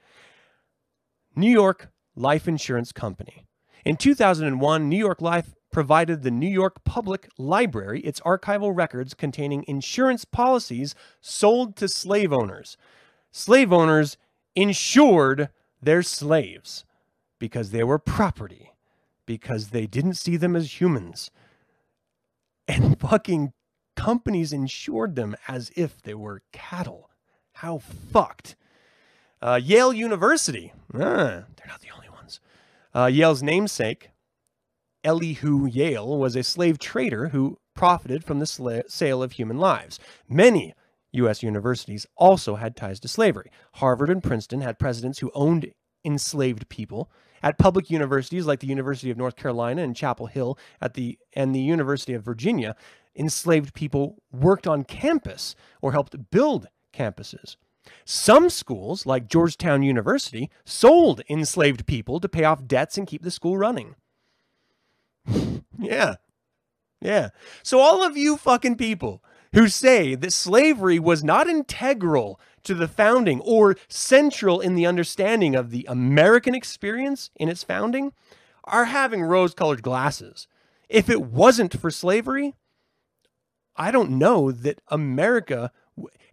New 1.35 1.51
York 1.51 1.89
Life 2.15 2.47
Insurance 2.47 2.91
Company. 2.91 3.45
In 3.85 3.97
2001, 3.97 4.89
New 4.89 4.97
York 4.97 5.21
Life 5.21 5.55
provided 5.71 6.21
the 6.21 6.31
New 6.31 6.49
York 6.49 6.83
Public 6.83 7.29
Library 7.37 8.01
its 8.01 8.19
archival 8.21 8.75
records 8.75 9.13
containing 9.13 9.63
insurance 9.67 10.25
policies 10.25 10.93
sold 11.21 11.75
to 11.77 11.87
slave 11.87 12.33
owners. 12.33 12.77
Slave 13.31 13.71
owners 13.71 14.17
insured 14.55 15.49
their 15.81 16.03
slaves 16.03 16.85
because 17.39 17.71
they 17.71 17.83
were 17.83 17.97
property, 17.97 18.70
because 19.31 19.69
they 19.69 19.87
didn't 19.87 20.15
see 20.15 20.35
them 20.35 20.57
as 20.57 20.81
humans. 20.81 21.31
And 22.67 22.99
fucking 23.09 23.53
companies 23.95 24.51
insured 24.51 25.15
them 25.15 25.37
as 25.47 25.71
if 25.77 26.01
they 26.01 26.13
were 26.13 26.41
cattle. 26.51 27.09
How 27.53 27.77
fucked. 27.77 28.57
Uh, 29.41 29.57
Yale 29.63 29.93
University. 29.93 30.73
Ah, 30.93 31.45
they're 31.55 31.69
not 31.69 31.79
the 31.79 31.95
only 31.95 32.09
ones. 32.09 32.41
Uh, 32.93 33.05
Yale's 33.05 33.41
namesake, 33.41 34.09
Elihu 35.05 35.65
Yale, 35.65 36.17
was 36.17 36.35
a 36.35 36.43
slave 36.43 36.77
trader 36.77 37.29
who 37.29 37.57
profited 37.73 38.25
from 38.25 38.39
the 38.39 38.45
sla- 38.45 38.91
sale 38.91 39.23
of 39.23 39.31
human 39.31 39.59
lives. 39.59 39.97
Many 40.27 40.73
U.S. 41.13 41.41
universities 41.41 42.05
also 42.17 42.55
had 42.55 42.75
ties 42.75 42.99
to 42.99 43.07
slavery. 43.07 43.49
Harvard 43.75 44.09
and 44.09 44.21
Princeton 44.21 44.59
had 44.59 44.77
presidents 44.77 45.19
who 45.19 45.31
owned 45.33 45.71
enslaved 46.03 46.67
people. 46.67 47.09
At 47.43 47.57
public 47.57 47.89
universities 47.89 48.45
like 48.45 48.59
the 48.59 48.67
University 48.67 49.09
of 49.11 49.17
North 49.17 49.35
Carolina 49.35 49.81
and 49.81 49.95
Chapel 49.95 50.27
Hill 50.27 50.57
at 50.79 50.93
the, 50.93 51.17
and 51.33 51.55
the 51.55 51.61
University 51.61 52.13
of 52.13 52.23
Virginia, 52.23 52.75
enslaved 53.15 53.73
people 53.73 54.21
worked 54.31 54.67
on 54.67 54.83
campus 54.83 55.55
or 55.81 55.91
helped 55.91 56.31
build 56.31 56.67
campuses. 56.93 57.55
Some 58.05 58.49
schools, 58.49 59.05
like 59.05 59.27
Georgetown 59.27 59.81
University, 59.83 60.49
sold 60.65 61.21
enslaved 61.29 61.85
people 61.87 62.19
to 62.19 62.29
pay 62.29 62.43
off 62.43 62.67
debts 62.67 62.97
and 62.97 63.07
keep 63.07 63.23
the 63.23 63.31
school 63.31 63.57
running. 63.57 63.95
yeah. 65.79 66.15
Yeah. 67.01 67.29
So, 67.63 67.79
all 67.79 68.03
of 68.03 68.15
you 68.15 68.37
fucking 68.37 68.75
people 68.75 69.23
who 69.53 69.67
say 69.67 70.15
that 70.15 70.31
slavery 70.31 70.99
was 70.99 71.23
not 71.23 71.47
integral 71.47 72.39
to 72.63 72.73
the 72.73 72.87
founding 72.87 73.41
or 73.41 73.75
central 73.87 74.59
in 74.59 74.75
the 74.75 74.85
understanding 74.85 75.55
of 75.55 75.71
the 75.71 75.85
American 75.89 76.55
experience 76.55 77.29
in 77.35 77.49
its 77.49 77.63
founding 77.63 78.13
are 78.63 78.85
having 78.85 79.23
rose 79.23 79.53
colored 79.53 79.81
glasses. 79.81 80.47
If 80.89 81.09
it 81.09 81.21
wasn't 81.21 81.79
for 81.79 81.89
slavery, 81.89 82.55
I 83.75 83.91
don't 83.91 84.11
know 84.11 84.51
that 84.51 84.81
America 84.89 85.71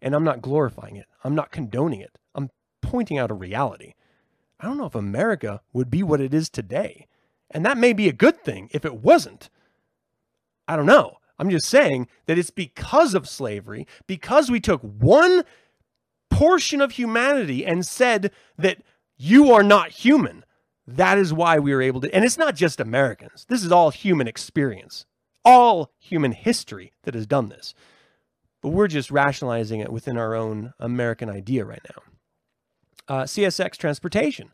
and 0.01 0.14
I'm 0.14 0.24
not 0.24 0.43
glorifying 0.43 0.97
it. 0.97 1.07
I'm 1.24 1.35
not 1.35 1.51
condoning 1.51 2.01
it. 2.01 2.18
I'm 2.35 2.51
pointing 2.83 3.18
out 3.18 3.31
a 3.31 3.35
reality. 3.35 3.95
I 4.61 4.66
don't 4.66 4.79
know 4.79 4.87
if 4.87 4.95
America 4.95 5.61
would 5.72 5.91
be 5.91 6.03
what 6.03 6.20
it 6.20 6.35
is 6.35 6.49
today. 6.49 7.07
And 7.51 7.64
that 7.64 7.79
may 7.79 7.93
be 7.93 8.09
a 8.09 8.12
good 8.12 8.43
thing 8.43 8.68
if 8.72 8.85
it 8.85 8.97
wasn't. 8.97 9.51
I 10.66 10.76
don't 10.76 10.87
know. 10.87 11.18
I'm 11.39 11.51
just 11.51 11.68
saying 11.68 12.09
that 12.26 12.39
it's 12.39 12.51
because 12.51 13.14
of 13.14 13.29
slavery, 13.29 13.87
because 14.07 14.51
we 14.51 14.61
took 14.61 14.83
one 14.83 15.45
portion 16.31 16.81
of 16.81 16.93
humanity 16.93 17.64
and 17.64 17.87
said 17.87 18.31
that 18.57 18.83
you 19.16 19.53
are 19.53 19.62
not 19.62 19.91
human. 19.91 20.45
That 20.87 21.18
is 21.18 21.33
why 21.33 21.59
we 21.59 21.74
were 21.74 21.83
able 21.83 22.01
to, 22.01 22.14
and 22.14 22.24
it's 22.24 22.39
not 22.39 22.55
just 22.55 22.81
Americans. 22.81 23.45
This 23.49 23.62
is 23.62 23.72
all 23.72 23.91
human 23.91 24.26
experience, 24.26 25.05
all 25.45 25.93
human 25.99 26.33
history 26.33 26.93
that 27.03 27.14
has 27.14 27.26
done 27.26 27.49
this. 27.49 27.74
But 28.62 28.70
we're 28.70 28.89
just 28.89 29.11
rationalizing 29.11 29.81
it 29.81 29.93
within 29.93 30.16
our 30.16 30.35
own 30.35 30.72
American 30.81 31.29
idea 31.29 31.64
right 31.64 31.83
now. 31.89 32.03
Uh, 33.07 33.22
CSX 33.24 33.76
Transportation. 33.76 34.51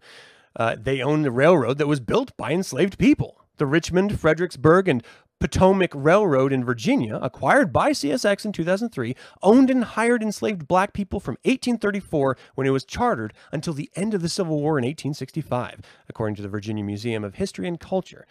Uh, 0.56 0.76
they 0.78 1.02
own 1.02 1.22
the 1.22 1.30
railroad 1.30 1.78
that 1.78 1.86
was 1.86 2.00
built 2.00 2.36
by 2.36 2.52
enslaved 2.52 2.98
people. 2.98 3.40
The 3.56 3.66
Richmond, 3.66 4.20
Fredericksburg, 4.20 4.88
and 4.88 5.04
Potomac 5.44 5.90
Railroad 5.94 6.54
in 6.54 6.64
Virginia, 6.64 7.18
acquired 7.20 7.70
by 7.70 7.90
CSX 7.90 8.46
in 8.46 8.52
2003, 8.52 9.14
owned 9.42 9.68
and 9.68 9.84
hired 9.84 10.22
enslaved 10.22 10.66
black 10.66 10.94
people 10.94 11.20
from 11.20 11.34
1834 11.42 12.38
when 12.54 12.66
it 12.66 12.70
was 12.70 12.82
chartered 12.82 13.34
until 13.52 13.74
the 13.74 13.90
end 13.94 14.14
of 14.14 14.22
the 14.22 14.30
Civil 14.30 14.58
War 14.58 14.78
in 14.78 14.86
1865, 14.86 15.82
according 16.08 16.34
to 16.36 16.40
the 16.40 16.48
Virginia 16.48 16.82
Museum 16.82 17.24
of 17.24 17.34
History 17.34 17.68
and 17.68 17.78
Culture. 17.78 18.26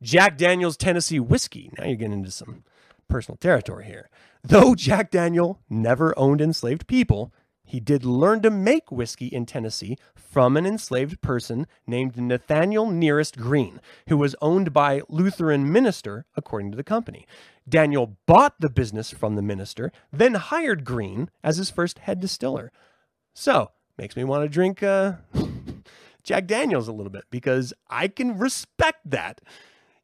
Jack 0.00 0.38
Daniels 0.38 0.76
Tennessee 0.76 1.18
Whiskey. 1.18 1.72
Now 1.76 1.86
you're 1.86 1.96
getting 1.96 2.12
into 2.12 2.30
some 2.30 2.62
personal 3.08 3.36
territory 3.36 3.86
here. 3.86 4.08
Though 4.44 4.76
Jack 4.76 5.10
Daniel 5.10 5.58
never 5.68 6.16
owned 6.16 6.40
enslaved 6.40 6.86
people, 6.86 7.32
he 7.64 7.80
did 7.80 8.04
learn 8.04 8.42
to 8.42 8.50
make 8.50 8.92
whiskey 8.92 9.26
in 9.26 9.46
Tennessee 9.46 9.96
from 10.14 10.56
an 10.56 10.66
enslaved 10.66 11.20
person 11.22 11.66
named 11.86 12.16
Nathaniel 12.16 12.90
Nearest 12.90 13.38
Green, 13.38 13.80
who 14.08 14.16
was 14.18 14.36
owned 14.42 14.72
by 14.72 15.00
Lutheran 15.08 15.72
minister, 15.72 16.26
according 16.36 16.70
to 16.72 16.76
the 16.76 16.84
company. 16.84 17.26
Daniel 17.66 18.18
bought 18.26 18.60
the 18.60 18.68
business 18.68 19.10
from 19.10 19.34
the 19.34 19.42
minister, 19.42 19.90
then 20.12 20.34
hired 20.34 20.84
Green 20.84 21.30
as 21.42 21.56
his 21.56 21.70
first 21.70 22.00
head 22.00 22.20
distiller. 22.20 22.70
So, 23.32 23.70
makes 23.96 24.14
me 24.14 24.24
want 24.24 24.44
to 24.44 24.48
drink 24.48 24.82
uh, 24.82 25.14
Jack 26.22 26.46
Daniels 26.46 26.88
a 26.88 26.92
little 26.92 27.10
bit 27.10 27.24
because 27.30 27.72
I 27.88 28.08
can 28.08 28.36
respect 28.38 29.10
that. 29.10 29.40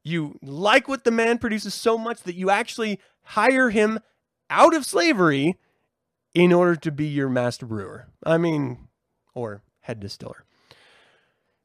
You 0.03 0.39
like 0.43 0.89
what 0.89 1.05
the 1.05 1.11
man 1.11 1.37
produces 1.37 1.75
so 1.75 1.99
much 1.99 2.23
that 2.23 2.35
you 2.35 2.49
actually 2.49 2.99
hire 3.23 3.69
him 3.69 4.01
out 4.49 4.75
of 4.75 4.87
slavery 4.87 5.57
in 6.35 6.53
order 6.53 6.77
to 6.77 6.91
be 6.91 7.07
your 7.07 7.29
master 7.29 7.67
brewer. 7.67 8.07
I 8.25 8.39
mean, 8.39 8.89
or 9.35 9.63
head 9.81 10.01
distiller. 10.01 10.45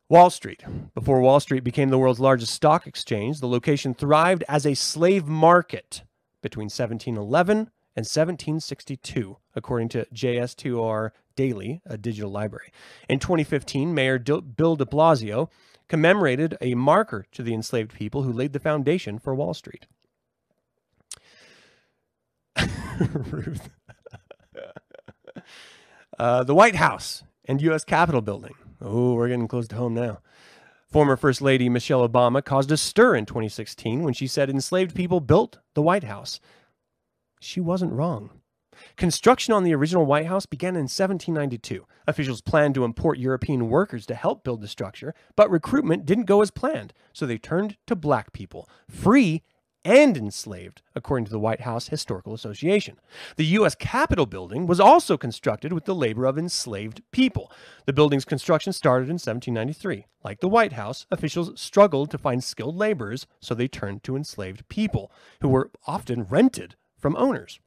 Wall 0.08 0.30
Street. 0.30 0.64
Before 0.94 1.20
Wall 1.20 1.40
Street 1.40 1.64
became 1.64 1.90
the 1.90 1.98
world's 1.98 2.20
largest 2.20 2.54
stock 2.54 2.86
exchange, 2.86 3.40
the 3.40 3.48
location 3.48 3.94
thrived 3.94 4.44
as 4.48 4.66
a 4.66 4.76
slave 4.76 5.26
market 5.26 6.04
between 6.42 6.66
1711 6.66 7.58
and 7.58 8.04
1762, 8.04 9.38
according 9.56 9.90
to 9.90 10.06
JSTOR 10.14 11.12
Daily, 11.36 11.82
a 11.86 11.98
digital 11.98 12.32
library. 12.32 12.72
In 13.10 13.20
2015, 13.20 13.94
Mayor 13.94 14.20
Bill 14.20 14.76
de 14.76 14.86
Blasio 14.86 15.50
commemorated 15.88 16.58
a 16.62 16.76
marker 16.76 17.26
to 17.32 17.44
the 17.44 17.54
enslaved 17.54 17.94
people 17.94 18.24
who 18.24 18.32
laid 18.32 18.54
the 18.54 18.60
foundation 18.60 19.18
for 19.18 19.34
Wall 19.34 19.54
Street. 19.54 19.88
Ruth. 23.32 23.70
Uh, 26.20 26.44
the 26.44 26.56
White 26.56 26.76
House 26.76 27.24
and 27.46 27.62
U.S. 27.62 27.84
Capitol 27.84 28.22
building. 28.22 28.56
Oh, 28.82 29.14
we're 29.14 29.30
getting 29.30 29.48
close 29.48 29.68
to 29.70 29.76
home 29.76 29.94
now. 29.94 30.20
Former 30.92 31.18
First 31.18 31.42
Lady 31.42 31.68
Michelle 31.70 32.08
Obama 32.08 32.44
caused 32.44 32.72
a 32.72 32.78
stir 32.78 33.16
in 33.16 33.26
2016 33.26 34.04
when 34.04 34.14
she 34.14 34.28
said 34.28 34.50
enslaved 34.50 34.96
people 34.96 35.20
built 35.20 35.60
the 35.74 35.82
White 35.82 36.04
House. 36.04 36.40
She 37.40 37.60
wasn't 37.60 37.94
wrong. 37.94 38.30
Construction 38.98 39.54
on 39.54 39.64
the 39.64 39.74
original 39.74 40.06
White 40.06 40.26
House 40.28 40.46
began 40.46 40.76
in 40.76 40.84
1792. 40.84 41.86
Officials 42.08 42.42
planned 42.42 42.76
to 42.76 42.84
import 42.84 43.18
European 43.18 43.70
workers 43.70 44.06
to 44.06 44.16
help 44.16 44.44
build 44.44 44.62
the 44.62 44.68
structure, 44.68 45.14
but 45.36 45.50
recruitment 45.50 46.06
didn't 46.06 46.26
go 46.26 46.42
as 46.42 46.52
planned, 46.52 46.94
so 47.14 47.26
they 47.26 47.38
turned 47.38 47.78
to 47.88 47.96
black 47.96 48.34
people, 48.34 48.70
free 48.90 49.44
and 49.86 50.18
enslaved, 50.18 50.82
according 50.96 51.26
to 51.26 51.32
the 51.32 51.40
White 51.40 51.62
House 51.62 51.88
Historical 51.88 52.34
Association. 52.34 53.00
The 53.38 53.46
U.S. 53.46 53.76
Capitol 53.76 54.26
building 54.26 54.66
was 54.66 54.80
also 54.80 55.16
constructed 55.16 55.72
with 55.72 55.86
the 55.86 55.96
labor 55.96 56.26
of 56.26 56.38
enslaved 56.38 57.02
people. 57.12 57.52
The 57.86 57.94
building's 57.94 58.26
construction 58.26 58.74
started 58.74 59.06
in 59.06 59.14
1793. 59.14 60.08
Like 60.24 60.40
the 60.40 60.50
White 60.50 60.74
House, 60.74 61.06
officials 61.12 61.58
struggled 61.62 62.10
to 62.12 62.18
find 62.18 62.44
skilled 62.44 62.76
laborers, 62.76 63.28
so 63.40 63.54
they 63.54 63.68
turned 63.68 64.04
to 64.04 64.18
enslaved 64.18 64.68
people, 64.68 65.12
who 65.42 65.48
were 65.48 65.72
often 65.86 66.24
rented 66.24 66.76
from 66.98 67.16
owners. 67.16 67.60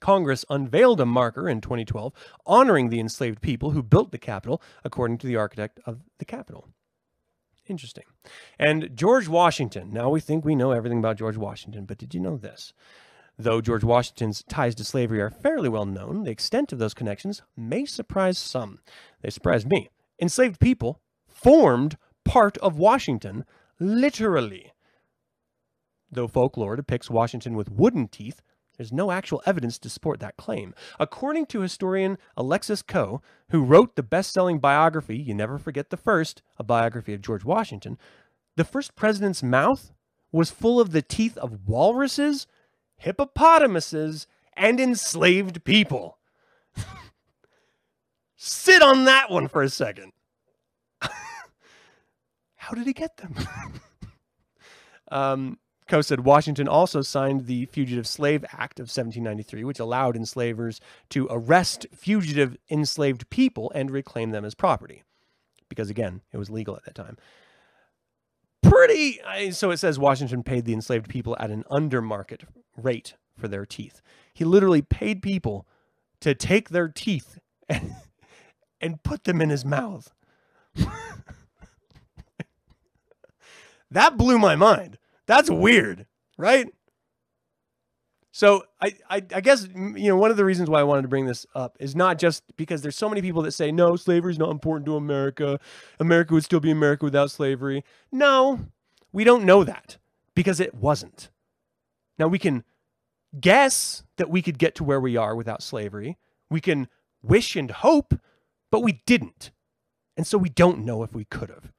Congress 0.00 0.44
unveiled 0.48 1.00
a 1.00 1.06
marker 1.06 1.48
in 1.48 1.60
2012 1.60 2.12
honoring 2.46 2.88
the 2.88 3.00
enslaved 3.00 3.40
people 3.40 3.72
who 3.72 3.82
built 3.82 4.12
the 4.12 4.18
Capitol, 4.18 4.62
according 4.84 5.18
to 5.18 5.26
the 5.26 5.36
architect 5.36 5.80
of 5.84 6.00
the 6.18 6.24
Capitol. 6.24 6.68
Interesting. 7.68 8.04
And 8.58 8.90
George 8.94 9.28
Washington. 9.28 9.92
Now 9.92 10.08
we 10.08 10.20
think 10.20 10.44
we 10.44 10.54
know 10.54 10.72
everything 10.72 10.98
about 10.98 11.18
George 11.18 11.36
Washington, 11.36 11.84
but 11.84 11.98
did 11.98 12.14
you 12.14 12.20
know 12.20 12.36
this? 12.36 12.72
Though 13.38 13.60
George 13.60 13.84
Washington's 13.84 14.42
ties 14.48 14.74
to 14.76 14.84
slavery 14.84 15.20
are 15.20 15.30
fairly 15.30 15.68
well 15.68 15.86
known, 15.86 16.24
the 16.24 16.30
extent 16.30 16.72
of 16.72 16.78
those 16.78 16.94
connections 16.94 17.42
may 17.56 17.84
surprise 17.84 18.36
some. 18.36 18.80
They 19.22 19.30
surprised 19.30 19.68
me. 19.68 19.90
Enslaved 20.20 20.58
people 20.58 21.00
formed 21.28 21.96
part 22.24 22.58
of 22.58 22.78
Washington, 22.78 23.44
literally. 23.78 24.72
Though 26.10 26.26
folklore 26.26 26.74
depicts 26.74 27.10
Washington 27.10 27.54
with 27.54 27.70
wooden 27.70 28.08
teeth, 28.08 28.40
there's 28.78 28.92
no 28.92 29.10
actual 29.10 29.42
evidence 29.44 29.78
to 29.80 29.90
support 29.90 30.20
that 30.20 30.36
claim. 30.36 30.72
According 30.98 31.46
to 31.46 31.60
historian 31.60 32.16
Alexis 32.36 32.80
Coe, 32.80 33.20
who 33.50 33.64
wrote 33.64 33.96
the 33.96 34.02
best 34.04 34.32
selling 34.32 34.60
biography, 34.60 35.18
You 35.18 35.34
Never 35.34 35.58
Forget 35.58 35.90
the 35.90 35.96
First, 35.96 36.42
a 36.56 36.64
biography 36.64 37.12
of 37.12 37.20
George 37.20 37.44
Washington, 37.44 37.98
the 38.56 38.64
first 38.64 38.94
president's 38.94 39.42
mouth 39.42 39.92
was 40.30 40.50
full 40.50 40.80
of 40.80 40.92
the 40.92 41.02
teeth 41.02 41.36
of 41.38 41.66
walruses, 41.66 42.46
hippopotamuses, 42.96 44.26
and 44.56 44.78
enslaved 44.78 45.64
people. 45.64 46.18
Sit 48.36 48.82
on 48.82 49.04
that 49.06 49.30
one 49.30 49.48
for 49.48 49.62
a 49.62 49.68
second. 49.68 50.12
How 52.56 52.74
did 52.74 52.86
he 52.86 52.92
get 52.92 53.16
them? 53.16 53.34
um, 55.10 55.58
Coe 55.88 56.02
said 56.02 56.20
Washington 56.20 56.68
also 56.68 57.00
signed 57.00 57.46
the 57.46 57.64
Fugitive 57.66 58.06
Slave 58.06 58.44
Act 58.52 58.78
of 58.78 58.84
1793, 58.84 59.64
which 59.64 59.80
allowed 59.80 60.16
enslavers 60.16 60.80
to 61.08 61.26
arrest 61.30 61.86
fugitive 61.94 62.58
enslaved 62.70 63.28
people 63.30 63.72
and 63.74 63.90
reclaim 63.90 64.30
them 64.30 64.44
as 64.44 64.54
property. 64.54 65.02
Because 65.68 65.88
again, 65.88 66.20
it 66.32 66.36
was 66.36 66.50
legal 66.50 66.76
at 66.76 66.84
that 66.84 66.94
time. 66.94 67.16
Pretty. 68.62 69.18
So 69.52 69.70
it 69.70 69.78
says 69.78 69.98
Washington 69.98 70.42
paid 70.42 70.66
the 70.66 70.74
enslaved 70.74 71.08
people 71.08 71.36
at 71.40 71.50
an 71.50 71.64
undermarket 71.70 72.42
rate 72.76 73.14
for 73.36 73.48
their 73.48 73.64
teeth. 73.64 74.02
He 74.34 74.44
literally 74.44 74.82
paid 74.82 75.22
people 75.22 75.66
to 76.20 76.34
take 76.34 76.68
their 76.68 76.88
teeth 76.88 77.38
and, 77.68 77.94
and 78.80 79.02
put 79.02 79.24
them 79.24 79.40
in 79.40 79.48
his 79.48 79.64
mouth. 79.64 80.12
that 83.90 84.18
blew 84.18 84.38
my 84.38 84.54
mind. 84.54 84.98
That's 85.28 85.50
weird, 85.50 86.06
right? 86.38 86.66
So 88.32 88.64
I, 88.80 88.94
I, 89.10 89.16
I 89.34 89.40
guess 89.40 89.68
you 89.74 90.08
know 90.08 90.16
one 90.16 90.30
of 90.30 90.36
the 90.38 90.44
reasons 90.44 90.70
why 90.70 90.80
I 90.80 90.84
wanted 90.84 91.02
to 91.02 91.08
bring 91.08 91.26
this 91.26 91.46
up 91.54 91.76
is 91.78 91.94
not 91.94 92.18
just 92.18 92.42
because 92.56 92.80
there's 92.82 92.96
so 92.96 93.08
many 93.08 93.20
people 93.20 93.42
that 93.42 93.52
say 93.52 93.70
no 93.70 93.94
slavery 93.94 94.32
is 94.32 94.38
not 94.38 94.50
important 94.50 94.86
to 94.86 94.96
America. 94.96 95.60
America 96.00 96.32
would 96.32 96.44
still 96.44 96.60
be 96.60 96.70
America 96.70 97.04
without 97.04 97.30
slavery. 97.30 97.84
No, 98.10 98.68
we 99.12 99.22
don't 99.22 99.44
know 99.44 99.64
that 99.64 99.98
because 100.34 100.60
it 100.60 100.74
wasn't. 100.74 101.30
Now 102.18 102.28
we 102.28 102.38
can 102.38 102.64
guess 103.38 104.04
that 104.16 104.30
we 104.30 104.40
could 104.40 104.58
get 104.58 104.74
to 104.76 104.84
where 104.84 105.00
we 105.00 105.16
are 105.16 105.36
without 105.36 105.62
slavery. 105.62 106.16
We 106.48 106.62
can 106.62 106.88
wish 107.22 107.54
and 107.54 107.70
hope, 107.70 108.14
but 108.70 108.82
we 108.82 109.02
didn't. 109.04 109.50
And 110.16 110.26
so 110.26 110.38
we 110.38 110.48
don't 110.48 110.86
know 110.86 111.02
if 111.02 111.12
we 111.12 111.26
could 111.26 111.50
have. 111.50 111.70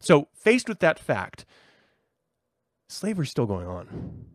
So 0.00 0.28
faced 0.34 0.68
with 0.68 0.80
that 0.80 0.98
fact, 0.98 1.44
slavery's 2.88 3.30
still 3.30 3.46
going 3.46 3.66
on. 3.66 4.26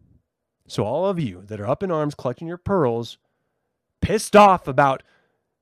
So, 0.67 0.83
all 0.83 1.07
of 1.07 1.19
you 1.19 1.43
that 1.47 1.59
are 1.59 1.67
up 1.67 1.81
in 1.81 1.91
arms 1.91 2.15
collecting 2.15 2.47
your 2.47 2.57
pearls, 2.57 3.17
pissed 4.01 4.35
off 4.35 4.67
about 4.67 5.03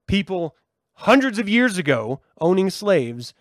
people 0.07 0.55
hundreds 0.93 1.39
of 1.39 1.47
years 1.47 1.77
ago 1.77 2.21
owning 2.41 2.69
slaves, 2.69 3.33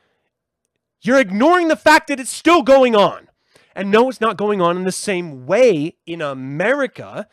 you're 1.00 1.20
ignoring 1.20 1.68
the 1.68 1.76
fact 1.76 2.08
that 2.08 2.20
it's 2.20 2.30
still 2.30 2.62
going 2.62 2.94
on. 2.94 3.28
And 3.74 3.90
no, 3.90 4.08
it's 4.08 4.20
not 4.20 4.36
going 4.36 4.60
on 4.60 4.76
in 4.76 4.84
the 4.84 4.92
same 4.92 5.46
way 5.46 5.96
in 6.06 6.22
America 6.22 7.28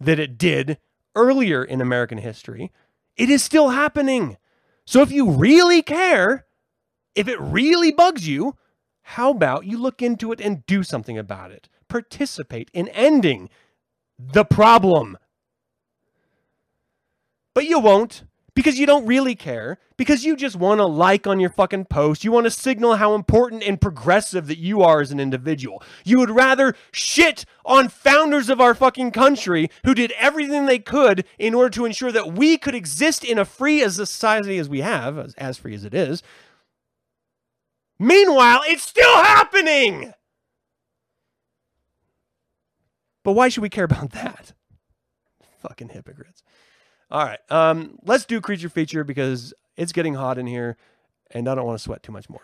that 0.00 0.18
it 0.20 0.38
did 0.38 0.78
earlier 1.14 1.64
in 1.64 1.80
American 1.80 2.18
history. 2.18 2.70
It 3.16 3.30
is 3.30 3.42
still 3.42 3.70
happening. 3.70 4.36
So 4.84 5.02
if 5.02 5.10
you 5.10 5.30
really 5.30 5.82
care, 5.82 6.46
if 7.14 7.26
it 7.26 7.40
really 7.40 7.90
bugs 7.90 8.28
you, 8.28 8.56
how 9.12 9.30
about 9.30 9.64
you 9.64 9.78
look 9.78 10.02
into 10.02 10.32
it 10.32 10.40
and 10.40 10.66
do 10.66 10.82
something 10.82 11.16
about 11.16 11.50
it? 11.50 11.70
Participate 11.88 12.70
in 12.74 12.88
ending 12.88 13.48
the 14.18 14.44
problem. 14.44 15.16
But 17.54 17.64
you 17.64 17.78
won't 17.78 18.24
because 18.54 18.78
you 18.78 18.84
don't 18.84 19.06
really 19.06 19.34
care, 19.34 19.78
because 19.96 20.26
you 20.26 20.36
just 20.36 20.56
want 20.56 20.80
to 20.80 20.84
like 20.84 21.26
on 21.26 21.40
your 21.40 21.48
fucking 21.48 21.86
post. 21.86 22.22
You 22.22 22.32
want 22.32 22.44
to 22.44 22.50
signal 22.50 22.96
how 22.96 23.14
important 23.14 23.62
and 23.62 23.80
progressive 23.80 24.46
that 24.48 24.58
you 24.58 24.82
are 24.82 25.00
as 25.00 25.10
an 25.10 25.20
individual. 25.20 25.82
You 26.04 26.18
would 26.18 26.30
rather 26.30 26.74
shit 26.92 27.46
on 27.64 27.88
founders 27.88 28.50
of 28.50 28.60
our 28.60 28.74
fucking 28.74 29.12
country 29.12 29.70
who 29.86 29.94
did 29.94 30.12
everything 30.18 30.66
they 30.66 30.80
could 30.80 31.24
in 31.38 31.54
order 31.54 31.70
to 31.70 31.86
ensure 31.86 32.12
that 32.12 32.34
we 32.34 32.58
could 32.58 32.74
exist 32.74 33.24
in 33.24 33.38
a 33.38 33.46
free 33.46 33.82
as 33.82 33.94
society 33.94 34.58
as 34.58 34.68
we 34.68 34.82
have, 34.82 35.16
as, 35.16 35.34
as 35.36 35.56
free 35.56 35.74
as 35.74 35.84
it 35.84 35.94
is. 35.94 36.22
Meanwhile, 37.98 38.60
it's 38.66 38.82
still 38.82 39.16
happening. 39.22 40.12
But 43.24 43.32
why 43.32 43.48
should 43.48 43.62
we 43.62 43.68
care 43.68 43.84
about 43.84 44.10
that? 44.12 44.52
Fucking 45.60 45.90
hypocrites. 45.90 46.42
All 47.10 47.24
right. 47.24 47.40
Um, 47.50 47.98
let's 48.04 48.24
do 48.24 48.40
creature 48.40 48.68
feature 48.68 49.04
because 49.04 49.52
it's 49.76 49.92
getting 49.92 50.14
hot 50.14 50.38
in 50.38 50.46
here 50.46 50.76
and 51.30 51.48
I 51.48 51.54
don't 51.54 51.66
want 51.66 51.78
to 51.78 51.82
sweat 51.82 52.02
too 52.02 52.12
much 52.12 52.28
more. 52.30 52.42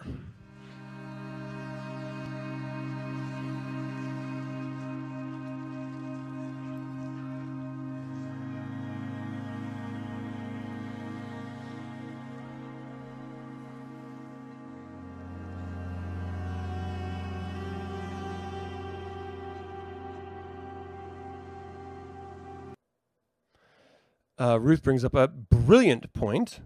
Uh, 24.39 24.59
Ruth 24.61 24.83
brings 24.83 25.05
up 25.05 25.15
a 25.15 25.29
brilliant 25.29 26.13
point. 26.13 26.61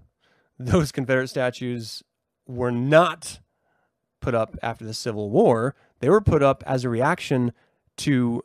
Those 0.59 0.93
Confederate 0.93 1.29
statues 1.29 2.03
were 2.47 2.73
not 2.73 3.41
put 4.21 4.35
up 4.35 4.57
after 4.63 4.85
the 4.85 4.95
Civil 4.95 5.31
War. 5.31 5.75
They 6.01 6.09
were 6.09 6.21
put 6.21 6.43
up 6.43 6.65
as 6.67 6.85
a 6.85 6.89
reaction 6.89 7.53
to 7.99 8.43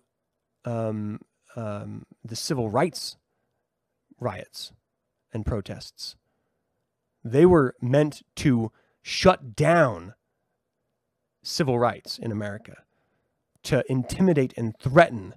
um, 0.66 1.20
um, 1.56 2.06
the 2.24 2.36
civil 2.36 2.70
rights 2.70 3.18
riots 4.20 4.72
and 5.34 5.46
protests. 5.46 6.16
They 7.24 7.46
were 7.46 7.76
meant 7.82 8.22
to 8.38 8.72
shut 9.02 9.56
down 9.56 10.14
civil 11.42 11.78
rights 11.78 12.18
in 12.18 12.32
America, 12.32 12.84
to 13.64 13.84
intimidate 13.90 14.54
and 14.58 14.78
threaten 14.80 15.36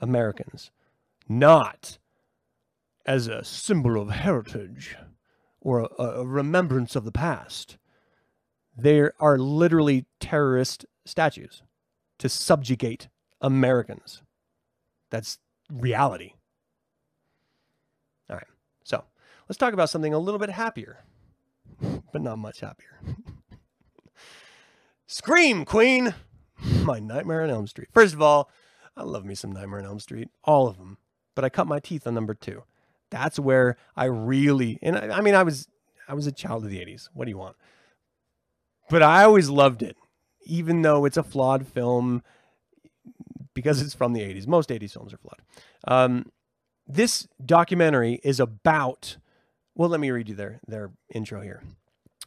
Americans, 0.00 0.70
not 1.28 1.98
as 3.06 3.26
a 3.26 3.44
symbol 3.44 4.00
of 4.00 4.10
heritage 4.10 4.96
or 5.60 5.88
a, 5.98 6.02
a 6.02 6.26
remembrance 6.26 6.96
of 6.96 7.04
the 7.04 7.12
past. 7.12 7.76
There 8.76 9.14
are 9.20 9.38
literally 9.38 10.06
terrorist 10.20 10.84
statues 11.04 11.62
to 12.18 12.28
subjugate 12.28 13.08
Americans. 13.40 14.22
That's 15.10 15.38
reality. 15.70 16.32
All 18.28 18.36
right. 18.36 18.46
So 18.84 19.04
let's 19.48 19.58
talk 19.58 19.74
about 19.74 19.90
something 19.90 20.14
a 20.14 20.18
little 20.18 20.40
bit 20.40 20.50
happier, 20.50 21.04
but 22.12 22.22
not 22.22 22.38
much 22.38 22.60
happier. 22.60 22.98
Scream 25.06 25.64
Queen! 25.64 26.14
My 26.84 26.98
Nightmare 26.98 27.42
on 27.42 27.50
Elm 27.50 27.66
Street. 27.66 27.88
First 27.92 28.14
of 28.14 28.22
all, 28.22 28.50
I 28.96 29.02
love 29.02 29.24
me 29.24 29.34
some 29.34 29.52
Nightmare 29.52 29.80
on 29.80 29.86
Elm 29.86 30.00
Street, 30.00 30.28
all 30.44 30.66
of 30.66 30.78
them. 30.78 30.98
But 31.34 31.44
I 31.44 31.48
cut 31.48 31.66
my 31.66 31.80
teeth 31.80 32.06
on 32.06 32.14
number 32.14 32.34
two. 32.34 32.62
That's 33.14 33.38
where 33.38 33.76
I 33.94 34.06
really, 34.06 34.80
and 34.82 34.96
I, 34.98 35.18
I 35.18 35.20
mean, 35.20 35.36
I 35.36 35.44
was, 35.44 35.68
I 36.08 36.14
was 36.14 36.26
a 36.26 36.32
child 36.32 36.64
of 36.64 36.70
the 36.70 36.80
'80s. 36.80 37.08
What 37.14 37.26
do 37.26 37.30
you 37.30 37.38
want? 37.38 37.54
But 38.90 39.02
I 39.02 39.22
always 39.22 39.48
loved 39.48 39.82
it, 39.82 39.96
even 40.44 40.82
though 40.82 41.04
it's 41.04 41.16
a 41.16 41.22
flawed 41.22 41.66
film 41.66 42.22
because 43.54 43.80
it's 43.80 43.94
from 43.94 44.12
the 44.12 44.20
80s. 44.20 44.46
Most 44.46 44.68
80s 44.68 44.92
films 44.92 45.14
are 45.14 45.18
flawed. 45.18 45.40
Um, 45.86 46.32
this 46.86 47.28
documentary 47.44 48.20
is 48.24 48.40
about, 48.40 49.16
well, 49.76 49.88
let 49.88 50.00
me 50.00 50.10
read 50.10 50.28
you 50.28 50.34
their, 50.34 50.60
their 50.66 50.90
intro 51.14 51.40
here. 51.40 51.62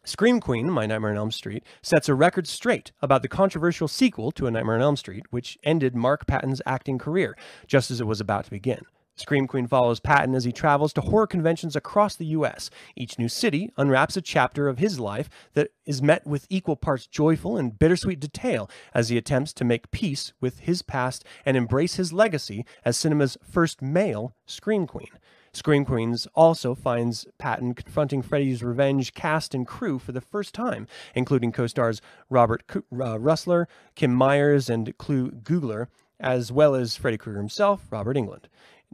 Scream 0.05 0.39
Queen, 0.39 0.71
My 0.71 0.85
Nightmare 0.85 1.11
on 1.11 1.17
Elm 1.17 1.31
Street, 1.31 1.63
sets 1.81 2.07
a 2.07 2.15
record 2.15 2.47
straight 2.47 2.93
about 3.01 3.23
the 3.23 3.27
controversial 3.27 3.89
sequel 3.89 4.31
to 4.31 4.47
A 4.47 4.51
Nightmare 4.51 4.75
on 4.75 4.81
Elm 4.81 4.95
Street, 4.95 5.25
which 5.31 5.57
ended 5.63 5.95
Mark 5.95 6.25
Patton's 6.25 6.61
acting 6.65 6.97
career 6.97 7.37
just 7.67 7.91
as 7.91 7.99
it 7.99 8.07
was 8.07 8.21
about 8.21 8.45
to 8.45 8.51
begin. 8.51 8.81
Scream 9.17 9.47
Queen 9.47 9.65
follows 9.65 9.99
Patton 9.99 10.35
as 10.35 10.43
he 10.43 10.51
travels 10.51 10.93
to 10.93 11.01
horror 11.01 11.25
conventions 11.25 11.75
across 11.75 12.15
the 12.15 12.27
U.S. 12.27 12.69
Each 12.95 13.17
new 13.17 13.27
city 13.27 13.71
unwraps 13.75 14.15
a 14.15 14.21
chapter 14.21 14.67
of 14.67 14.77
his 14.77 14.99
life 14.99 15.27
that 15.53 15.71
is 15.85 16.03
met 16.03 16.25
with 16.25 16.45
equal 16.49 16.75
parts 16.75 17.07
joyful 17.07 17.57
and 17.57 17.77
bittersweet 17.77 18.19
detail 18.19 18.69
as 18.93 19.09
he 19.09 19.17
attempts 19.17 19.53
to 19.53 19.65
make 19.65 19.89
peace 19.89 20.33
with 20.39 20.59
his 20.59 20.83
past 20.83 21.25
and 21.45 21.57
embrace 21.57 21.95
his 21.95 22.13
legacy 22.13 22.63
as 22.85 22.95
cinema's 22.95 23.37
first 23.41 23.81
male 23.81 24.35
Scream 24.45 24.85
Queen. 24.85 25.09
Scream 25.51 25.85
Queens 25.85 26.27
also 26.35 26.75
finds 26.75 27.25
Patton 27.39 27.73
confronting 27.73 28.21
Freddy's 28.21 28.61
Revenge 28.61 29.15
cast 29.15 29.55
and 29.55 29.65
crew 29.65 29.97
for 29.97 30.11
the 30.11 30.21
first 30.21 30.53
time, 30.53 30.85
including 31.15 31.51
co 31.51 31.65
stars 31.65 31.99
Robert 32.29 32.63
uh, 32.69 33.17
Rusler, 33.17 33.65
Kim 33.95 34.13
Myers, 34.13 34.69
and 34.69 34.95
Clu 34.99 35.31
Gulager, 35.31 35.87
as 36.19 36.51
well 36.51 36.75
as 36.75 36.95
Freddy 36.95 37.17
Krueger 37.17 37.39
himself, 37.39 37.87
Robert 37.89 38.17
Englund. 38.17 38.45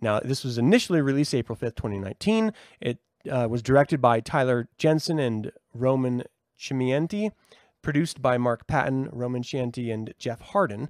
Now, 0.02 0.20
this 0.20 0.44
was 0.44 0.58
initially 0.58 1.02
released 1.02 1.34
April 1.34 1.58
5th, 1.58 1.76
2019. 1.76 2.52
It 2.82 3.00
uh, 3.30 3.48
was 3.50 3.62
directed 3.62 4.02
by 4.02 4.20
Tyler 4.20 4.68
Jensen 4.78 5.20
and 5.20 5.52
Roman 5.74 6.24
Chimienti, 6.60 7.32
produced 7.82 8.22
by 8.22 8.38
Mark 8.38 8.68
Patton, 8.68 9.10
Roman 9.12 9.44
Chimienti, 9.44 9.94
and 9.94 10.14
Jeff 10.18 10.42
Harden. 10.42 10.90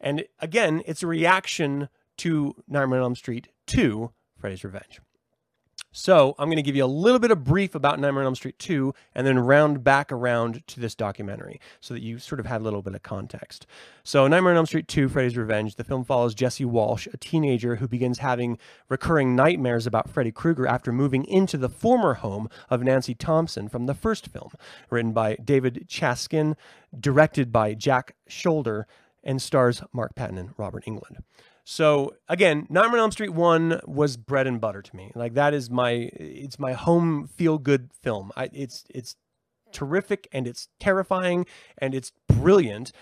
And 0.00 0.24
again, 0.40 0.82
it's 0.86 1.02
a 1.02 1.06
reaction 1.06 1.88
to 2.18 2.54
Nightmare 2.68 3.00
on 3.00 3.04
Elm 3.04 3.14
Street 3.16 3.48
2, 3.66 4.12
Freddy's 4.38 4.64
Revenge. 4.64 5.00
So 5.96 6.34
I'm 6.40 6.48
going 6.48 6.56
to 6.56 6.62
give 6.62 6.74
you 6.74 6.84
a 6.84 6.86
little 6.86 7.20
bit 7.20 7.30
of 7.30 7.44
brief 7.44 7.76
about 7.76 8.00
Nightmare 8.00 8.22
on 8.22 8.26
Elm 8.26 8.34
Street 8.34 8.58
2 8.58 8.92
and 9.14 9.24
then 9.24 9.38
round 9.38 9.84
back 9.84 10.10
around 10.10 10.66
to 10.66 10.80
this 10.80 10.96
documentary 10.96 11.60
so 11.80 11.94
that 11.94 12.02
you 12.02 12.18
sort 12.18 12.40
of 12.40 12.46
had 12.46 12.60
a 12.60 12.64
little 12.64 12.82
bit 12.82 12.96
of 12.96 13.04
context. 13.04 13.64
So 14.02 14.26
Nightmare 14.26 14.50
on 14.50 14.56
Elm 14.56 14.66
Street 14.66 14.88
2, 14.88 15.08
Freddy's 15.08 15.36
Revenge, 15.36 15.76
the 15.76 15.84
film 15.84 16.04
follows 16.04 16.34
Jesse 16.34 16.64
Walsh, 16.64 17.06
a 17.12 17.16
teenager 17.16 17.76
who 17.76 17.86
begins 17.86 18.18
having 18.18 18.58
recurring 18.88 19.36
nightmares 19.36 19.86
about 19.86 20.10
Freddy 20.10 20.32
Krueger 20.32 20.66
after 20.66 20.90
moving 20.90 21.24
into 21.26 21.56
the 21.56 21.68
former 21.68 22.14
home 22.14 22.48
of 22.68 22.82
Nancy 22.82 23.14
Thompson 23.14 23.68
from 23.68 23.86
the 23.86 23.94
first 23.94 24.26
film, 24.26 24.50
written 24.90 25.12
by 25.12 25.36
David 25.36 25.86
Chaskin, 25.88 26.56
directed 26.98 27.52
by 27.52 27.72
Jack 27.72 28.16
Sholder, 28.28 28.86
and 29.22 29.40
stars 29.40 29.80
Mark 29.92 30.16
Patton 30.16 30.38
and 30.38 30.54
Robert 30.56 30.84
Englund. 30.86 31.18
So 31.64 32.14
again, 32.28 32.66
Nightmare 32.68 32.98
on 32.98 33.04
Elm 33.04 33.10
Street 33.10 33.32
one 33.32 33.80
was 33.86 34.18
bread 34.18 34.46
and 34.46 34.60
butter 34.60 34.82
to 34.82 34.96
me. 34.96 35.10
Like 35.14 35.34
that 35.34 35.54
is 35.54 35.70
my 35.70 36.10
it's 36.12 36.58
my 36.58 36.74
home 36.74 37.26
feel 37.26 37.58
good 37.58 37.90
film. 38.02 38.30
I, 38.36 38.50
it's 38.52 38.84
it's 38.90 39.16
terrific 39.72 40.28
and 40.30 40.46
it's 40.46 40.68
terrifying 40.78 41.46
and 41.78 41.94
it's 41.94 42.12
brilliant. 42.28 42.92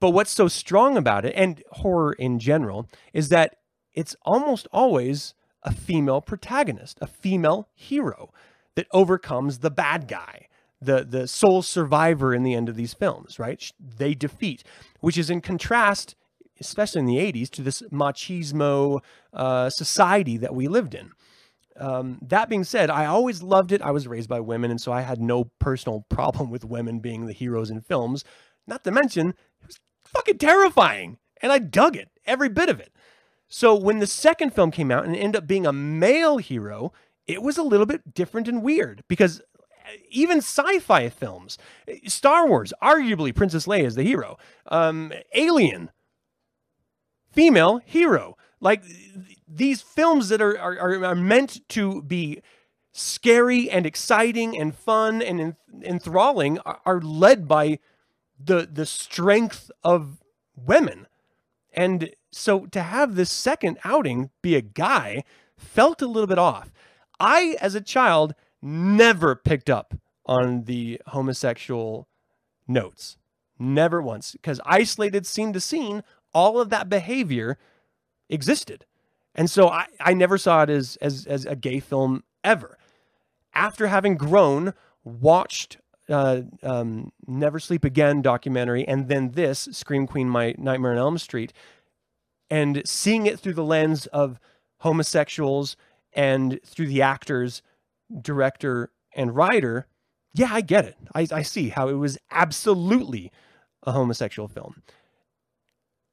But 0.00 0.10
what's 0.10 0.32
so 0.32 0.48
strong 0.48 0.96
about 0.96 1.24
it 1.24 1.34
and 1.36 1.62
horror 1.70 2.12
in 2.12 2.40
general 2.40 2.88
is 3.12 3.28
that 3.28 3.56
it's 3.94 4.16
almost 4.22 4.66
always 4.72 5.34
a 5.62 5.72
female 5.72 6.20
protagonist, 6.20 6.98
a 7.00 7.06
female 7.06 7.68
hero 7.74 8.32
that 8.74 8.86
overcomes 8.92 9.58
the 9.58 9.70
bad 9.70 10.08
guy, 10.08 10.48
the 10.80 11.04
the 11.04 11.28
sole 11.28 11.62
survivor 11.62 12.34
in 12.34 12.42
the 12.42 12.54
end 12.54 12.68
of 12.68 12.74
these 12.74 12.94
films, 12.94 13.38
right? 13.38 13.70
They 13.78 14.14
defeat, 14.14 14.64
which 14.98 15.16
is 15.16 15.30
in 15.30 15.42
contrast 15.42 16.16
especially 16.60 17.00
in 17.00 17.06
the 17.06 17.16
80s, 17.16 17.50
to 17.50 17.62
this 17.62 17.82
machismo 17.90 19.00
uh, 19.32 19.70
society 19.70 20.36
that 20.36 20.54
we 20.54 20.68
lived 20.68 20.94
in. 20.94 21.12
Um, 21.76 22.18
that 22.22 22.48
being 22.48 22.64
said, 22.64 22.90
I 22.90 23.06
always 23.06 23.42
loved 23.42 23.72
it. 23.72 23.80
I 23.80 23.90
was 23.90 24.06
raised 24.06 24.28
by 24.28 24.40
women, 24.40 24.70
and 24.70 24.80
so 24.80 24.92
I 24.92 25.00
had 25.00 25.20
no 25.20 25.44
personal 25.58 26.04
problem 26.08 26.50
with 26.50 26.64
women 26.64 27.00
being 27.00 27.26
the 27.26 27.32
heroes 27.32 27.70
in 27.70 27.80
films. 27.80 28.24
Not 28.66 28.84
to 28.84 28.90
mention, 28.90 29.30
it 29.30 29.66
was 29.66 29.80
fucking 30.04 30.38
terrifying, 30.38 31.18
and 31.40 31.50
I 31.50 31.58
dug 31.58 31.96
it, 31.96 32.10
every 32.26 32.48
bit 32.48 32.68
of 32.68 32.80
it. 32.80 32.92
So 33.48 33.74
when 33.74 33.98
the 33.98 34.06
second 34.06 34.54
film 34.54 34.70
came 34.70 34.92
out 34.92 35.04
and 35.04 35.16
ended 35.16 35.42
up 35.42 35.48
being 35.48 35.66
a 35.66 35.72
male 35.72 36.38
hero, 36.38 36.92
it 37.26 37.42
was 37.42 37.58
a 37.58 37.62
little 37.62 37.86
bit 37.86 38.14
different 38.14 38.46
and 38.46 38.62
weird 38.62 39.02
because 39.08 39.40
uh, 39.40 39.96
even 40.08 40.38
sci-fi 40.38 41.08
films, 41.08 41.58
Star 42.06 42.46
Wars, 42.46 42.72
arguably 42.82 43.34
Princess 43.34 43.66
Leia 43.66 43.84
is 43.84 43.96
the 43.96 44.04
hero. 44.04 44.38
Um, 44.66 45.12
Alien, 45.34 45.90
female 47.32 47.80
hero. 47.84 48.36
Like 48.60 48.82
these 49.48 49.82
films 49.82 50.28
that 50.28 50.40
are, 50.40 50.58
are, 50.58 51.04
are 51.04 51.14
meant 51.14 51.66
to 51.70 52.02
be 52.02 52.42
scary 52.92 53.70
and 53.70 53.86
exciting 53.86 54.58
and 54.58 54.74
fun 54.74 55.22
and 55.22 55.54
enthralling 55.82 56.58
are, 56.60 56.80
are 56.84 57.00
led 57.00 57.46
by 57.46 57.78
the 58.42 58.68
the 58.70 58.86
strength 58.86 59.70
of 59.84 60.22
women. 60.56 61.06
And 61.72 62.10
so 62.32 62.66
to 62.66 62.82
have 62.82 63.14
this 63.14 63.30
second 63.30 63.78
outing 63.84 64.30
be 64.42 64.56
a 64.56 64.60
guy 64.60 65.24
felt 65.56 66.02
a 66.02 66.06
little 66.06 66.26
bit 66.26 66.38
off. 66.38 66.72
I, 67.18 67.56
as 67.60 67.74
a 67.74 67.80
child, 67.80 68.34
never 68.62 69.34
picked 69.36 69.68
up 69.68 69.94
on 70.24 70.64
the 70.64 71.00
homosexual 71.08 72.08
notes. 72.66 73.18
Never 73.58 74.00
once. 74.00 74.32
Because 74.32 74.60
isolated 74.64 75.26
scene 75.26 75.52
to 75.52 75.60
scene, 75.60 76.02
all 76.32 76.60
of 76.60 76.70
that 76.70 76.88
behavior 76.88 77.58
existed. 78.28 78.86
And 79.34 79.50
so 79.50 79.68
I, 79.68 79.86
I 80.00 80.14
never 80.14 80.38
saw 80.38 80.62
it 80.62 80.70
as, 80.70 80.96
as, 81.00 81.26
as 81.26 81.46
a 81.46 81.56
gay 81.56 81.80
film 81.80 82.24
ever. 82.42 82.78
After 83.54 83.86
having 83.86 84.16
grown, 84.16 84.74
watched 85.04 85.78
uh, 86.08 86.42
um, 86.62 87.12
Never 87.26 87.58
Sleep 87.58 87.84
Again 87.84 88.22
documentary, 88.22 88.86
and 88.86 89.08
then 89.08 89.32
this 89.32 89.68
Scream 89.72 90.06
Queen, 90.06 90.28
My 90.28 90.54
Nightmare 90.58 90.92
on 90.92 90.98
Elm 90.98 91.18
Street, 91.18 91.52
and 92.50 92.82
seeing 92.84 93.26
it 93.26 93.38
through 93.38 93.54
the 93.54 93.64
lens 93.64 94.06
of 94.06 94.40
homosexuals 94.78 95.76
and 96.12 96.58
through 96.64 96.88
the 96.88 97.02
actors, 97.02 97.62
director, 98.20 98.90
and 99.14 99.36
writer, 99.36 99.86
yeah, 100.32 100.48
I 100.50 100.60
get 100.60 100.84
it. 100.84 100.96
I, 101.14 101.26
I 101.32 101.42
see 101.42 101.68
how 101.68 101.88
it 101.88 101.94
was 101.94 102.18
absolutely 102.30 103.30
a 103.84 103.92
homosexual 103.92 104.48
film. 104.48 104.82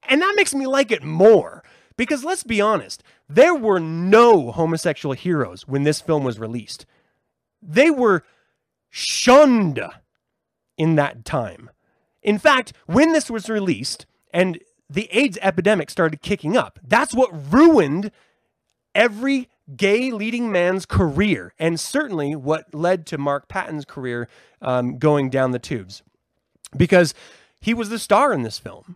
And 0.08 0.22
that 0.22 0.34
makes 0.36 0.54
me 0.56 0.68
like 0.68 0.92
it 0.92 1.04
more 1.04 1.64
because 1.98 2.24
let's 2.24 2.44
be 2.44 2.62
honest, 2.62 3.04
there 3.28 3.56
were 3.56 3.80
no 3.80 4.52
homosexual 4.52 5.14
heroes 5.14 5.68
when 5.68 5.84
this 5.84 6.00
film 6.00 6.24
was 6.24 6.40
released. 6.40 6.86
They 7.62 7.90
were 7.90 8.24
shunned 8.90 9.80
in 10.78 10.96
that 10.96 11.26
time. 11.26 11.70
In 12.22 12.38
fact, 12.38 12.74
when 12.86 13.14
this 13.14 13.30
was 13.30 13.50
released 13.50 14.06
and 14.32 14.60
the 14.90 15.10
AIDS 15.12 15.38
epidemic 15.42 15.90
started 15.90 16.22
kicking 16.22 16.56
up, 16.56 16.80
that's 16.84 17.14
what 17.14 17.52
ruined 17.52 18.12
every 18.94 19.50
gay 19.76 20.12
leading 20.12 20.52
man's 20.52 20.86
career, 20.86 21.54
and 21.60 21.80
certainly 21.80 22.36
what 22.36 22.74
led 22.74 23.06
to 23.06 23.18
Mark 23.18 23.50
Patton's 23.50 23.84
career 23.84 24.30
um, 24.62 24.98
going 24.98 25.30
down 25.30 25.52
the 25.52 25.60
tubes, 25.60 26.04
because 26.76 27.14
he 27.60 27.74
was 27.74 27.90
the 27.90 28.00
star 28.00 28.32
in 28.32 28.44
this 28.44 28.60
film, 28.60 28.96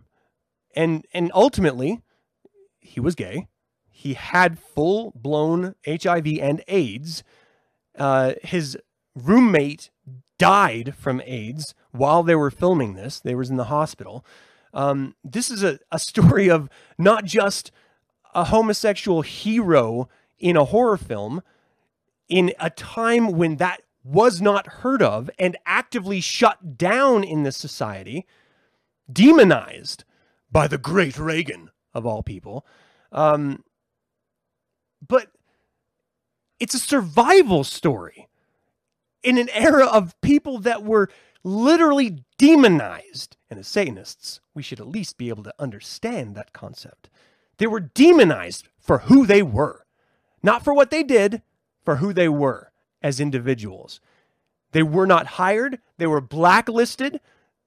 and 0.75 1.05
and 1.13 1.31
ultimately, 1.33 2.01
he 2.79 2.99
was 2.99 3.15
gay. 3.15 3.47
He 3.89 4.13
had 4.13 4.59
full 4.59 5.11
blown 5.15 5.75
HIV 5.85 6.27
and 6.39 6.63
AIDS. 6.67 7.23
Uh, 7.97 8.33
his 8.43 8.77
roommate 9.15 9.89
died 10.37 10.95
from 10.97 11.21
AIDS 11.25 11.75
while 11.91 12.23
they 12.23 12.35
were 12.35 12.49
filming 12.49 12.95
this. 12.95 13.19
They 13.19 13.35
was 13.35 13.49
in 13.49 13.57
the 13.57 13.65
hospital. 13.65 14.25
Um, 14.73 15.15
this 15.23 15.51
is 15.51 15.63
a, 15.63 15.79
a 15.91 15.99
story 15.99 16.49
of 16.49 16.69
not 16.97 17.25
just 17.25 17.71
a 18.33 18.45
homosexual 18.45 19.21
hero 19.21 20.09
in 20.39 20.55
a 20.57 20.65
horror 20.65 20.97
film 20.97 21.41
in 22.27 22.53
a 22.59 22.69
time 22.69 23.33
when 23.33 23.57
that 23.57 23.81
was 24.03 24.41
not 24.41 24.65
heard 24.67 25.01
of 25.01 25.29
and 25.37 25.57
actively 25.65 26.21
shut 26.21 26.77
down 26.77 27.23
in 27.23 27.43
this 27.43 27.57
society, 27.57 28.25
demonized 29.11 30.05
by 30.51 30.67
the 30.67 30.77
great 30.77 31.17
Reagan 31.17 31.69
of 31.93 32.05
all 32.05 32.23
people. 32.23 32.65
Um, 33.11 33.63
but 35.05 35.27
it's 36.59 36.75
a 36.75 36.79
survival 36.79 37.63
story 37.63 38.27
in 39.23 39.37
an 39.37 39.49
era 39.49 39.85
of 39.85 40.19
people 40.21 40.59
that 40.59 40.83
were 40.83 41.09
literally 41.43 42.23
demonized. 42.37 43.37
And 43.49 43.59
as 43.59 43.67
Satanists, 43.67 44.39
we 44.53 44.63
should 44.63 44.79
at 44.79 44.87
least 44.87 45.17
be 45.17 45.29
able 45.29 45.43
to 45.43 45.53
understand 45.59 46.35
that 46.35 46.53
concept. 46.53 47.09
They 47.57 47.67
were 47.67 47.79
demonized 47.79 48.67
for 48.79 48.99
who 48.99 49.25
they 49.25 49.41
were, 49.41 49.85
not 50.41 50.63
for 50.63 50.73
what 50.73 50.91
they 50.91 51.03
did, 51.03 51.41
for 51.83 51.97
who 51.97 52.13
they 52.13 52.29
were 52.29 52.71
as 53.01 53.19
individuals. 53.19 53.99
They 54.71 54.83
were 54.83 55.05
not 55.07 55.27
hired, 55.27 55.79
they 55.97 56.07
were 56.07 56.21
blacklisted, 56.21 57.19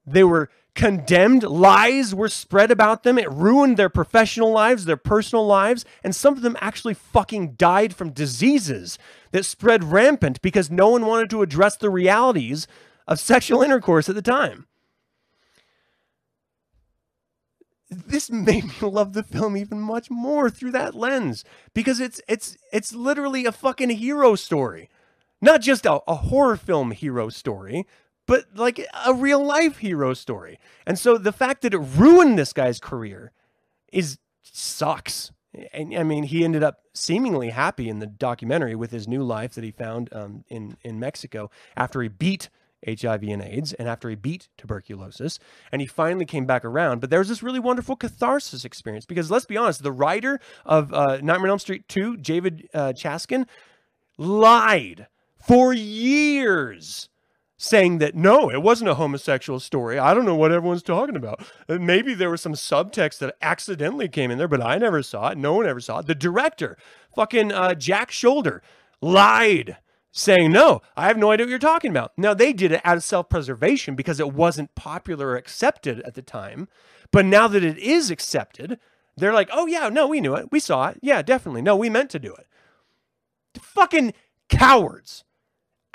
they 0.05 0.23
were 0.23 0.49
condemned. 0.75 1.43
Lies 1.43 2.13
were 2.13 2.29
spread 2.29 2.69
about 2.69 3.03
them. 3.03 3.17
It 3.17 3.31
ruined 3.31 3.77
their 3.77 3.89
professional 3.89 4.51
lives, 4.51 4.85
their 4.85 4.97
personal 4.97 5.47
lives, 5.47 5.85
and 6.03 6.15
some 6.15 6.33
of 6.33 6.41
them 6.41 6.57
actually 6.59 6.93
fucking 6.93 7.53
died 7.53 7.95
from 7.95 8.11
diseases 8.11 8.99
that 9.31 9.45
spread 9.45 9.85
rampant 9.85 10.41
because 10.41 10.69
no 10.69 10.89
one 10.89 11.05
wanted 11.05 11.29
to 11.31 11.41
address 11.41 11.77
the 11.77 11.89
realities 11.89 12.67
of 13.07 13.19
sexual 13.19 13.61
intercourse 13.61 14.09
at 14.09 14.15
the 14.15 14.21
time. 14.21 14.67
This 17.89 18.29
made 18.29 18.65
me 18.65 18.73
love 18.81 19.13
the 19.13 19.23
film 19.23 19.55
even 19.55 19.79
much 19.79 20.09
more 20.11 20.49
through 20.49 20.71
that 20.71 20.95
lens 20.95 21.43
because 21.73 21.99
it's 21.99 22.21
it's 22.27 22.57
it's 22.73 22.93
literally 22.93 23.45
a 23.45 23.51
fucking 23.51 23.91
hero 23.91 24.35
story. 24.35 24.89
Not 25.41 25.61
just 25.61 25.85
a, 25.85 26.01
a 26.07 26.15
horror 26.15 26.57
film 26.57 26.91
hero 26.91 27.29
story, 27.29 27.85
but 28.25 28.45
like 28.55 28.85
a 29.05 29.13
real 29.13 29.43
life 29.43 29.77
hero 29.77 30.13
story. 30.13 30.59
And 30.85 30.97
so 30.97 31.17
the 31.17 31.31
fact 31.31 31.61
that 31.61 31.73
it 31.73 31.79
ruined 31.79 32.37
this 32.37 32.53
guy's 32.53 32.79
career 32.79 33.31
is 33.91 34.17
sucks. 34.43 35.31
And 35.73 35.95
I 35.95 36.03
mean, 36.03 36.23
he 36.23 36.43
ended 36.43 36.63
up 36.63 36.79
seemingly 36.93 37.49
happy 37.49 37.89
in 37.89 37.99
the 37.99 38.07
documentary 38.07 38.75
with 38.75 38.91
his 38.91 39.07
new 39.07 39.23
life 39.23 39.53
that 39.53 39.63
he 39.63 39.71
found 39.71 40.09
um, 40.13 40.43
in 40.49 40.77
in 40.83 40.99
Mexico 40.99 41.49
after 41.77 42.01
he 42.01 42.09
beat 42.09 42.49
HIV 42.85 43.23
and 43.23 43.41
AIDS 43.41 43.73
and 43.73 43.87
after 43.87 44.09
he 44.09 44.15
beat 44.15 44.49
tuberculosis. 44.57 45.39
And 45.71 45.81
he 45.81 45.87
finally 45.87 46.25
came 46.25 46.45
back 46.45 46.63
around. 46.63 46.99
But 47.01 47.09
there 47.09 47.19
was 47.19 47.29
this 47.29 47.41
really 47.41 47.59
wonderful 47.59 47.95
catharsis 47.95 48.65
experience 48.65 49.05
because 49.05 49.31
let's 49.31 49.45
be 49.45 49.57
honest, 49.57 49.81
the 49.83 49.91
writer 49.91 50.39
of 50.65 50.93
uh, 50.93 51.17
Nightmare 51.21 51.47
on 51.47 51.49
Elm 51.51 51.59
Street 51.59 51.87
2, 51.87 52.17
David 52.17 52.69
uh, 52.73 52.93
Chaskin, 52.95 53.47
lied 54.17 55.07
for 55.37 55.73
years 55.73 57.09
saying 57.65 57.97
that 57.97 58.15
no, 58.15 58.49
it 58.49 58.61
wasn't 58.61 58.89
a 58.89 58.95
homosexual 58.95 59.59
story. 59.59 59.97
I 59.97 60.13
don't 60.13 60.25
know 60.25 60.35
what 60.35 60.51
everyone's 60.51 60.83
talking 60.83 61.15
about. 61.15 61.43
Uh, 61.67 61.79
maybe 61.79 62.13
there 62.13 62.29
was 62.29 62.41
some 62.41 62.53
subtext 62.53 63.17
that 63.19 63.35
accidentally 63.41 64.07
came 64.07 64.31
in 64.31 64.37
there, 64.37 64.47
but 64.47 64.63
I 64.63 64.77
never 64.77 65.01
saw 65.01 65.29
it. 65.29 65.37
No 65.37 65.53
one 65.53 65.65
ever 65.65 65.79
saw 65.79 65.99
it. 65.99 66.07
The 66.07 66.15
director, 66.15 66.77
fucking 67.15 67.51
uh, 67.51 67.73
Jack 67.73 68.11
Sholder, 68.11 68.61
lied 69.01 69.77
saying, 70.11 70.51
no, 70.51 70.81
I 70.95 71.07
have 71.07 71.17
no 71.17 71.31
idea 71.31 71.45
what 71.45 71.49
you're 71.49 71.59
talking 71.59 71.91
about. 71.91 72.13
Now, 72.17 72.33
they 72.33 72.53
did 72.53 72.71
it 72.71 72.81
out 72.85 72.97
of 72.97 73.03
self 73.03 73.29
preservation 73.29 73.95
because 73.95 74.19
it 74.19 74.33
wasn't 74.33 74.75
popular 74.75 75.29
or 75.29 75.35
accepted 75.35 76.01
at 76.01 76.13
the 76.13 76.21
time. 76.21 76.67
But 77.11 77.25
now 77.25 77.47
that 77.47 77.63
it 77.63 77.77
is 77.77 78.09
accepted, 78.11 78.79
they're 79.17 79.33
like, 79.33 79.49
oh, 79.51 79.65
yeah, 79.65 79.89
no, 79.89 80.07
we 80.07 80.21
knew 80.21 80.35
it. 80.35 80.51
We 80.51 80.59
saw 80.59 80.89
it. 80.89 80.99
Yeah, 81.01 81.21
definitely. 81.21 81.61
No, 81.61 81.75
we 81.75 81.89
meant 81.89 82.09
to 82.11 82.19
do 82.19 82.33
it. 82.33 82.47
Fucking 83.59 84.13
cowards 84.49 85.23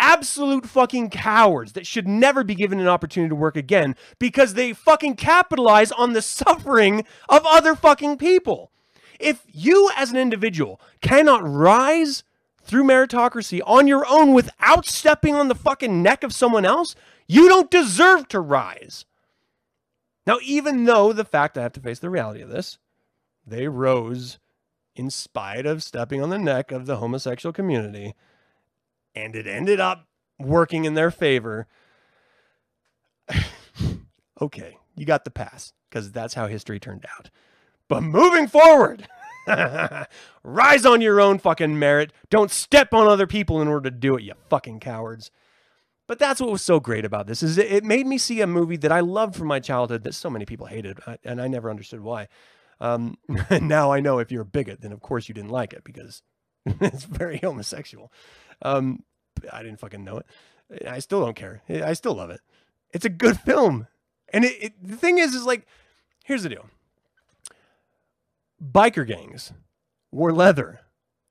absolute 0.01 0.67
fucking 0.67 1.11
cowards 1.11 1.73
that 1.73 1.87
should 1.87 2.09
never 2.09 2.43
be 2.43 2.55
given 2.55 2.81
an 2.81 2.89
opportunity 2.89 3.29
to 3.29 3.37
work 3.37 3.57
again 3.57 3.95
because 4.19 4.55
they 4.55 4.73
fucking 4.73 5.17
capitalize 5.17 5.93
on 5.93 6.13
the 6.13 6.23
suffering 6.23 7.05
of 7.29 7.43
other 7.47 7.75
fucking 7.75 8.17
people. 8.17 8.73
If 9.21 9.45
you 9.53 9.91
as 9.97 10.11
an 10.11 10.17
individual 10.17 10.81
cannot 11.03 11.43
rise 11.45 12.25
through 12.63 12.85
meritocracy 12.85 13.61
on 13.67 13.87
your 13.87 14.07
own 14.09 14.33
without 14.33 14.87
stepping 14.87 15.35
on 15.35 15.49
the 15.49 15.55
fucking 15.55 16.03
neck 16.03 16.23
of 16.25 16.33
someone 16.33 16.65
else, 16.65 16.95
you 17.27 17.49
don't 17.49 17.71
deserve 17.71 18.29
to 18.29 18.41
rise. 18.41 19.05
Now, 20.27 20.39
even 20.43 20.85
though 20.85 21.13
the 21.13 21.25
fact 21.25 21.59
I 21.59 21.63
have 21.63 21.73
to 21.75 21.81
face 21.81 21.99
the 21.99 22.11
reality 22.11 22.41
of 22.41 22.49
this, 22.49 22.79
they 23.47 23.69
rose 23.69 24.39
in 24.95 25.11
spite 25.11 25.67
of 25.67 25.83
stepping 25.83 26.23
on 26.23 26.31
the 26.31 26.39
neck 26.39 26.73
of 26.73 26.87
the 26.87 26.97
homosexual 26.97 27.53
community 27.53 28.15
and 29.15 29.35
it 29.37 29.47
ended 29.47 29.81
up 29.81 30.07
working 30.39 30.85
in 30.85 30.95
their 30.95 31.11
favor. 31.11 31.67
okay, 34.41 34.79
you 34.97 35.05
got 35.05 35.25
the 35.25 35.31
pass 35.31 35.73
because 35.89 36.13
that's 36.13 36.35
how 36.35 36.47
history 36.47 36.81
turned 36.81 37.05
out. 37.17 37.31
But 37.89 38.03
moving 38.03 38.47
forward, 38.47 39.09
rise 40.45 40.87
on 40.87 41.01
your 41.01 41.21
own 41.21 41.39
fucking 41.39 41.79
merit. 41.79 42.13
Don't 42.31 42.51
step 42.51 42.95
on 42.95 43.07
other 43.07 43.27
people 43.27 43.61
in 43.61 43.69
order 43.69 43.91
to 43.91 43.97
do 43.97 44.17
it, 44.17 44.23
you 44.23 44.35
fucking 44.49 44.81
cowards. 44.81 45.31
But 46.07 46.19
that's 46.19 46.41
what 46.41 46.51
was 46.51 46.63
so 46.63 46.81
great 46.81 47.05
about 47.05 47.29
this 47.29 47.41
is 47.41 47.57
it 47.57 47.85
made 47.85 48.05
me 48.05 48.19
see 48.19 48.41
a 48.41 48.47
movie 48.47 48.77
that 48.79 48.91
I 48.91 48.99
loved 48.99 49.37
from 49.37 49.47
my 49.47 49.61
childhood 49.61 50.03
that 50.03 50.15
so 50.15 50.29
many 50.29 50.45
people 50.45 50.67
hated, 50.67 50.99
and 51.23 51.41
I 51.41 51.47
never 51.47 51.71
understood 51.71 52.01
why. 52.01 52.27
Um, 52.81 53.17
now 53.61 53.93
I 53.93 54.01
know 54.01 54.19
if 54.19 54.33
you're 54.33 54.43
a 54.43 54.47
bigot, 54.47 54.81
then 54.81 54.91
of 54.91 55.01
course 55.01 55.29
you 55.29 55.35
didn't 55.35 55.51
like 55.53 55.73
it 55.73 55.85
because 55.85 56.23
it's 56.67 57.05
very 57.05 57.39
homosexual. 57.39 58.13
Um, 58.63 59.05
I 59.53 59.63
didn't 59.63 59.81
fucking 59.81 60.05
know 60.05 60.19
it. 60.19 60.27
I 60.87 60.99
still 61.01 61.25
don't 61.25 61.37
care. 61.37 61.63
I 61.69 61.93
still 61.95 62.15
love 62.15 62.31
it. 62.31 62.41
It's 62.93 63.05
a 63.05 63.11
good 63.11 63.39
film. 63.41 63.87
And 64.33 64.45
it, 64.45 64.63
it, 64.63 64.73
the 64.83 64.97
thing 64.97 65.19
is, 65.19 65.35
is 65.35 65.45
like, 65.45 65.67
here's 66.25 66.43
the 66.43 66.49
deal. 66.49 66.67
Biker 68.63 69.07
gangs 69.07 69.53
wore 70.13 70.33
leather 70.33 70.81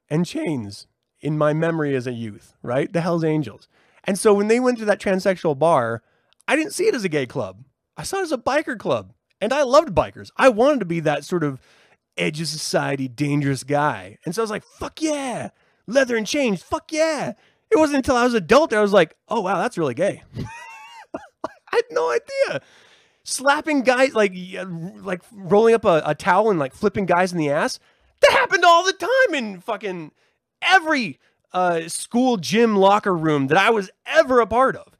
and 0.10 0.26
chains 0.26 0.88
in 1.22 1.38
my 1.38 1.54
memory 1.54 1.96
as 1.96 2.08
a 2.08 2.14
youth, 2.14 2.56
right? 2.64 2.92
The 2.92 3.02
Hells 3.02 3.24
Angels. 3.24 3.68
And 4.04 4.18
so 4.18 4.34
when 4.34 4.48
they 4.48 4.60
went 4.60 4.78
to 4.80 4.86
that 4.86 5.00
transsexual 5.00 5.58
bar, 5.58 6.02
I 6.48 6.56
didn't 6.56 6.74
see 6.74 6.88
it 6.88 6.96
as 6.96 7.04
a 7.04 7.10
gay 7.10 7.26
club. 7.26 7.64
I 7.96 8.04
saw 8.04 8.18
it 8.20 8.24
as 8.24 8.32
a 8.32 8.38
biker 8.38 8.78
club. 8.78 9.14
And 9.42 9.54
I 9.54 9.62
loved 9.62 9.96
bikers. 9.96 10.32
I 10.36 10.50
wanted 10.50 10.80
to 10.80 10.86
be 10.86 11.00
that 11.02 11.24
sort 11.24 11.46
of 11.46 11.62
edge 12.18 12.42
of 12.42 12.48
society, 12.48 13.08
dangerous 13.08 13.64
guy. 13.64 14.18
And 14.26 14.36
so 14.36 14.42
I 14.42 14.44
was 14.44 14.52
like, 14.52 14.66
fuck 14.66 15.02
yeah 15.02 15.52
leather 15.90 16.16
and 16.16 16.26
chains. 16.28 16.62
Fuck 16.62 16.92
yeah. 16.92 17.34
It 17.72 17.78
wasn't 17.78 17.98
until 17.98 18.16
I 18.16 18.24
was 18.24 18.34
adult 18.34 18.72
that 18.72 18.80
I 18.80 18.82
was 18.82 18.94
like, 18.94 19.16
oh 19.28 19.42
wow, 19.42 19.58
that's 19.60 19.78
really 19.78 19.94
gay. 19.94 20.24
I 21.16 21.76
had 21.76 21.84
no 21.92 22.10
idea. 22.12 22.62
Slapping 23.24 23.82
guys 23.82 24.14
like 24.14 24.34
like 25.02 25.22
rolling 25.32 25.76
up 25.76 25.86
a, 25.86 26.02
a 26.06 26.16
towel 26.16 26.50
and 26.50 26.60
like 26.60 26.74
flipping 26.74 27.06
guys 27.06 27.32
in 27.32 27.38
the 27.38 27.50
ass. 27.50 27.80
That 28.22 28.32
happened 28.32 28.66
all 28.66 28.84
the 28.84 28.94
time 28.94 29.36
in 29.36 29.60
fucking 29.62 30.12
every 30.62 31.20
uh, 31.54 31.88
school 31.88 32.38
gym 32.38 32.76
locker 32.76 33.16
room 33.16 33.48
that 33.48 33.58
I 33.58 33.70
was 33.70 33.90
ever 34.06 34.40
a 34.40 34.48
part 34.48 34.76
of. 34.76 34.98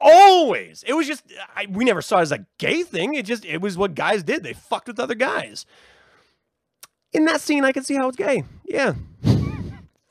Always. 0.00 0.82
It 0.86 0.94
was 0.94 1.06
just 1.06 1.22
I, 1.54 1.66
we 1.70 1.84
never 1.84 2.02
saw 2.02 2.18
it 2.18 2.22
as 2.22 2.32
a 2.32 2.46
gay 2.58 2.82
thing. 2.82 3.14
It 3.14 3.26
just 3.26 3.44
it 3.44 3.60
was 3.60 3.78
what 3.78 3.94
guys 3.94 4.24
did. 4.24 4.42
They 4.42 4.54
fucked 4.54 4.88
with 4.88 4.98
other 4.98 5.14
guys. 5.14 5.64
In 7.12 7.26
that 7.26 7.40
scene, 7.40 7.64
I 7.64 7.72
can 7.72 7.84
see 7.84 7.94
how 7.94 8.08
it's 8.08 8.16
gay. 8.16 8.44
Yeah. 8.64 8.94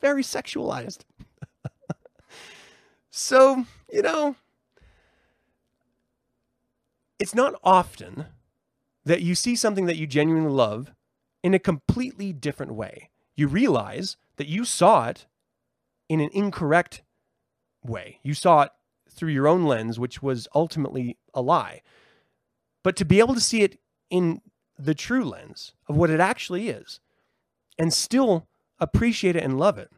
Very 0.02 0.24
sexualized. 0.24 1.00
so, 3.10 3.66
you 3.92 4.02
know, 4.02 4.36
it's 7.20 7.36
not 7.36 7.54
often 7.64 8.26
that 9.06 9.22
you 9.22 9.36
see 9.36 9.56
something 9.56 9.86
that 9.86 9.98
you 9.98 10.08
genuinely 10.08 10.52
love 10.52 10.92
in 11.44 11.54
a 11.54 11.60
completely 11.60 12.34
different 12.34 12.74
way. 12.74 13.10
You 13.36 13.48
realize 13.48 14.18
that 14.38 14.48
you 14.48 14.66
saw 14.66 15.08
it 15.08 15.28
in 16.10 16.20
an 16.20 16.30
incorrect 16.34 17.04
way. 17.84 18.20
You 18.24 18.34
saw 18.34 18.64
it 18.64 18.72
through 19.10 19.32
your 19.32 19.48
own 19.48 19.66
lens, 19.66 20.00
which 20.00 20.22
was 20.22 20.48
ultimately 20.54 21.18
a 21.34 21.42
lie. 21.42 21.82
But 22.84 22.96
to 22.98 23.06
be 23.06 23.20
able 23.20 23.34
to 23.34 23.40
see 23.40 23.62
it 23.62 23.80
in 24.10 24.42
the 24.78 24.96
true 24.96 25.24
lens 25.24 25.74
of 25.88 25.96
what 25.96 26.10
it 26.10 26.20
actually 26.20 26.70
is 26.70 27.00
and 27.78 27.94
still 27.94 28.48
appreciate 28.82 29.38
it 29.38 29.44
and 29.44 29.58
love 29.58 29.78
it, 29.78 29.90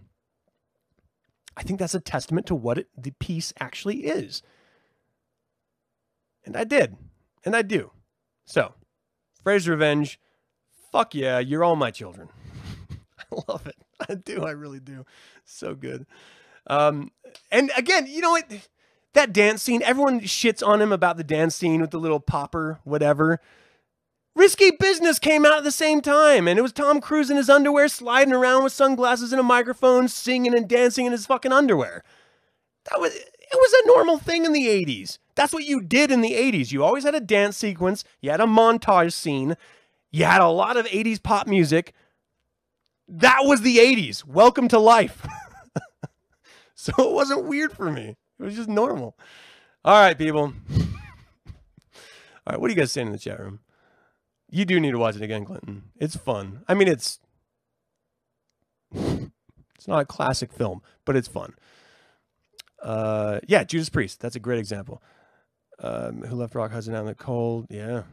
I 1.57 1.63
think 1.63 1.79
that's 1.79 1.95
a 1.95 1.99
testament 1.99 2.45
to 2.47 2.55
what 2.55 2.77
it, 2.77 2.87
the 2.95 3.11
piece 3.11 3.53
actually 3.59 4.05
is. 4.05 4.43
And 6.45 6.55
I 6.55 6.63
did. 6.63 6.95
And 7.45 7.55
I 7.55 7.61
do. 7.61 7.91
So, 8.45 8.73
Freddy's 9.43 9.67
Revenge, 9.67 10.19
fuck 10.91 11.15
yeah, 11.15 11.39
you're 11.39 11.63
all 11.63 11.75
my 11.75 11.91
children. 11.91 12.29
I 13.19 13.41
love 13.47 13.65
it. 13.67 13.75
I 14.09 14.15
do. 14.15 14.43
I 14.43 14.51
really 14.51 14.79
do. 14.79 15.05
So 15.45 15.75
good. 15.75 16.05
Um, 16.67 17.11
and 17.51 17.71
again, 17.75 18.07
you 18.07 18.21
know 18.21 18.31
what? 18.31 18.51
That 19.13 19.33
dance 19.33 19.61
scene, 19.61 19.83
everyone 19.83 20.21
shits 20.21 20.65
on 20.65 20.81
him 20.81 20.91
about 20.91 21.17
the 21.17 21.23
dance 21.23 21.55
scene 21.55 21.81
with 21.81 21.91
the 21.91 21.99
little 21.99 22.19
popper, 22.19 22.79
whatever. 22.83 23.39
Risky 24.35 24.71
Business 24.71 25.19
came 25.19 25.45
out 25.45 25.57
at 25.57 25.63
the 25.63 25.71
same 25.71 26.01
time, 26.01 26.47
and 26.47 26.57
it 26.57 26.63
was 26.63 26.73
Tom 26.73 26.99
Cruise 27.01 27.29
in 27.29 27.37
his 27.37 27.49
underwear 27.49 27.87
sliding 27.87 28.33
around 28.33 28.63
with 28.63 28.73
sunglasses 28.73 29.31
and 29.31 29.39
a 29.39 29.43
microphone, 29.43 30.07
singing 30.07 30.55
and 30.55 30.67
dancing 30.67 31.05
in 31.05 31.11
his 31.11 31.27
fucking 31.27 31.51
underwear. 31.51 32.03
That 32.89 32.99
was 32.99 33.13
it 33.13 33.57
was 33.59 33.73
a 33.73 33.87
normal 33.87 34.17
thing 34.17 34.45
in 34.45 34.53
the 34.53 34.65
80s. 34.65 35.19
That's 35.35 35.53
what 35.53 35.65
you 35.65 35.81
did 35.81 36.11
in 36.11 36.21
the 36.21 36.33
80s. 36.33 36.71
You 36.71 36.83
always 36.83 37.03
had 37.03 37.13
a 37.13 37.19
dance 37.19 37.57
sequence, 37.57 38.03
you 38.21 38.31
had 38.31 38.41
a 38.41 38.45
montage 38.45 39.13
scene, 39.13 39.55
you 40.11 40.25
had 40.25 40.41
a 40.41 40.49
lot 40.49 40.77
of 40.77 40.87
80s 40.87 41.21
pop 41.21 41.45
music. 41.45 41.93
That 43.07 43.41
was 43.43 43.61
the 43.61 43.77
80s. 43.77 44.25
Welcome 44.25 44.67
to 44.69 44.79
life. 44.79 45.27
so 46.75 46.93
it 46.97 47.11
wasn't 47.11 47.45
weird 47.45 47.73
for 47.73 47.91
me. 47.91 48.15
It 48.39 48.43
was 48.43 48.55
just 48.55 48.69
normal. 48.69 49.15
All 49.85 50.01
right, 50.01 50.17
people. 50.17 50.53
All 50.75 51.53
right, 52.49 52.59
what 52.59 52.67
are 52.67 52.73
you 52.73 52.79
guys 52.79 52.91
saying 52.91 53.07
in 53.07 53.13
the 53.13 53.19
chat 53.19 53.39
room? 53.39 53.59
You 54.53 54.65
do 54.65 54.79
need 54.79 54.91
to 54.91 54.99
watch 54.99 55.15
it 55.15 55.23
again, 55.23 55.45
Clinton. 55.45 55.85
It's 55.99 56.15
fun. 56.15 56.63
I 56.67 56.75
mean, 56.75 56.87
it's 56.87 57.19
it's 58.93 59.87
not 59.87 60.01
a 60.01 60.05
classic 60.05 60.53
film, 60.53 60.83
but 61.05 61.15
it's 61.15 61.27
fun. 61.27 61.55
Uh, 62.79 63.39
yeah, 63.47 63.63
Judas 63.63 63.89
Priest. 63.89 64.19
That's 64.19 64.35
a 64.35 64.39
great 64.39 64.59
example. 64.59 65.01
Um, 65.79 66.21
who 66.21 66.35
left 66.35 66.53
Rock 66.53 66.71
Hudson 66.71 66.93
out 66.93 66.99
in 66.99 67.07
the 67.07 67.15
cold? 67.15 67.65
Yeah, 67.71 68.03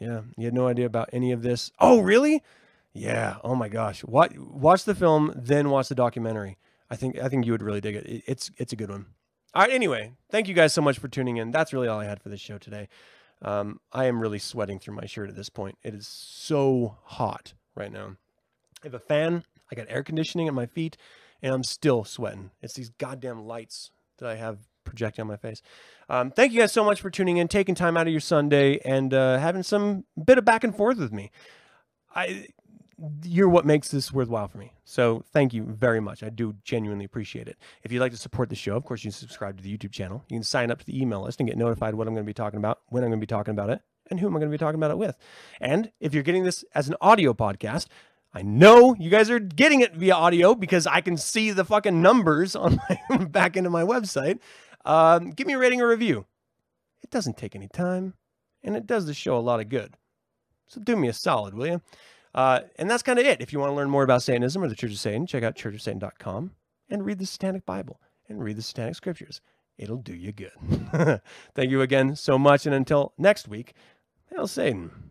yeah. 0.00 0.22
You 0.38 0.46
had 0.46 0.54
no 0.54 0.68
idea 0.68 0.86
about 0.86 1.10
any 1.12 1.32
of 1.32 1.42
this. 1.42 1.70
Oh, 1.78 2.00
really? 2.00 2.42
Yeah. 2.94 3.36
Oh 3.44 3.54
my 3.54 3.68
gosh. 3.68 4.02
Watch 4.04 4.32
watch 4.38 4.84
the 4.84 4.94
film, 4.94 5.34
then 5.36 5.68
watch 5.68 5.88
the 5.88 5.94
documentary. 5.94 6.56
I 6.88 6.96
think 6.96 7.18
I 7.18 7.28
think 7.28 7.44
you 7.44 7.52
would 7.52 7.62
really 7.62 7.82
dig 7.82 7.94
it. 7.94 8.24
It's 8.26 8.50
it's 8.56 8.72
a 8.72 8.76
good 8.76 8.88
one. 8.88 9.04
All 9.52 9.62
right. 9.62 9.70
Anyway, 9.70 10.12
thank 10.30 10.48
you 10.48 10.54
guys 10.54 10.72
so 10.72 10.80
much 10.80 10.98
for 10.98 11.08
tuning 11.08 11.36
in. 11.36 11.50
That's 11.50 11.74
really 11.74 11.88
all 11.88 12.00
I 12.00 12.06
had 12.06 12.22
for 12.22 12.30
this 12.30 12.40
show 12.40 12.56
today. 12.56 12.88
Um, 13.42 13.80
I 13.92 14.06
am 14.06 14.20
really 14.20 14.38
sweating 14.38 14.78
through 14.78 14.94
my 14.94 15.06
shirt 15.06 15.28
at 15.28 15.36
this 15.36 15.48
point. 15.48 15.78
It 15.82 15.94
is 15.94 16.06
so 16.06 16.98
hot 17.04 17.54
right 17.74 17.92
now. 17.92 18.16
I 18.82 18.86
have 18.86 18.94
a 18.94 18.98
fan. 18.98 19.44
I 19.70 19.74
got 19.74 19.86
air 19.88 20.02
conditioning 20.02 20.48
at 20.48 20.54
my 20.54 20.66
feet, 20.66 20.96
and 21.42 21.54
I'm 21.54 21.64
still 21.64 22.04
sweating. 22.04 22.50
It's 22.60 22.74
these 22.74 22.90
goddamn 22.90 23.46
lights 23.46 23.90
that 24.18 24.28
I 24.28 24.36
have 24.36 24.58
projecting 24.84 25.22
on 25.22 25.28
my 25.28 25.36
face. 25.36 25.62
Um, 26.08 26.30
thank 26.30 26.52
you 26.52 26.60
guys 26.60 26.72
so 26.72 26.84
much 26.84 27.00
for 27.00 27.10
tuning 27.10 27.36
in, 27.36 27.48
taking 27.48 27.74
time 27.74 27.96
out 27.96 28.06
of 28.06 28.12
your 28.12 28.20
Sunday, 28.20 28.80
and 28.84 29.14
uh, 29.14 29.38
having 29.38 29.62
some 29.62 30.04
bit 30.22 30.38
of 30.38 30.44
back 30.44 30.64
and 30.64 30.76
forth 30.76 30.98
with 30.98 31.12
me. 31.12 31.30
I 32.14 32.48
you're 33.24 33.48
what 33.48 33.64
makes 33.64 33.88
this 33.88 34.12
worthwhile 34.12 34.48
for 34.48 34.58
me. 34.58 34.72
So 34.84 35.24
thank 35.32 35.54
you 35.54 35.64
very 35.64 36.00
much. 36.00 36.22
I 36.22 36.28
do 36.28 36.54
genuinely 36.64 37.04
appreciate 37.04 37.48
it. 37.48 37.56
If 37.82 37.92
you'd 37.92 38.00
like 38.00 38.12
to 38.12 38.18
support 38.18 38.48
the 38.48 38.56
show, 38.56 38.76
of 38.76 38.84
course, 38.84 39.04
you 39.04 39.10
can 39.10 39.18
subscribe 39.18 39.56
to 39.56 39.62
the 39.62 39.76
YouTube 39.76 39.92
channel. 39.92 40.24
You 40.28 40.36
can 40.36 40.44
sign 40.44 40.70
up 40.70 40.78
to 40.80 40.86
the 40.86 41.00
email 41.00 41.22
list 41.22 41.40
and 41.40 41.48
get 41.48 41.58
notified 41.58 41.94
what 41.94 42.06
I'm 42.06 42.14
going 42.14 42.24
to 42.24 42.30
be 42.30 42.34
talking 42.34 42.58
about, 42.58 42.80
when 42.88 43.02
I'm 43.02 43.10
going 43.10 43.20
to 43.20 43.26
be 43.26 43.28
talking 43.28 43.52
about 43.52 43.70
it, 43.70 43.80
and 44.10 44.20
who 44.20 44.26
am 44.26 44.36
I 44.36 44.40
going 44.40 44.50
to 44.50 44.54
be 44.54 44.58
talking 44.58 44.78
about 44.78 44.90
it 44.90 44.98
with. 44.98 45.16
And 45.60 45.92
if 46.00 46.12
you're 46.12 46.22
getting 46.22 46.44
this 46.44 46.64
as 46.74 46.88
an 46.88 46.96
audio 47.00 47.32
podcast, 47.32 47.86
I 48.32 48.42
know 48.42 48.94
you 48.98 49.10
guys 49.10 49.30
are 49.30 49.40
getting 49.40 49.80
it 49.80 49.94
via 49.94 50.14
audio 50.14 50.54
because 50.54 50.86
I 50.86 51.00
can 51.00 51.16
see 51.16 51.50
the 51.50 51.64
fucking 51.64 52.00
numbers 52.00 52.54
on 52.54 52.80
my 53.10 53.16
back 53.30 53.56
of 53.56 53.64
my 53.70 53.82
website. 53.82 54.38
Um, 54.84 55.30
give 55.30 55.46
me 55.46 55.54
a 55.54 55.58
rating 55.58 55.80
or 55.80 55.88
review. 55.88 56.26
It 57.02 57.10
doesn't 57.10 57.36
take 57.36 57.56
any 57.56 57.68
time, 57.68 58.14
and 58.62 58.76
it 58.76 58.86
does 58.86 59.06
the 59.06 59.14
show 59.14 59.36
a 59.36 59.40
lot 59.40 59.60
of 59.60 59.68
good. 59.68 59.96
So 60.66 60.80
do 60.80 60.94
me 60.96 61.08
a 61.08 61.12
solid, 61.12 61.54
will 61.54 61.66
you? 61.66 61.82
Uh, 62.34 62.60
and 62.76 62.88
that's 62.88 63.02
kind 63.02 63.18
of 63.18 63.26
it. 63.26 63.40
If 63.40 63.52
you 63.52 63.58
want 63.58 63.70
to 63.70 63.74
learn 63.74 63.90
more 63.90 64.02
about 64.02 64.22
Satanism 64.22 64.62
or 64.62 64.68
the 64.68 64.76
Church 64.76 64.92
of 64.92 64.98
Satan, 64.98 65.26
check 65.26 65.42
out 65.42 65.56
churchofsatan.com 65.56 66.52
and 66.88 67.04
read 67.04 67.18
the 67.18 67.26
Satanic 67.26 67.66
Bible 67.66 68.00
and 68.28 68.42
read 68.42 68.56
the 68.56 68.62
Satanic 68.62 68.94
Scriptures. 68.94 69.40
It'll 69.78 69.96
do 69.96 70.14
you 70.14 70.32
good. 70.32 70.52
Thank 71.54 71.70
you 71.70 71.80
again 71.80 72.14
so 72.14 72.38
much. 72.38 72.66
And 72.66 72.74
until 72.74 73.14
next 73.16 73.48
week, 73.48 73.72
hail 74.30 74.46
Satan. 74.46 75.09